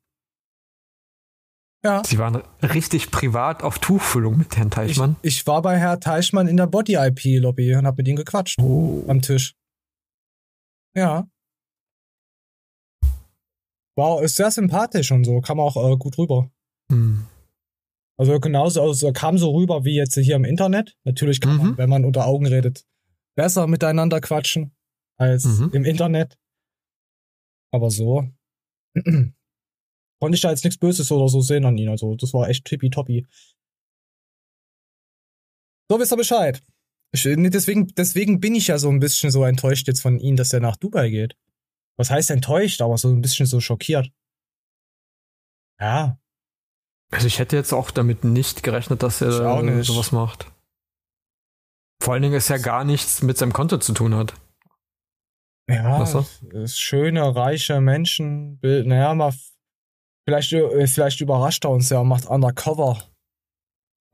[1.84, 2.02] Ja.
[2.04, 5.16] Sie waren richtig privat auf Tuchfüllung mit Herrn Ich, Teichmann.
[5.22, 8.58] ich war bei Herr Teichmann in der Body-IP-Lobby und hab mit ihm gequatscht.
[8.58, 9.54] Am Tisch.
[10.96, 11.28] Ja.
[13.96, 15.40] Wow, ist sehr sympathisch und so.
[15.40, 16.50] Kam auch äh, gut rüber.
[16.90, 17.26] Hm.
[18.18, 20.96] Also genauso, also kam so rüber wie jetzt hier im Internet.
[21.04, 22.84] Natürlich kann man, wenn man unter Augen redet,
[23.36, 24.74] besser miteinander quatschen
[25.18, 25.70] als Mhm.
[25.72, 26.38] im Internet.
[27.72, 28.28] Aber so
[30.20, 31.89] konnte ich da jetzt nichts Böses oder so sehen an ihn.
[31.89, 33.27] Also das war echt tippitoppi.
[35.90, 36.62] So wisst ihr Bescheid.
[37.12, 40.52] Ich, deswegen, deswegen bin ich ja so ein bisschen so enttäuscht jetzt von ihm, dass
[40.52, 41.36] er nach Dubai geht.
[41.97, 44.10] Was heißt enttäuscht, aber so ein bisschen so schockiert.
[45.81, 46.18] Ja,
[47.12, 50.51] Also ich hätte jetzt auch damit nicht gerechnet, dass er sowas macht.
[52.02, 54.35] Vor allen Dingen ist ja gar nichts mit seinem Konto zu tun hat.
[55.68, 56.05] Ja,
[56.52, 58.59] ist schöne, reiche Menschen.
[58.62, 59.34] Naja, mal,
[60.24, 63.02] vielleicht, äh, vielleicht überrascht er uns ja und macht Undercover.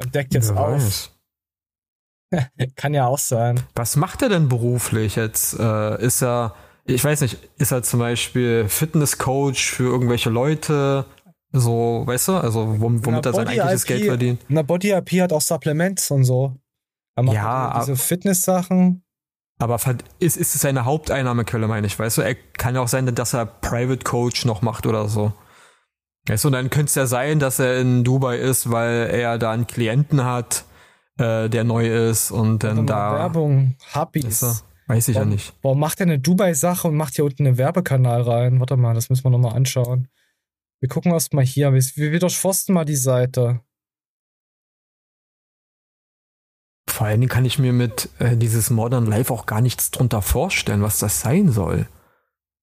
[0.02, 1.10] Und deckt jetzt Wer auf.
[2.76, 3.60] Kann ja auch sein.
[3.74, 5.58] Was macht er denn beruflich jetzt?
[5.58, 6.54] Äh, ist er,
[6.86, 11.04] ich weiß nicht, ist er zum Beispiel Fitnesscoach für irgendwelche Leute?
[11.52, 14.40] So, weißt du, also womit Na, er sein eigentliches Geld verdient?
[14.48, 16.56] Na, Body IP hat auch Supplements und so.
[17.14, 19.04] Er macht ja, diese Fitness-Sachen.
[19.62, 19.78] Aber
[20.18, 22.22] ist, ist es seine Haupteinnahmequelle, meine ich, weißt du?
[22.22, 25.32] Er kann ja auch sein, dass er Private Coach noch macht oder so.
[26.26, 29.38] Weißt du, und dann könnte es ja sein, dass er in Dubai ist, weil er
[29.38, 30.64] da einen Klienten hat,
[31.16, 33.12] äh, der neu ist und dann da.
[33.12, 34.64] Werbung, Hubbies.
[34.88, 35.54] Weiß ich warum, ja nicht.
[35.62, 38.58] Warum macht er eine Dubai-Sache und macht hier unten einen Werbekanal rein?
[38.58, 40.08] Warte mal, das müssen wir nochmal anschauen.
[40.80, 41.72] Wir gucken erst mal hier.
[41.72, 43.60] Wir, wir durchforsten mal die Seite.
[46.92, 50.20] Vor allen Dingen kann ich mir mit äh, dieses Modern Life auch gar nichts drunter
[50.20, 51.88] vorstellen, was das sein soll.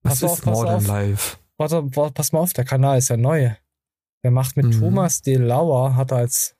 [0.03, 1.37] Was pass ist auf, Modern Life?
[1.57, 3.55] Warte, warte, pass mal auf, der Kanal ist ja neu.
[4.23, 4.79] Der macht mit mhm.
[4.79, 5.35] Thomas D.
[5.35, 6.55] Lauer, hat er als.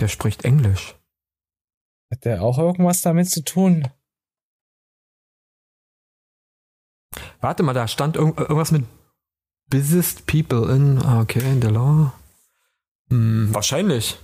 [0.00, 0.96] Der spricht Englisch.
[2.10, 3.88] Hat der auch irgendwas damit zu tun?
[7.40, 8.84] Warte mal, da stand irg irgendwas mit
[9.70, 10.98] Busiest People in.
[10.98, 12.12] Ah, okay, in the law.
[13.10, 14.18] Hm, wahrscheinlich.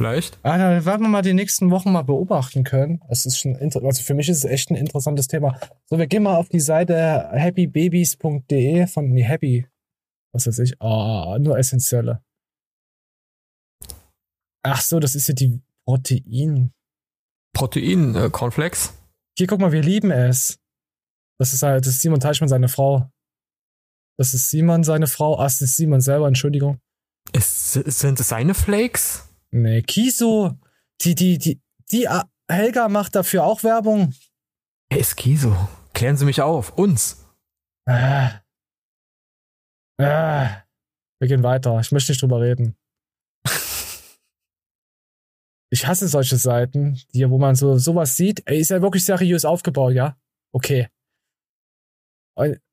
[0.00, 0.38] Vielleicht.
[0.42, 3.02] Ah, da werden wir mal die nächsten Wochen mal beobachten können.
[3.10, 5.60] Es ist schon, also für mich ist es echt ein interessantes Thema.
[5.84, 9.66] So, wir gehen mal auf die Seite happybabies.de von nee, Happy.
[10.32, 10.80] Was weiß ich?
[10.80, 12.22] Ah, nur essentielle.
[14.62, 16.72] Ach so, das ist ja die Protein.
[17.52, 18.94] Protein, äh, Cornflakes?
[19.36, 20.58] Hier, guck mal, wir lieben es.
[21.38, 23.10] Das ist halt, das ist Simon Teichmann seine Frau.
[24.18, 25.38] Das ist Simon seine Frau.
[25.38, 26.80] Ah, das ist Simon selber, Entschuldigung.
[27.32, 29.28] Ist, sind es seine Flakes?
[29.50, 30.58] Nee, Kiso.
[31.02, 31.60] Die, die, die,
[31.90, 34.14] die, ah, Helga macht dafür auch Werbung.
[34.90, 35.56] Wer ist Kiso?
[35.94, 36.76] Klären Sie mich auf.
[36.76, 37.24] Uns.
[37.86, 38.40] Ah.
[39.98, 40.62] Ah.
[41.20, 41.78] Wir gehen weiter.
[41.80, 42.76] Ich möchte nicht drüber reden.
[45.70, 48.42] ich hasse solche Seiten, die, wo man so sowas sieht.
[48.46, 50.16] Ey, ist ja wirklich seriös aufgebaut, ja?
[50.52, 50.88] Okay.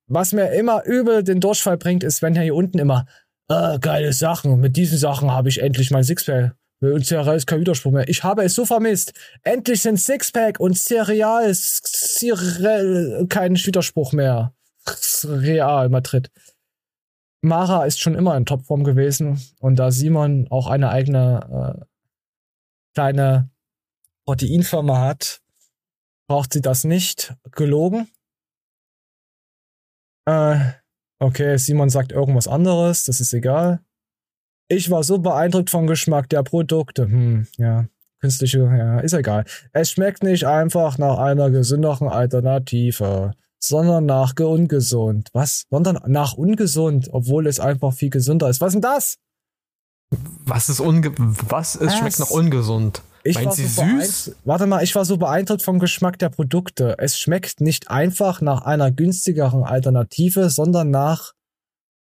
[0.08, 3.06] Was mir immer übel den Durchfall bringt, ist, wenn hier unten immer
[3.50, 4.60] äh, geile Sachen.
[4.60, 6.56] Mit diesen Sachen habe ich endlich mein Sixpack.
[6.80, 8.08] Und Cereal ist kein Widerspruch mehr.
[8.08, 9.14] Ich habe es so vermisst.
[9.42, 14.54] Endlich sind Sixpack und Cereal, Cereal kein Widerspruch mehr.
[15.26, 16.30] Real Madrid.
[17.42, 19.42] Mara ist schon immer in Topform gewesen.
[19.60, 21.86] Und da Simon auch eine eigene äh,
[22.94, 23.50] kleine
[24.26, 25.42] Proteinfirma hat,
[26.28, 27.36] braucht sie das nicht.
[27.52, 28.08] Gelogen.
[30.26, 30.74] Äh,
[31.20, 33.80] Okay, Simon sagt irgendwas anderes, das ist egal.
[34.68, 37.04] Ich war so beeindruckt vom Geschmack der Produkte.
[37.10, 37.88] Hm, ja.
[38.20, 39.46] Künstliche, ja, ist egal.
[39.74, 45.30] Es schmeckt nicht einfach nach einer gesünderen Alternative, sondern nach ungesund.
[45.34, 45.66] Was?
[45.70, 48.60] Sondern nach ungesund, obwohl es einfach viel gesünder ist.
[48.60, 49.18] Was ist denn das?
[50.10, 51.76] Was ist unge was?
[51.76, 51.98] Es was?
[51.98, 53.02] schmeckt nach ungesund.
[53.28, 54.36] Ich Meint sie so süß?
[54.46, 56.96] Warte mal, ich war so beeindruckt vom Geschmack der Produkte.
[56.98, 61.34] Es schmeckt nicht einfach nach einer günstigeren Alternative, sondern nach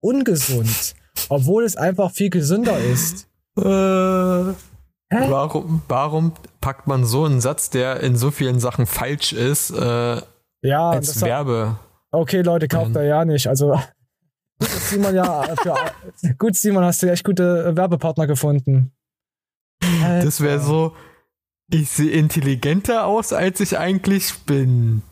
[0.01, 0.94] ungesund.
[1.28, 3.28] obwohl es einfach viel gesünder ist.
[3.59, 9.70] Äh, warum, warum packt man so einen Satz, der in so vielen Sachen falsch ist,
[9.70, 10.20] äh,
[10.62, 11.78] ja, als Werbe?
[12.11, 13.47] Okay, Leute, kauft er ja nicht.
[13.47, 13.81] Also
[14.61, 15.74] Simon ja für,
[16.39, 18.93] gut, Simon, hast du echt gute Werbepartner gefunden.
[20.01, 20.94] Das wäre so,
[21.71, 25.03] ich sehe intelligenter aus, als ich eigentlich bin.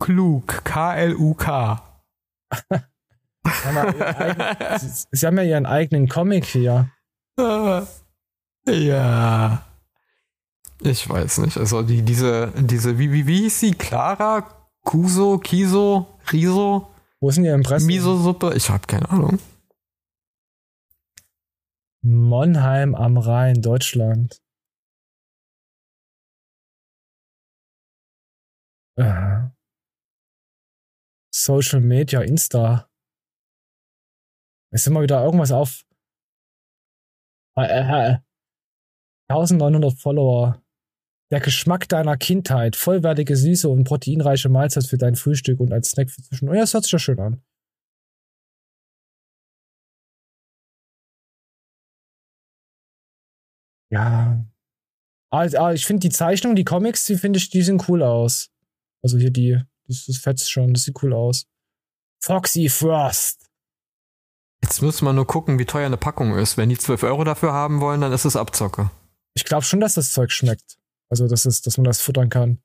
[0.00, 0.64] Klug.
[0.64, 1.82] K-L-U-K.
[5.10, 6.90] Sie haben ja ihren eigenen Comic hier.
[8.68, 9.64] Ja.
[10.80, 11.56] Ich weiß nicht.
[11.56, 13.70] Also die, diese, diese, wie, wie, wie hieß sie?
[13.72, 14.68] Clara?
[14.82, 15.38] Kuso?
[15.38, 16.18] Kiso?
[16.32, 16.88] Riso?
[17.20, 17.86] Wo ist denn ihr Impressum?
[17.86, 18.54] Miso-Suppe?
[18.54, 19.38] Ich habe keine Ahnung.
[22.02, 24.40] Monheim am Rhein, Deutschland.
[28.96, 29.50] Äh,
[31.32, 32.90] Social Media, Insta.
[34.72, 35.84] Ist immer wieder irgendwas auf.
[37.56, 38.18] Äh, äh,
[39.28, 40.62] 1900 Follower.
[41.30, 42.76] Der Geschmack deiner Kindheit.
[42.76, 46.48] Vollwertige, süße und proteinreiche Mahlzeit für dein Frühstück und als Snack für zwischen.
[46.48, 47.42] Oh ja, das hört sich ja schön an.
[53.90, 54.44] Ja.
[55.30, 58.50] Also, ich finde die Zeichnung, die Comics, die finde ich, die sehen cool aus.
[59.06, 59.56] Also hier die,
[59.86, 61.46] das, das fetzt schon, das sieht cool aus.
[62.18, 63.46] Foxy Frost.
[64.60, 66.56] Jetzt müssen wir nur gucken, wie teuer eine Packung ist.
[66.56, 68.90] Wenn die 12 Euro dafür haben wollen, dann ist es Abzocke.
[69.34, 70.76] Ich glaube schon, dass das Zeug schmeckt.
[71.08, 72.58] Also, das ist, dass man das futtern kann.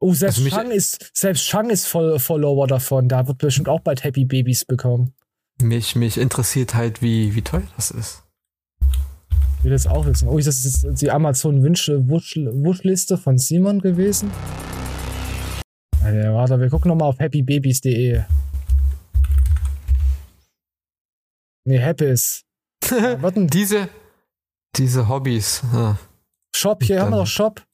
[0.00, 3.08] Oh, selbst Also Shang ist, selbst Shang ist voll Follower davon.
[3.08, 5.14] Da wird bestimmt auch bald Happy Babies bekommen.
[5.60, 8.24] Mich, mich interessiert halt, wie, wie teuer das ist.
[9.58, 10.26] Ich will das auch wissen.
[10.26, 14.32] Oh, das ist die Amazon-Wunschliste von Simon gewesen.
[16.04, 18.22] Alter, warte, wir gucken nochmal auf happybabies.de.
[21.64, 22.44] Nee, Happys.
[22.90, 23.46] Ja, was denn?
[23.46, 23.88] diese,
[24.76, 25.62] diese Hobbys.
[25.72, 25.98] Ja.
[26.54, 27.64] Shop, hier haben wir noch Shop.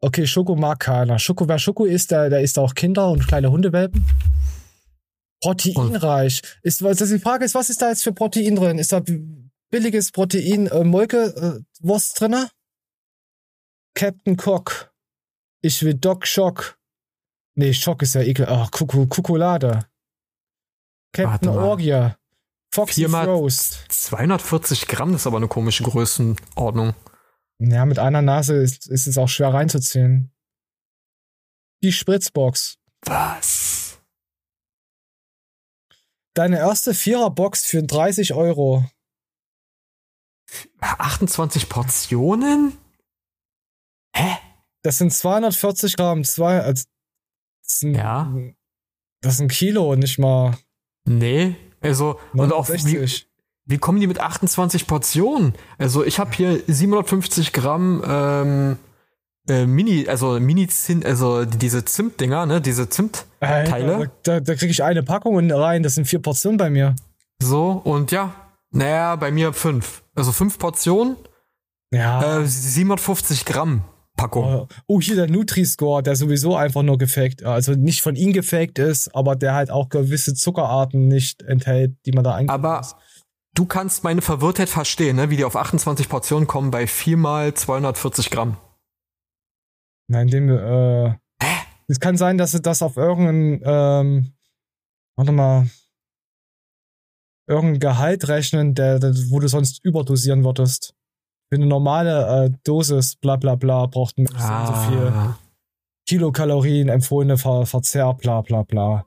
[0.00, 1.18] Okay, Schoko mag keiner.
[1.18, 4.06] Schoko, wer Schoko isst, der, der isst auch Kinder und kleine Hundewelpen.
[5.42, 6.42] Proteinreich.
[6.62, 8.78] Ist, was, das die Frage ist, was ist da jetzt für Protein drin?
[8.78, 9.02] Ist da
[9.70, 12.48] billiges Protein, äh, Molke, äh, Wurst drinne?
[13.94, 14.92] Captain Cock.
[15.66, 16.78] Ich will Doc Schock.
[17.56, 18.46] Nee, Schock ist ja ekel.
[18.48, 19.88] Ach, Kuku, Kukulade.
[21.12, 21.58] Captain Warte mal.
[21.58, 22.18] Orgia.
[22.72, 23.84] Foxy Viermal Roast.
[23.88, 26.94] 240 Gramm, das ist aber eine komische Größenordnung.
[27.58, 30.30] Ja, mit einer Nase ist, ist es auch schwer reinzuziehen.
[31.82, 32.78] Die Spritzbox.
[33.04, 33.98] Was?
[36.34, 38.88] Deine erste Viererbox für 30 Euro.
[40.80, 42.78] 28 Portionen?
[44.86, 46.22] Das sind 240 Gramm.
[46.22, 46.84] Zwei, also,
[47.64, 48.32] das sind, Ja.
[49.20, 50.56] Das ist ein Kilo, nicht mal.
[51.04, 51.56] Nee.
[51.80, 53.26] Also, und auch wie, 69.
[53.64, 55.54] wie kommen die mit 28 Portionen?
[55.76, 58.76] Also, ich habe hier 750 Gramm ähm,
[59.48, 64.12] äh, Mini, also Mini-Zimt, also diese Zimtdinger, ne, diese Zimtteile.
[64.22, 65.82] Da, da kriege ich eine Packung rein.
[65.82, 66.94] Das sind vier Portionen bei mir.
[67.42, 68.32] So, und ja,
[68.70, 70.04] naja, bei mir fünf.
[70.14, 71.16] Also fünf Portionen,
[71.92, 72.38] Ja.
[72.38, 73.82] äh, 750 Gramm
[74.16, 74.68] Packung.
[74.86, 79.14] Oh, hier der Nutri-Score, der sowieso einfach nur gefaked, also nicht von ihm gefaked ist,
[79.14, 82.96] aber der halt auch gewisse Zuckerarten nicht enthält, die man da eingeben Aber muss.
[83.54, 85.30] du kannst meine Verwirrtheit verstehen, ne?
[85.30, 88.56] wie die auf 28 Portionen kommen bei 4 mal 240 Gramm.
[90.08, 91.14] Nein, dem, äh.
[91.88, 94.32] Es kann sein, dass sie das auf irgendein, ähm,
[95.16, 95.68] warte mal,
[97.48, 100.95] irgendein Gehalt rechnen, der, der, wo du sonst überdosieren würdest.
[101.48, 105.38] Für eine normale äh, Dosis, bla bla bla, braucht ein so und so viel Ah.
[106.08, 109.06] Kilokalorien, empfohlene Ver Verzehr, bla bla bla.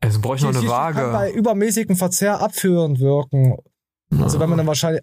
[0.00, 1.32] Also brauche ich noch eine hier steht, Kann bei Waage.
[1.32, 3.56] übermäßigem Verzehr abführend wirken.
[4.20, 5.02] Also wenn man dann wahrscheinlich.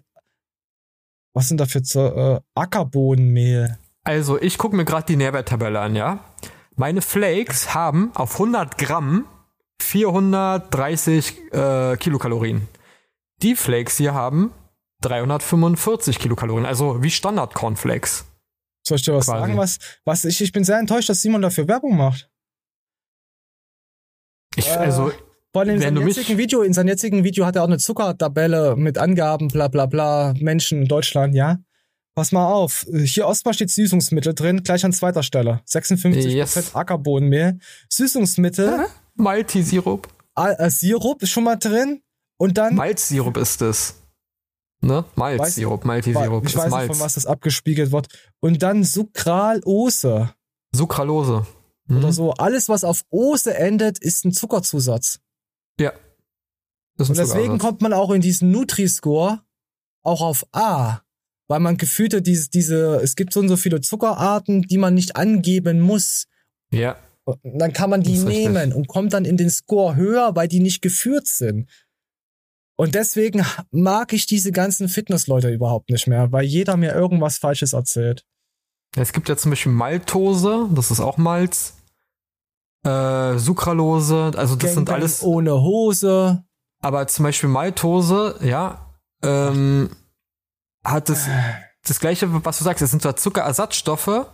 [1.34, 3.78] Was sind da für äh, Ackerbohnenmehl?
[4.04, 6.18] Also ich gucke mir gerade die Nährwerttabelle an, ja.
[6.76, 9.26] Meine Flakes haben auf 100 Gramm
[9.80, 12.68] 430 äh, Kilokalorien.
[13.42, 14.52] Die Flakes hier haben
[15.02, 18.24] 345 Kilokalorien, also wie Standard Cornflakes.
[18.86, 19.40] Soll ich dir was Quasi.
[19.40, 19.56] sagen?
[19.56, 22.30] Was, was ich, ich bin sehr enttäuscht, dass Simon dafür Werbung macht.
[24.56, 25.12] Ich, Äh, also
[25.52, 28.76] Vor allem in seinem jetzigen Video, in seinem jetzigen Video hat er auch eine Zuckertabelle
[28.76, 31.58] mit Angaben, bla bla bla, Menschen in Deutschland, ja.
[32.14, 35.60] Pass mal auf, hier Ostmal steht Süßungsmittel drin, gleich an zweiter Stelle.
[35.66, 36.74] 56% Yes.
[36.74, 37.58] Ackerbohnenmehl.
[37.88, 38.86] Süßungsmittel.
[39.14, 40.08] Malti-Sirup.
[40.36, 42.02] Äh, Sirup ist schon mal drin.
[42.36, 42.74] Und dann.
[42.74, 43.99] Malzsirup ist es.
[44.82, 45.04] Ne?
[45.14, 46.46] Malzsirup, Malti-Sirup.
[46.46, 48.08] Ich weiß nicht, von was das abgespiegelt wird.
[48.40, 50.32] Und dann Sucralose.
[50.74, 51.46] Sucralose.
[51.86, 51.98] Mhm.
[51.98, 52.32] Oder so.
[52.32, 55.20] Alles, was auf Ose endet, ist ein Zuckerzusatz.
[55.78, 55.92] Ja.
[56.98, 59.42] Ist Und ein deswegen kommt man auch in diesen Nutri-Score
[60.02, 61.00] auch auf A.
[61.48, 65.16] Weil man gefühlte diese, diese, es gibt so und so viele Zuckerarten, die man nicht
[65.16, 66.26] angeben muss.
[66.72, 66.96] Ja.
[67.24, 68.44] Und dann kann man die ist richtig.
[68.44, 71.68] nehmen und kommt dann in den Score höher, weil die nicht geführt sind.
[72.80, 77.74] Und deswegen mag ich diese ganzen Fitnessleute überhaupt nicht mehr, weil jeder mir irgendwas Falsches
[77.74, 78.24] erzählt.
[78.96, 81.74] Es gibt ja zum Beispiel Maltose, das ist auch Malz.
[82.82, 85.22] Äh, Sucralose, also das sind Gangbang alles.
[85.22, 86.42] ohne Hose.
[86.80, 89.90] Aber zum Beispiel Maltose, ja, ähm,
[90.82, 91.28] hat das,
[91.86, 94.24] das gleiche, was du sagst, es sind zwar Zuckerersatzstoffe,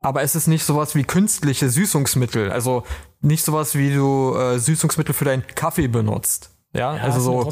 [0.00, 2.52] aber es ist nicht sowas wie künstliche Süßungsmittel.
[2.52, 2.82] Also
[3.22, 6.57] nicht sowas wie du äh, Süßungsmittel für deinen Kaffee benutzt.
[6.74, 7.50] Ja, Ja, also so.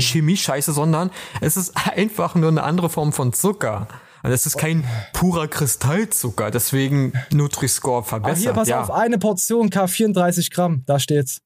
[0.00, 1.10] Chemie-Scheiße, sondern
[1.40, 3.86] es ist einfach nur eine andere Form von Zucker.
[4.22, 8.38] Und es ist kein purer Kristallzucker, deswegen Nutri-Score Ah, verbessert.
[8.42, 8.82] hier, pass ja.
[8.82, 11.40] auf, eine Portion K 34 Gramm, da steht's.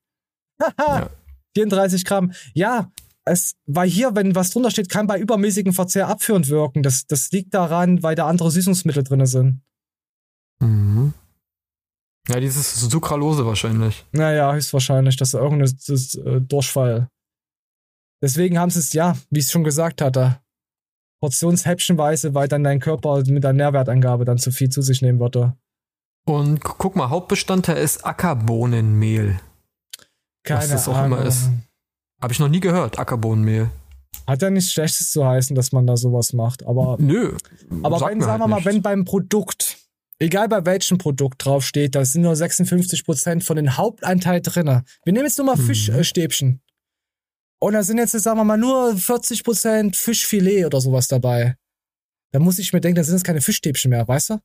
[0.61, 1.09] Haha,
[1.57, 2.33] 34 Gramm.
[2.53, 2.91] Ja,
[3.25, 6.83] es, weil hier, wenn was drunter steht, kann bei übermäßigem Verzehr abführend wirken.
[6.83, 9.63] Das, das liegt daran, weil da andere Süßungsmittel drin sind.
[10.61, 11.15] Mhm.
[12.29, 14.05] Ja, dieses Sucralose wahrscheinlich.
[14.13, 17.09] Naja, höchstwahrscheinlich, dass irgendein das, äh, Durchfall.
[18.23, 20.41] Deswegen haben sie es, ja, wie ich schon gesagt hatte,
[21.21, 25.55] portionshäppchenweise, weil dann dein Körper mit der Nährwertangabe dann zu viel zu sich nehmen würde.
[26.27, 29.39] Und gu- guck mal, Hauptbestandteil ist Ackerbohnenmehl.
[30.43, 31.19] Keine was das auch Ahnung.
[31.19, 31.51] immer ist.
[32.23, 33.71] Habe ich noch nie gehört, Ackerbohnenmehl.
[34.27, 36.97] Hat ja nichts Schlechtes zu heißen, dass man da sowas macht, aber.
[36.99, 37.37] Nö.
[37.83, 38.65] Aber wenn, sagen wir halt mal, nichts.
[38.67, 39.77] wenn beim Produkt,
[40.19, 44.85] egal bei welchem Produkt draufsteht, da sind nur 56% von den Hauptanteil drinne.
[45.05, 45.67] Wir nehmen jetzt nur mal Mhm.
[45.67, 46.61] Fischstäbchen.
[47.61, 51.57] Und da sind jetzt, sagen wir mal, nur 40% Fischfilet oder sowas dabei.
[52.33, 54.39] Da muss ich mir denken, da sind es keine Fischstäbchen mehr, weißt du?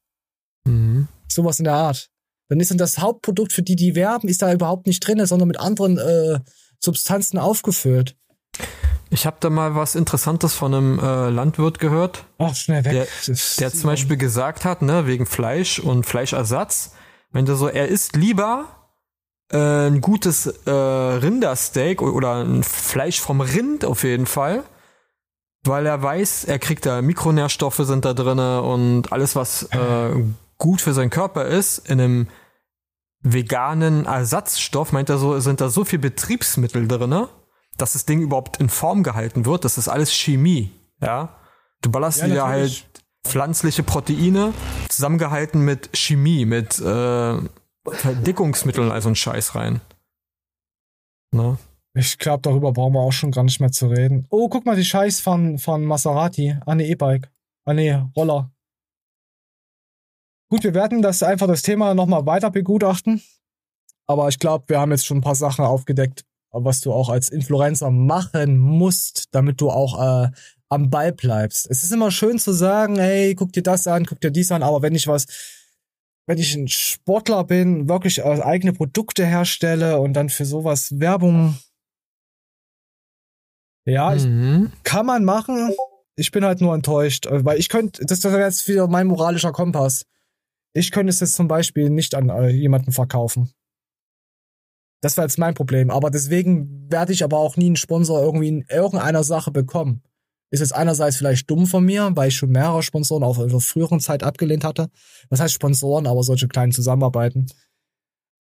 [0.66, 1.08] Mhm.
[1.28, 2.10] Sowas in der Art.
[2.50, 5.48] Dann ist dann das Hauptprodukt, für die die werben, ist da überhaupt nicht drin, sondern
[5.48, 6.40] mit anderen äh,
[6.84, 8.16] Substanzen aufgefüllt.
[9.11, 12.26] Ich habe da mal was Interessantes von einem äh, Landwirt gehört.
[12.38, 12.91] Ach, schnell weg.
[13.26, 16.94] Der, der zum Beispiel gesagt hat, ne, wegen Fleisch und Fleischersatz,
[17.31, 18.68] meinte so, er isst lieber
[19.52, 24.64] äh, ein gutes äh, Rindersteak oder ein Fleisch vom Rind auf jeden Fall,
[25.64, 30.23] weil er weiß, er kriegt da Mikronährstoffe sind da drinne und alles, was äh,
[30.57, 32.27] gut für seinen Körper ist, in einem
[33.22, 37.27] veganen Ersatzstoff, meint er so, sind da so viel Betriebsmittel drinne,
[37.81, 39.65] dass das Ding überhaupt in Form gehalten wird.
[39.65, 41.35] Das ist alles Chemie, ja.
[41.81, 42.85] Du ballerst Ja, dir halt
[43.26, 44.53] pflanzliche Proteine
[44.89, 47.38] zusammengehalten mit Chemie, mit äh,
[47.88, 49.81] Verdickungsmitteln, also ein Scheiß rein.
[51.31, 51.57] Ne?
[51.93, 54.26] Ich glaube, darüber brauchen wir auch schon gar nicht mehr zu reden.
[54.30, 56.57] Oh, guck mal, die Scheiß von, von Maserati.
[56.65, 57.31] Ah, ne, E-Bike.
[57.65, 58.51] Ah, ne, Roller.
[60.51, 63.22] Gut, wir werden das einfach das Thema nochmal weiter begutachten.
[64.07, 67.30] Aber ich glaube, wir haben jetzt schon ein paar Sachen aufgedeckt, was du auch als
[67.30, 70.31] Influencer machen musst, damit du auch äh,
[70.69, 71.67] am Ball bleibst.
[71.69, 74.63] Es ist immer schön zu sagen, hey, guck dir das an, guck dir dies an,
[74.63, 75.26] aber wenn ich was,
[76.27, 81.57] wenn ich ein Sportler bin, wirklich äh, eigene Produkte herstelle und dann für sowas Werbung
[83.85, 84.71] ja, ich, Mhm.
[84.84, 85.73] kann man machen.
[86.15, 89.51] Ich bin halt nur enttäuscht, äh, weil ich könnte, das wäre jetzt wieder mein moralischer
[89.51, 90.05] Kompass.
[90.73, 93.51] Ich könnte es jetzt zum Beispiel nicht an äh, jemanden verkaufen.
[95.01, 95.89] Das wäre jetzt mein Problem.
[95.89, 100.03] Aber deswegen werde ich aber auch nie einen Sponsor irgendwie in irgendeiner Sache bekommen.
[100.51, 103.99] Ist jetzt einerseits vielleicht dumm von mir, weil ich schon mehrere Sponsoren auf einer früheren
[103.99, 104.89] Zeit abgelehnt hatte.
[105.30, 107.47] Was heißt Sponsoren, aber solche kleinen Zusammenarbeiten.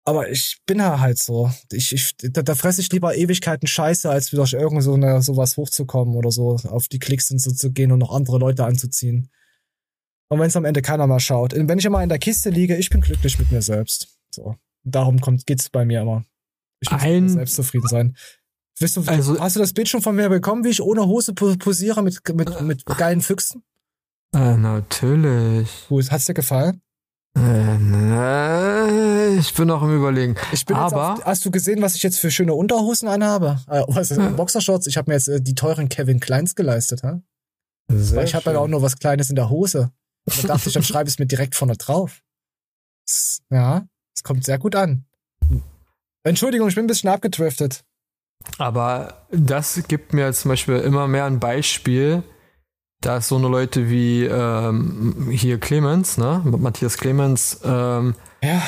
[0.05, 1.51] Aber ich bin ja halt so.
[1.69, 5.21] Ich, ich, da, da fresse ich lieber Ewigkeiten Scheiße, als wieder durch irgend so eine,
[5.21, 8.63] sowas hochzukommen oder so, auf die Klicks und so zu gehen und noch andere Leute
[8.63, 9.29] anzuziehen.
[10.29, 11.53] Und wenn es am Ende keiner mal schaut.
[11.53, 14.17] Wenn ich immer in der Kiste liege, ich bin glücklich mit mir selbst.
[14.33, 14.55] So.
[14.85, 16.23] Darum kommt, geht's bei mir immer.
[16.79, 18.15] Ich muss Ein- selbst zufrieden sein.
[18.79, 21.33] Weißt du, Also- hast du das Bild schon von mir bekommen, wie ich ohne Hose
[21.33, 23.63] po- posiere mit, mit, mit geilen Füchsen?
[24.35, 25.85] Äh, natürlich.
[25.89, 26.81] Gut, hat's dir gefallen?
[27.37, 30.35] Äh, ich bin noch im Überlegen.
[30.51, 33.59] Ich bin jetzt Aber auf, hast du gesehen, was ich jetzt für schöne Unterhosen anhabe?
[33.67, 34.87] Äh, was ist Boxershorts?
[34.87, 37.21] Ich habe mir jetzt äh, die teuren Kevin Kleins geleistet, ha?
[37.89, 39.91] Sehr Weil ich habe ja auch nur was Kleines in der Hose.
[40.25, 42.21] Und da dachte ich, dann schreibe ich es mir direkt vorne drauf.
[43.49, 45.05] Ja, es kommt sehr gut an.
[46.27, 47.83] Entschuldigung, ich bin ein bisschen abgedriftet.
[48.57, 52.23] Aber das gibt mir zum Beispiel immer mehr ein Beispiel,
[53.01, 58.61] dass so eine Leute wie ähm, hier Clemens, ne, Matthias Clemens, ähm, ja.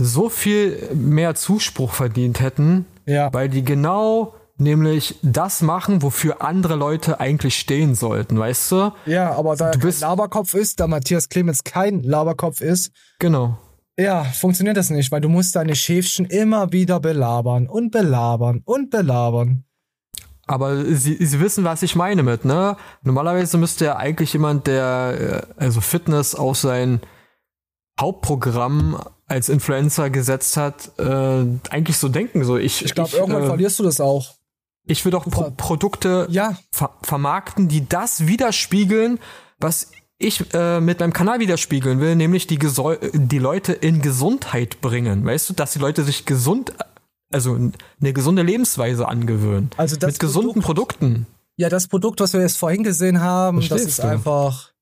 [0.00, 3.32] so viel mehr Zuspruch verdient hätten, ja.
[3.32, 8.92] weil die genau nämlich das machen, wofür andere Leute eigentlich stehen sollten, weißt du?
[9.06, 13.58] Ja, aber da Du bist- Laberkopf ist, da Matthias Clemens kein Laberkopf ist, Genau.
[13.96, 18.90] Ja, funktioniert das nicht, weil du musst deine Schäfchen immer wieder belabern und belabern und
[18.90, 19.64] belabern.
[20.46, 22.76] Aber sie, sie wissen, was ich meine mit, ne?
[23.02, 27.00] Normalerweise müsste ja eigentlich jemand, der äh, also Fitness auf sein
[27.98, 32.44] Hauptprogramm als Influencer gesetzt hat, äh, eigentlich so denken.
[32.44, 34.34] So, ich Ich glaube, irgendwann äh, verlierst du das auch.
[34.86, 36.58] Ich will doch Pro Produkte ja.
[36.70, 39.18] ver vermarkten, die das widerspiegeln,
[39.58, 39.92] was
[40.24, 45.24] ich äh, mit meinem Kanal widerspiegeln will, nämlich die, Gesol die Leute in Gesundheit bringen.
[45.24, 46.72] Weißt du, dass die Leute sich gesund,
[47.32, 47.54] also
[48.00, 49.70] eine gesunde Lebensweise angewöhnen.
[49.76, 51.26] Also das mit gesunden Produkten.
[51.56, 54.08] Ja, das Produkt, was wir jetzt vorhin gesehen haben, das Verstehst ist du?
[54.08, 54.72] einfach,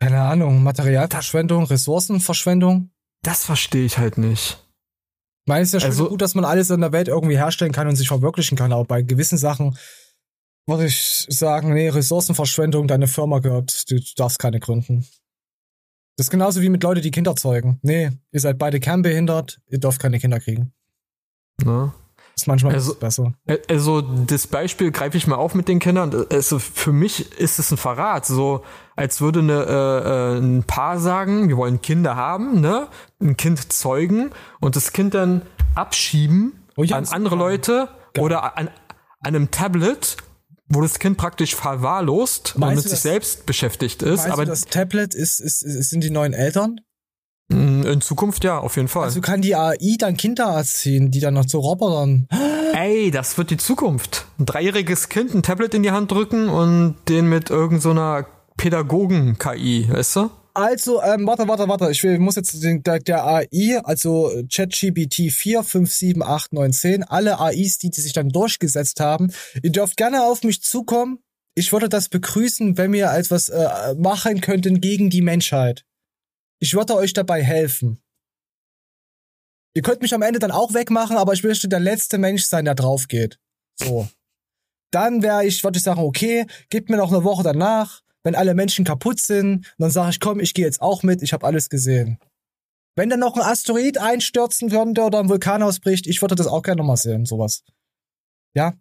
[0.00, 2.90] keine Ahnung, Materialverschwendung, Ressourcenverschwendung.
[3.22, 4.58] Das verstehe ich halt nicht.
[5.46, 7.36] Ich meine, es ist ja schon Also- gut, dass man alles in der Welt irgendwie
[7.38, 9.76] herstellen kann und sich verwirklichen kann, aber bei gewissen Sachen
[10.68, 15.06] würde ich sagen, nee, Ressourcenverschwendung, deine Firma gehört, du darfst keine gründen.
[16.16, 17.78] Das ist genauso wie mit Leuten, die Kinder zeugen.
[17.82, 20.72] Nee, ihr seid beide kernbehindert, ihr dürft keine Kinder kriegen.
[21.62, 21.92] Ne?
[22.34, 23.34] Das ist manchmal Also- besser.
[23.48, 26.26] Ä- Also das Beispiel greife ich mal auf mit den Kindern.
[26.30, 28.64] Also für mich ist es ein Verrat, so
[28.96, 32.88] als würde eine, äh, äh, ein Paar sagen, wir wollen Kinder haben, ne,
[33.20, 34.30] ein Kind zeugen
[34.60, 35.42] und das Kind dann
[35.74, 37.88] abschieben Oh an andere Leute
[38.18, 38.72] oder an, an
[39.20, 40.16] einem Tablet,
[40.68, 44.26] wo das Kind praktisch verwahrlost und Meinst mit du sich das- selbst beschäftigt ist.
[44.26, 46.80] Aber du, das Tablet ist, ist, ist, sind die neuen Eltern?
[47.48, 49.04] Mm, in Zukunft ja, auf jeden Fall.
[49.04, 52.28] Also kann die AI dann Kinder erziehen, die dann noch zu Robotern.
[52.74, 54.26] Ey, das wird die Zukunft.
[54.38, 58.26] Ein dreijähriges Kind ein Tablet in die Hand drücken und den mit irgendeiner so
[58.58, 60.30] Pädagogen-KI, weißt du?
[60.58, 61.88] Also, ähm, warte, warte, warte.
[61.92, 66.72] Ich will, muss jetzt den, der, der AI, also ChatGPT 4, 5, 7, 8, 9,
[66.72, 69.32] 10, alle AIs, die, die sich dann durchgesetzt haben,
[69.62, 71.20] ihr dürft gerne auf mich zukommen.
[71.54, 75.84] Ich würde das begrüßen, wenn wir etwas äh, machen könnten gegen die Menschheit.
[76.58, 78.02] Ich würde euch dabei helfen.
[79.74, 82.64] Ihr könnt mich am Ende dann auch wegmachen, aber ich möchte der letzte Mensch sein,
[82.64, 83.38] der drauf geht.
[83.76, 84.08] So.
[84.90, 88.54] Dann wäre ich, würde ich sagen, okay, gebt mir noch eine Woche danach, wenn alle
[88.54, 91.70] Menschen kaputt sind, dann sage ich, komm, ich gehe jetzt auch mit, ich habe alles
[91.70, 92.18] gesehen.
[92.94, 96.62] Wenn dann noch ein Asteroid einstürzen könnte oder ein Vulkan ausbricht, ich würde das auch
[96.62, 97.64] gerne nochmal sehen, sowas.
[98.54, 98.74] Ja,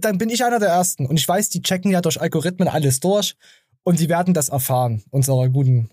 [0.00, 1.06] dann bin ich einer der Ersten.
[1.06, 3.36] Und ich weiß, die checken ja durch Algorithmen alles durch
[3.84, 5.88] und die werden das erfahren, unsere guten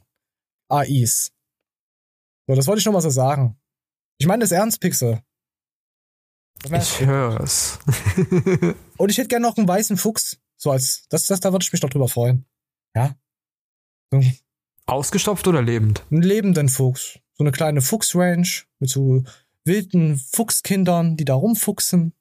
[0.67, 1.31] AIs.
[2.47, 3.55] So, das wollte ich noch mal so sagen.
[4.17, 5.21] Ich meine das ernst, Pixel.
[6.71, 7.77] Ich hör's.
[8.97, 10.39] Und ich hätte gerne noch einen weißen Fuchs.
[10.57, 12.47] So als, das, das, da würde ich mich noch drüber freuen.
[12.95, 13.15] Ja.
[14.11, 14.21] So.
[14.85, 16.03] Ausgestopft oder lebend?
[16.11, 17.19] Einen lebenden Fuchs.
[17.33, 19.23] So eine kleine Fuchsrange mit so
[19.63, 22.13] wilden Fuchskindern, die da rumfuchsen.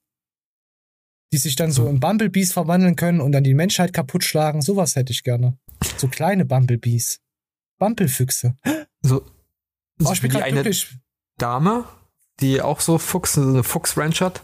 [1.31, 4.61] Die sich dann so in Bumblebees verwandeln können und dann die Menschheit kaputt schlagen.
[4.61, 5.57] Sowas hätte ich gerne.
[5.97, 7.21] So kleine Bumblebees.
[7.79, 8.57] Bumpelfüchse.
[9.01, 9.25] So,
[9.97, 10.97] so oh, ich bin die eine glücklich.
[11.37, 11.85] Dame,
[12.39, 14.41] die auch so Fuchs, eine Fuchsranch hat?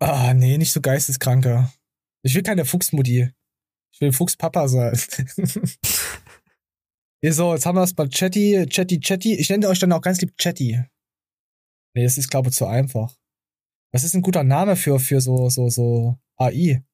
[0.00, 1.72] Ah, nee, nicht so geisteskranker.
[2.22, 3.30] Ich will keine Fuchsmutti.
[3.98, 4.94] Ich will Fuchspapa sein.
[7.24, 9.34] so, jetzt haben wir es bei Chatty, Chatty, Chatty.
[9.34, 10.84] Ich nenne euch dann auch ganz lieb Chatty.
[11.94, 13.16] Nee, das ist, glaube ich, zu einfach.
[13.90, 16.84] Was ist ein guter Name für, für so, so, so AI?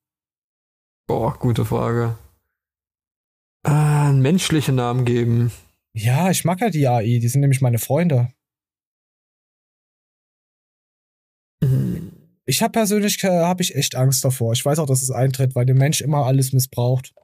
[1.06, 2.16] Boah, gute Frage.
[3.66, 5.52] Äh, einen menschlichen Namen geben.
[5.93, 8.32] Ja, ich mag ja die AI, die sind nämlich meine Freunde.
[12.46, 14.52] Ich habe persönlich äh, habe ich echt Angst davor.
[14.52, 17.14] Ich weiß auch, dass es eintritt, weil der Mensch immer alles missbraucht,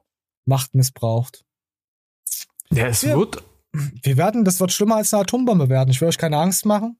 [0.45, 1.43] Macht missbraucht.
[2.71, 3.43] Ja, es wir, wird.
[3.73, 5.91] Wir werden, das wird schlimmer als eine Atombombe werden.
[5.91, 6.97] Ich will euch keine Angst machen.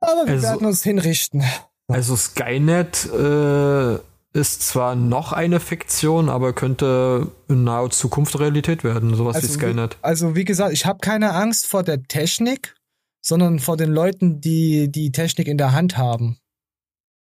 [0.00, 1.44] Aber wir also, werden uns hinrichten.
[1.88, 3.94] Also Skynet äh,
[4.32, 9.52] ist zwar noch eine Fiktion, aber könnte in naher Zukunft Realität werden, sowas also wie
[9.52, 9.96] Skynet.
[9.96, 12.74] Wie, also wie gesagt, ich habe keine Angst vor der Technik,
[13.20, 16.39] sondern vor den Leuten, die die Technik in der Hand haben.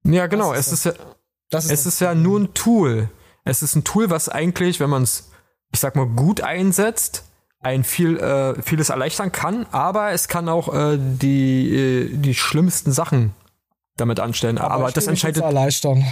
[0.04, 0.54] Ja, genau.
[0.54, 0.92] Es ist, ja,
[1.52, 3.10] ist es ist ja nur ein Tool.
[3.44, 5.32] Es ist ein Tool, was eigentlich, wenn man es,
[5.74, 7.24] ich sag mal, gut einsetzt,
[7.62, 12.92] ein viel äh, vieles erleichtern kann, aber es kann auch äh, die äh, die schlimmsten
[12.92, 13.34] Sachen
[13.98, 14.58] damit anstellen.
[14.58, 16.06] Aber, aber das entscheidet erleichtern.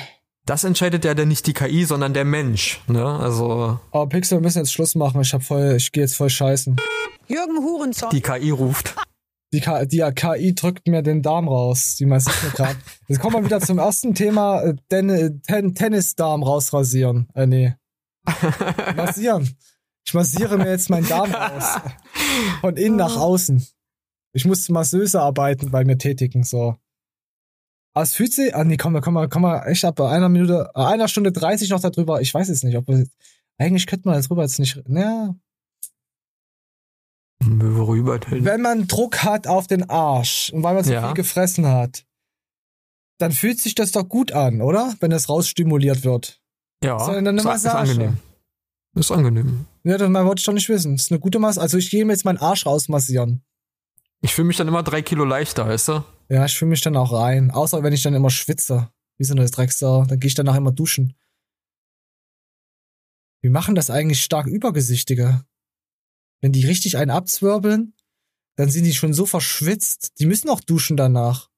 [0.46, 2.82] Das entscheidet ja dann nicht die KI, sondern der Mensch.
[2.88, 3.06] Ne?
[3.06, 3.80] Also.
[3.92, 5.22] Aber Pixel, wir müssen jetzt Schluss machen.
[5.22, 6.78] Ich hab voll, ich gehe jetzt voll scheißen.
[7.28, 8.10] Jürgen Hurensohn.
[8.12, 8.96] Die KI ruft.
[9.54, 11.96] Die, die KI drückt mir den Darm raus.
[11.96, 12.80] Die massiert mir gerade.
[13.08, 14.62] Jetzt kommen wir wieder zum ersten Thema.
[14.62, 17.30] Äh, Den, ten, Tennisdarm rausrasieren.
[17.34, 17.76] Äh, nee.
[18.96, 19.56] Massieren.
[20.06, 21.82] Ich massiere mir jetzt meinen Darm raus.
[22.62, 23.66] Von innen nach außen.
[24.34, 26.76] Ich muss Masseuse arbeiten bei mir tätigen, so.
[27.94, 30.30] Aber es fühlt sich, ah nee, komm, komm mal, komm mal echt ab bei einer
[30.30, 32.22] Minute, äh, einer Stunde 30 noch darüber.
[32.22, 33.08] Ich weiß es nicht, ob wir,
[33.58, 35.36] eigentlich könnte man darüber jetzt nicht, naja.
[37.48, 38.46] Worüber denn?
[38.46, 41.06] Wenn man Druck hat auf den Arsch und weil man so ja.
[41.06, 42.06] viel gefressen hat,
[43.20, 44.94] dann fühlt sich das doch gut an, oder?
[45.00, 46.42] Wenn das rausstimuliert wird.
[46.84, 47.92] Ja, das ist, eine Massage.
[47.92, 48.18] ist angenehm.
[48.94, 49.66] Das ist angenehm.
[49.84, 50.96] Ja, das wollte ich doch nicht wissen.
[50.96, 51.62] Das ist eine gute Masse.
[51.62, 53.44] Also ich gehe mir jetzt meinen Arsch rausmassieren.
[54.22, 56.04] Ich fühle mich dann immer drei Kilo leichter, weißt du?
[56.30, 57.52] Ja, ich fühle mich dann auch rein.
[57.52, 58.90] Außer wenn ich dann immer schwitze.
[59.18, 60.06] Wie so eine Drecksau.
[60.06, 61.16] Dann gehe ich danach immer duschen.
[63.42, 65.44] Wir machen das eigentlich stark Übergesichtige.
[66.42, 67.94] Wenn die richtig einen abzwirbeln,
[68.56, 70.20] dann sind die schon so verschwitzt.
[70.20, 71.50] Die müssen auch duschen danach.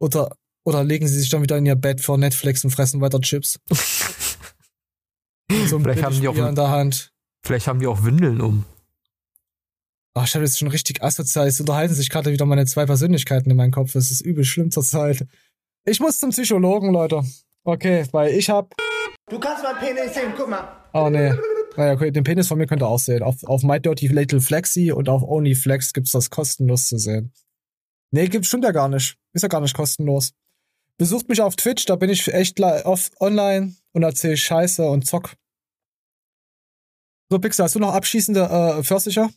[0.00, 3.20] Oder, oder legen sie sich dann wieder in ihr Bett vor Netflix und fressen weiter
[3.20, 3.58] Chips.
[5.66, 7.12] so ein vielleicht haben die auch in der Hand.
[7.44, 8.64] Vielleicht haben die auch Windeln um.
[10.14, 11.46] Ach, ich habe jetzt schon richtig asozial.
[11.46, 13.92] Es unterhalten sich gerade wieder meine zwei Persönlichkeiten in meinem Kopf.
[13.92, 15.26] Das ist übel schlimm zur Zeit.
[15.84, 17.22] Ich muss zum Psychologen, Leute.
[17.64, 18.74] Okay, weil ich hab.
[19.30, 20.68] Du kannst meinen Penis sehen, guck mal.
[20.92, 21.32] Oh nee.
[21.76, 23.22] Naja, okay, den Penis von mir könnt ihr auch sehen.
[23.22, 27.32] Auf, auf My Dirty Little Flexi und auf OnlyFlex gibt's das kostenlos zu sehen.
[28.10, 29.16] Nee, gibt's stimmt ja gar nicht.
[29.32, 30.32] Ist ja gar nicht kostenlos.
[30.96, 35.34] Besucht mich auf Twitch, da bin ich echt oft online und erzähl Scheiße und zock.
[37.30, 38.40] So, Pixel, hast du noch abschließende
[38.78, 39.30] äh, Försicher?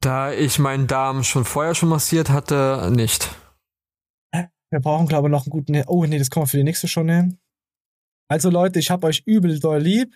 [0.00, 3.34] Da ich meinen Darm schon vorher schon massiert hatte, nicht.
[4.70, 5.82] Wir brauchen, glaube ich, noch einen guten.
[5.86, 7.38] Oh, nee, das kommen wir für die nächste schon hin.
[8.28, 10.14] Also, Leute, ich hab euch übel doll lieb.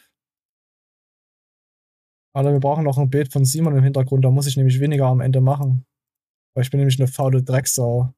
[2.35, 5.06] Alter, wir brauchen noch ein Bild von Simon im Hintergrund, da muss ich nämlich weniger
[5.06, 5.85] am Ende machen.
[6.55, 8.14] Weil ich bin nämlich eine faule Drecksau.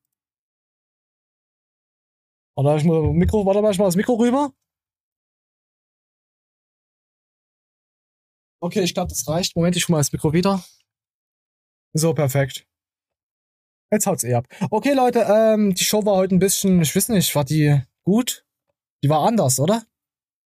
[2.57, 4.53] Warte, ich muss Mikro, warte mal, ich mach das Mikro rüber.
[8.63, 9.57] Okay, ich glaube, das reicht.
[9.57, 10.63] Moment, ich hol mal das Mikro wieder.
[11.95, 12.67] So, perfekt.
[13.91, 14.47] Jetzt haut's eh ab.
[14.71, 18.47] Okay, Leute, ähm, die Show war heute ein bisschen, ich weiß nicht, war die gut?
[19.03, 19.83] Die war anders, oder?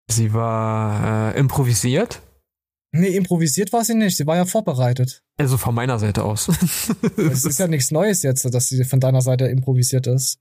[0.09, 2.20] Sie war äh, improvisiert.
[2.93, 4.16] Nee, improvisiert war sie nicht.
[4.16, 5.22] Sie war ja vorbereitet.
[5.36, 6.48] Also von meiner Seite aus.
[7.16, 10.39] Es ist ja nichts Neues jetzt, dass sie von deiner Seite improvisiert ist.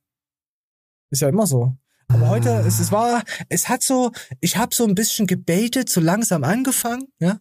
[1.09, 1.75] Ist ja immer so.
[2.09, 5.99] Aber heute, es, es war, es hat so, ich habe so ein bisschen gebaitet, so
[5.99, 7.39] langsam angefangen, ja.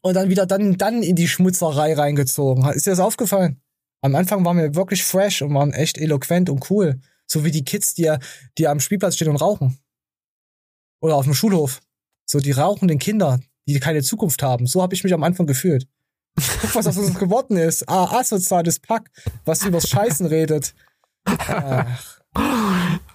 [0.00, 2.64] Und dann wieder dann, dann in die Schmutzerei reingezogen.
[2.70, 3.60] Ist dir das aufgefallen?
[4.00, 7.00] Am Anfang waren wir wirklich fresh und waren echt eloquent und cool.
[7.26, 8.14] So wie die Kids, die,
[8.58, 9.78] die am Spielplatz stehen und rauchen.
[11.00, 11.80] Oder auf dem Schulhof.
[12.24, 14.66] So die rauchenden Kinder, die keine Zukunft haben.
[14.66, 15.88] So habe ich mich am Anfang gefühlt.
[16.60, 17.88] Guck, was aus uns geworden ist.
[17.88, 19.10] Ah, asoziales Pack,
[19.44, 20.74] was übers Scheißen redet.
[21.24, 22.20] Ach.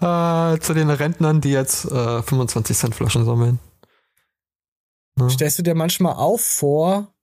[0.02, 3.60] Äh, zu den Rentnern, die jetzt äh, 25 Cent Flaschen sammeln.
[5.20, 5.30] Ja.
[5.30, 7.14] Stellst du dir manchmal auch vor,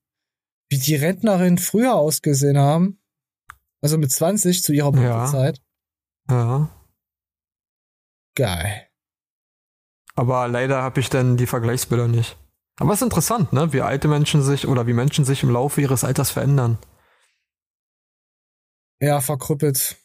[0.70, 3.00] wie die Rentnerinnen früher ausgesehen haben?
[3.80, 5.60] Also mit 20 zu ihrer Blütezeit?
[6.30, 6.36] Ja.
[6.36, 6.70] ja.
[8.38, 8.86] Geil.
[10.14, 12.36] Aber leider habe ich dann die Vergleichsbilder nicht.
[12.76, 13.72] Aber es ist interessant, ne?
[13.72, 16.78] Wie alte Menschen sich oder wie Menschen sich im Laufe ihres Alters verändern.
[19.00, 19.96] Ja, verkrüppelt.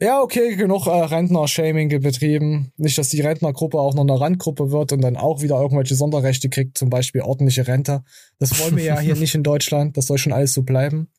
[0.00, 2.72] Ja, okay, genug äh, Rentner-Shaming betrieben.
[2.78, 6.48] Nicht, dass die Rentnergruppe auch noch eine Randgruppe wird und dann auch wieder irgendwelche Sonderrechte
[6.48, 8.02] kriegt, zum Beispiel ordentliche Rente.
[8.38, 9.98] Das wollen wir ja hier nicht in Deutschland.
[9.98, 11.10] Das soll schon alles so bleiben.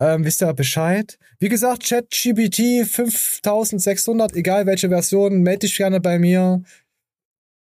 [0.00, 1.18] Ähm, wisst ihr Bescheid?
[1.38, 6.62] Wie gesagt, ChatGPT 5600, egal welche Version, melde dich gerne bei mir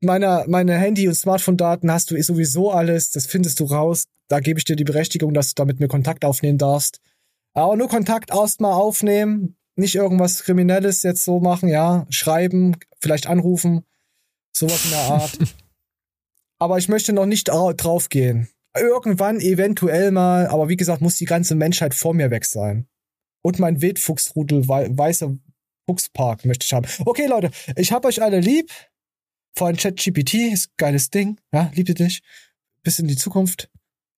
[0.02, 3.12] meine, meine Handy- und Smartphone-Daten hast du eh sowieso alles.
[3.12, 4.06] Das findest du raus.
[4.28, 7.00] Da gebe ich dir die Berechtigung, dass du da mit mir Kontakt aufnehmen darfst.
[7.54, 9.58] Aber nur Kontakt erstmal aufnehmen.
[9.76, 12.06] Nicht irgendwas Kriminelles jetzt so machen, ja.
[12.10, 13.86] Schreiben, vielleicht anrufen.
[14.52, 15.38] Sowas in der Art.
[16.60, 18.50] aber ich möchte noch nicht drauf gehen.
[18.78, 22.88] Irgendwann eventuell mal, aber wie gesagt, muss die ganze Menschheit vor mir weg sein.
[23.42, 25.36] Und mein Wildfuchsrudel, weißer
[25.88, 26.88] Fuchspark möchte ich haben.
[27.06, 28.72] Okay, Leute, ich hab euch alle lieb.
[29.56, 31.40] Vor allem ChatGPT ist geiles Ding.
[31.52, 32.22] Ja, liebt ihr dich.
[32.84, 33.70] Bis in die Zukunft.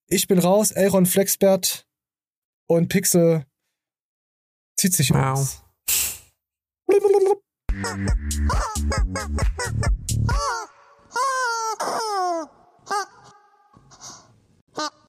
[0.08, 1.88] Ich bin raus, Elron Flexbert
[2.68, 3.46] und Pixel
[4.76, 5.40] zieht sich wow.
[5.40, 5.64] aus.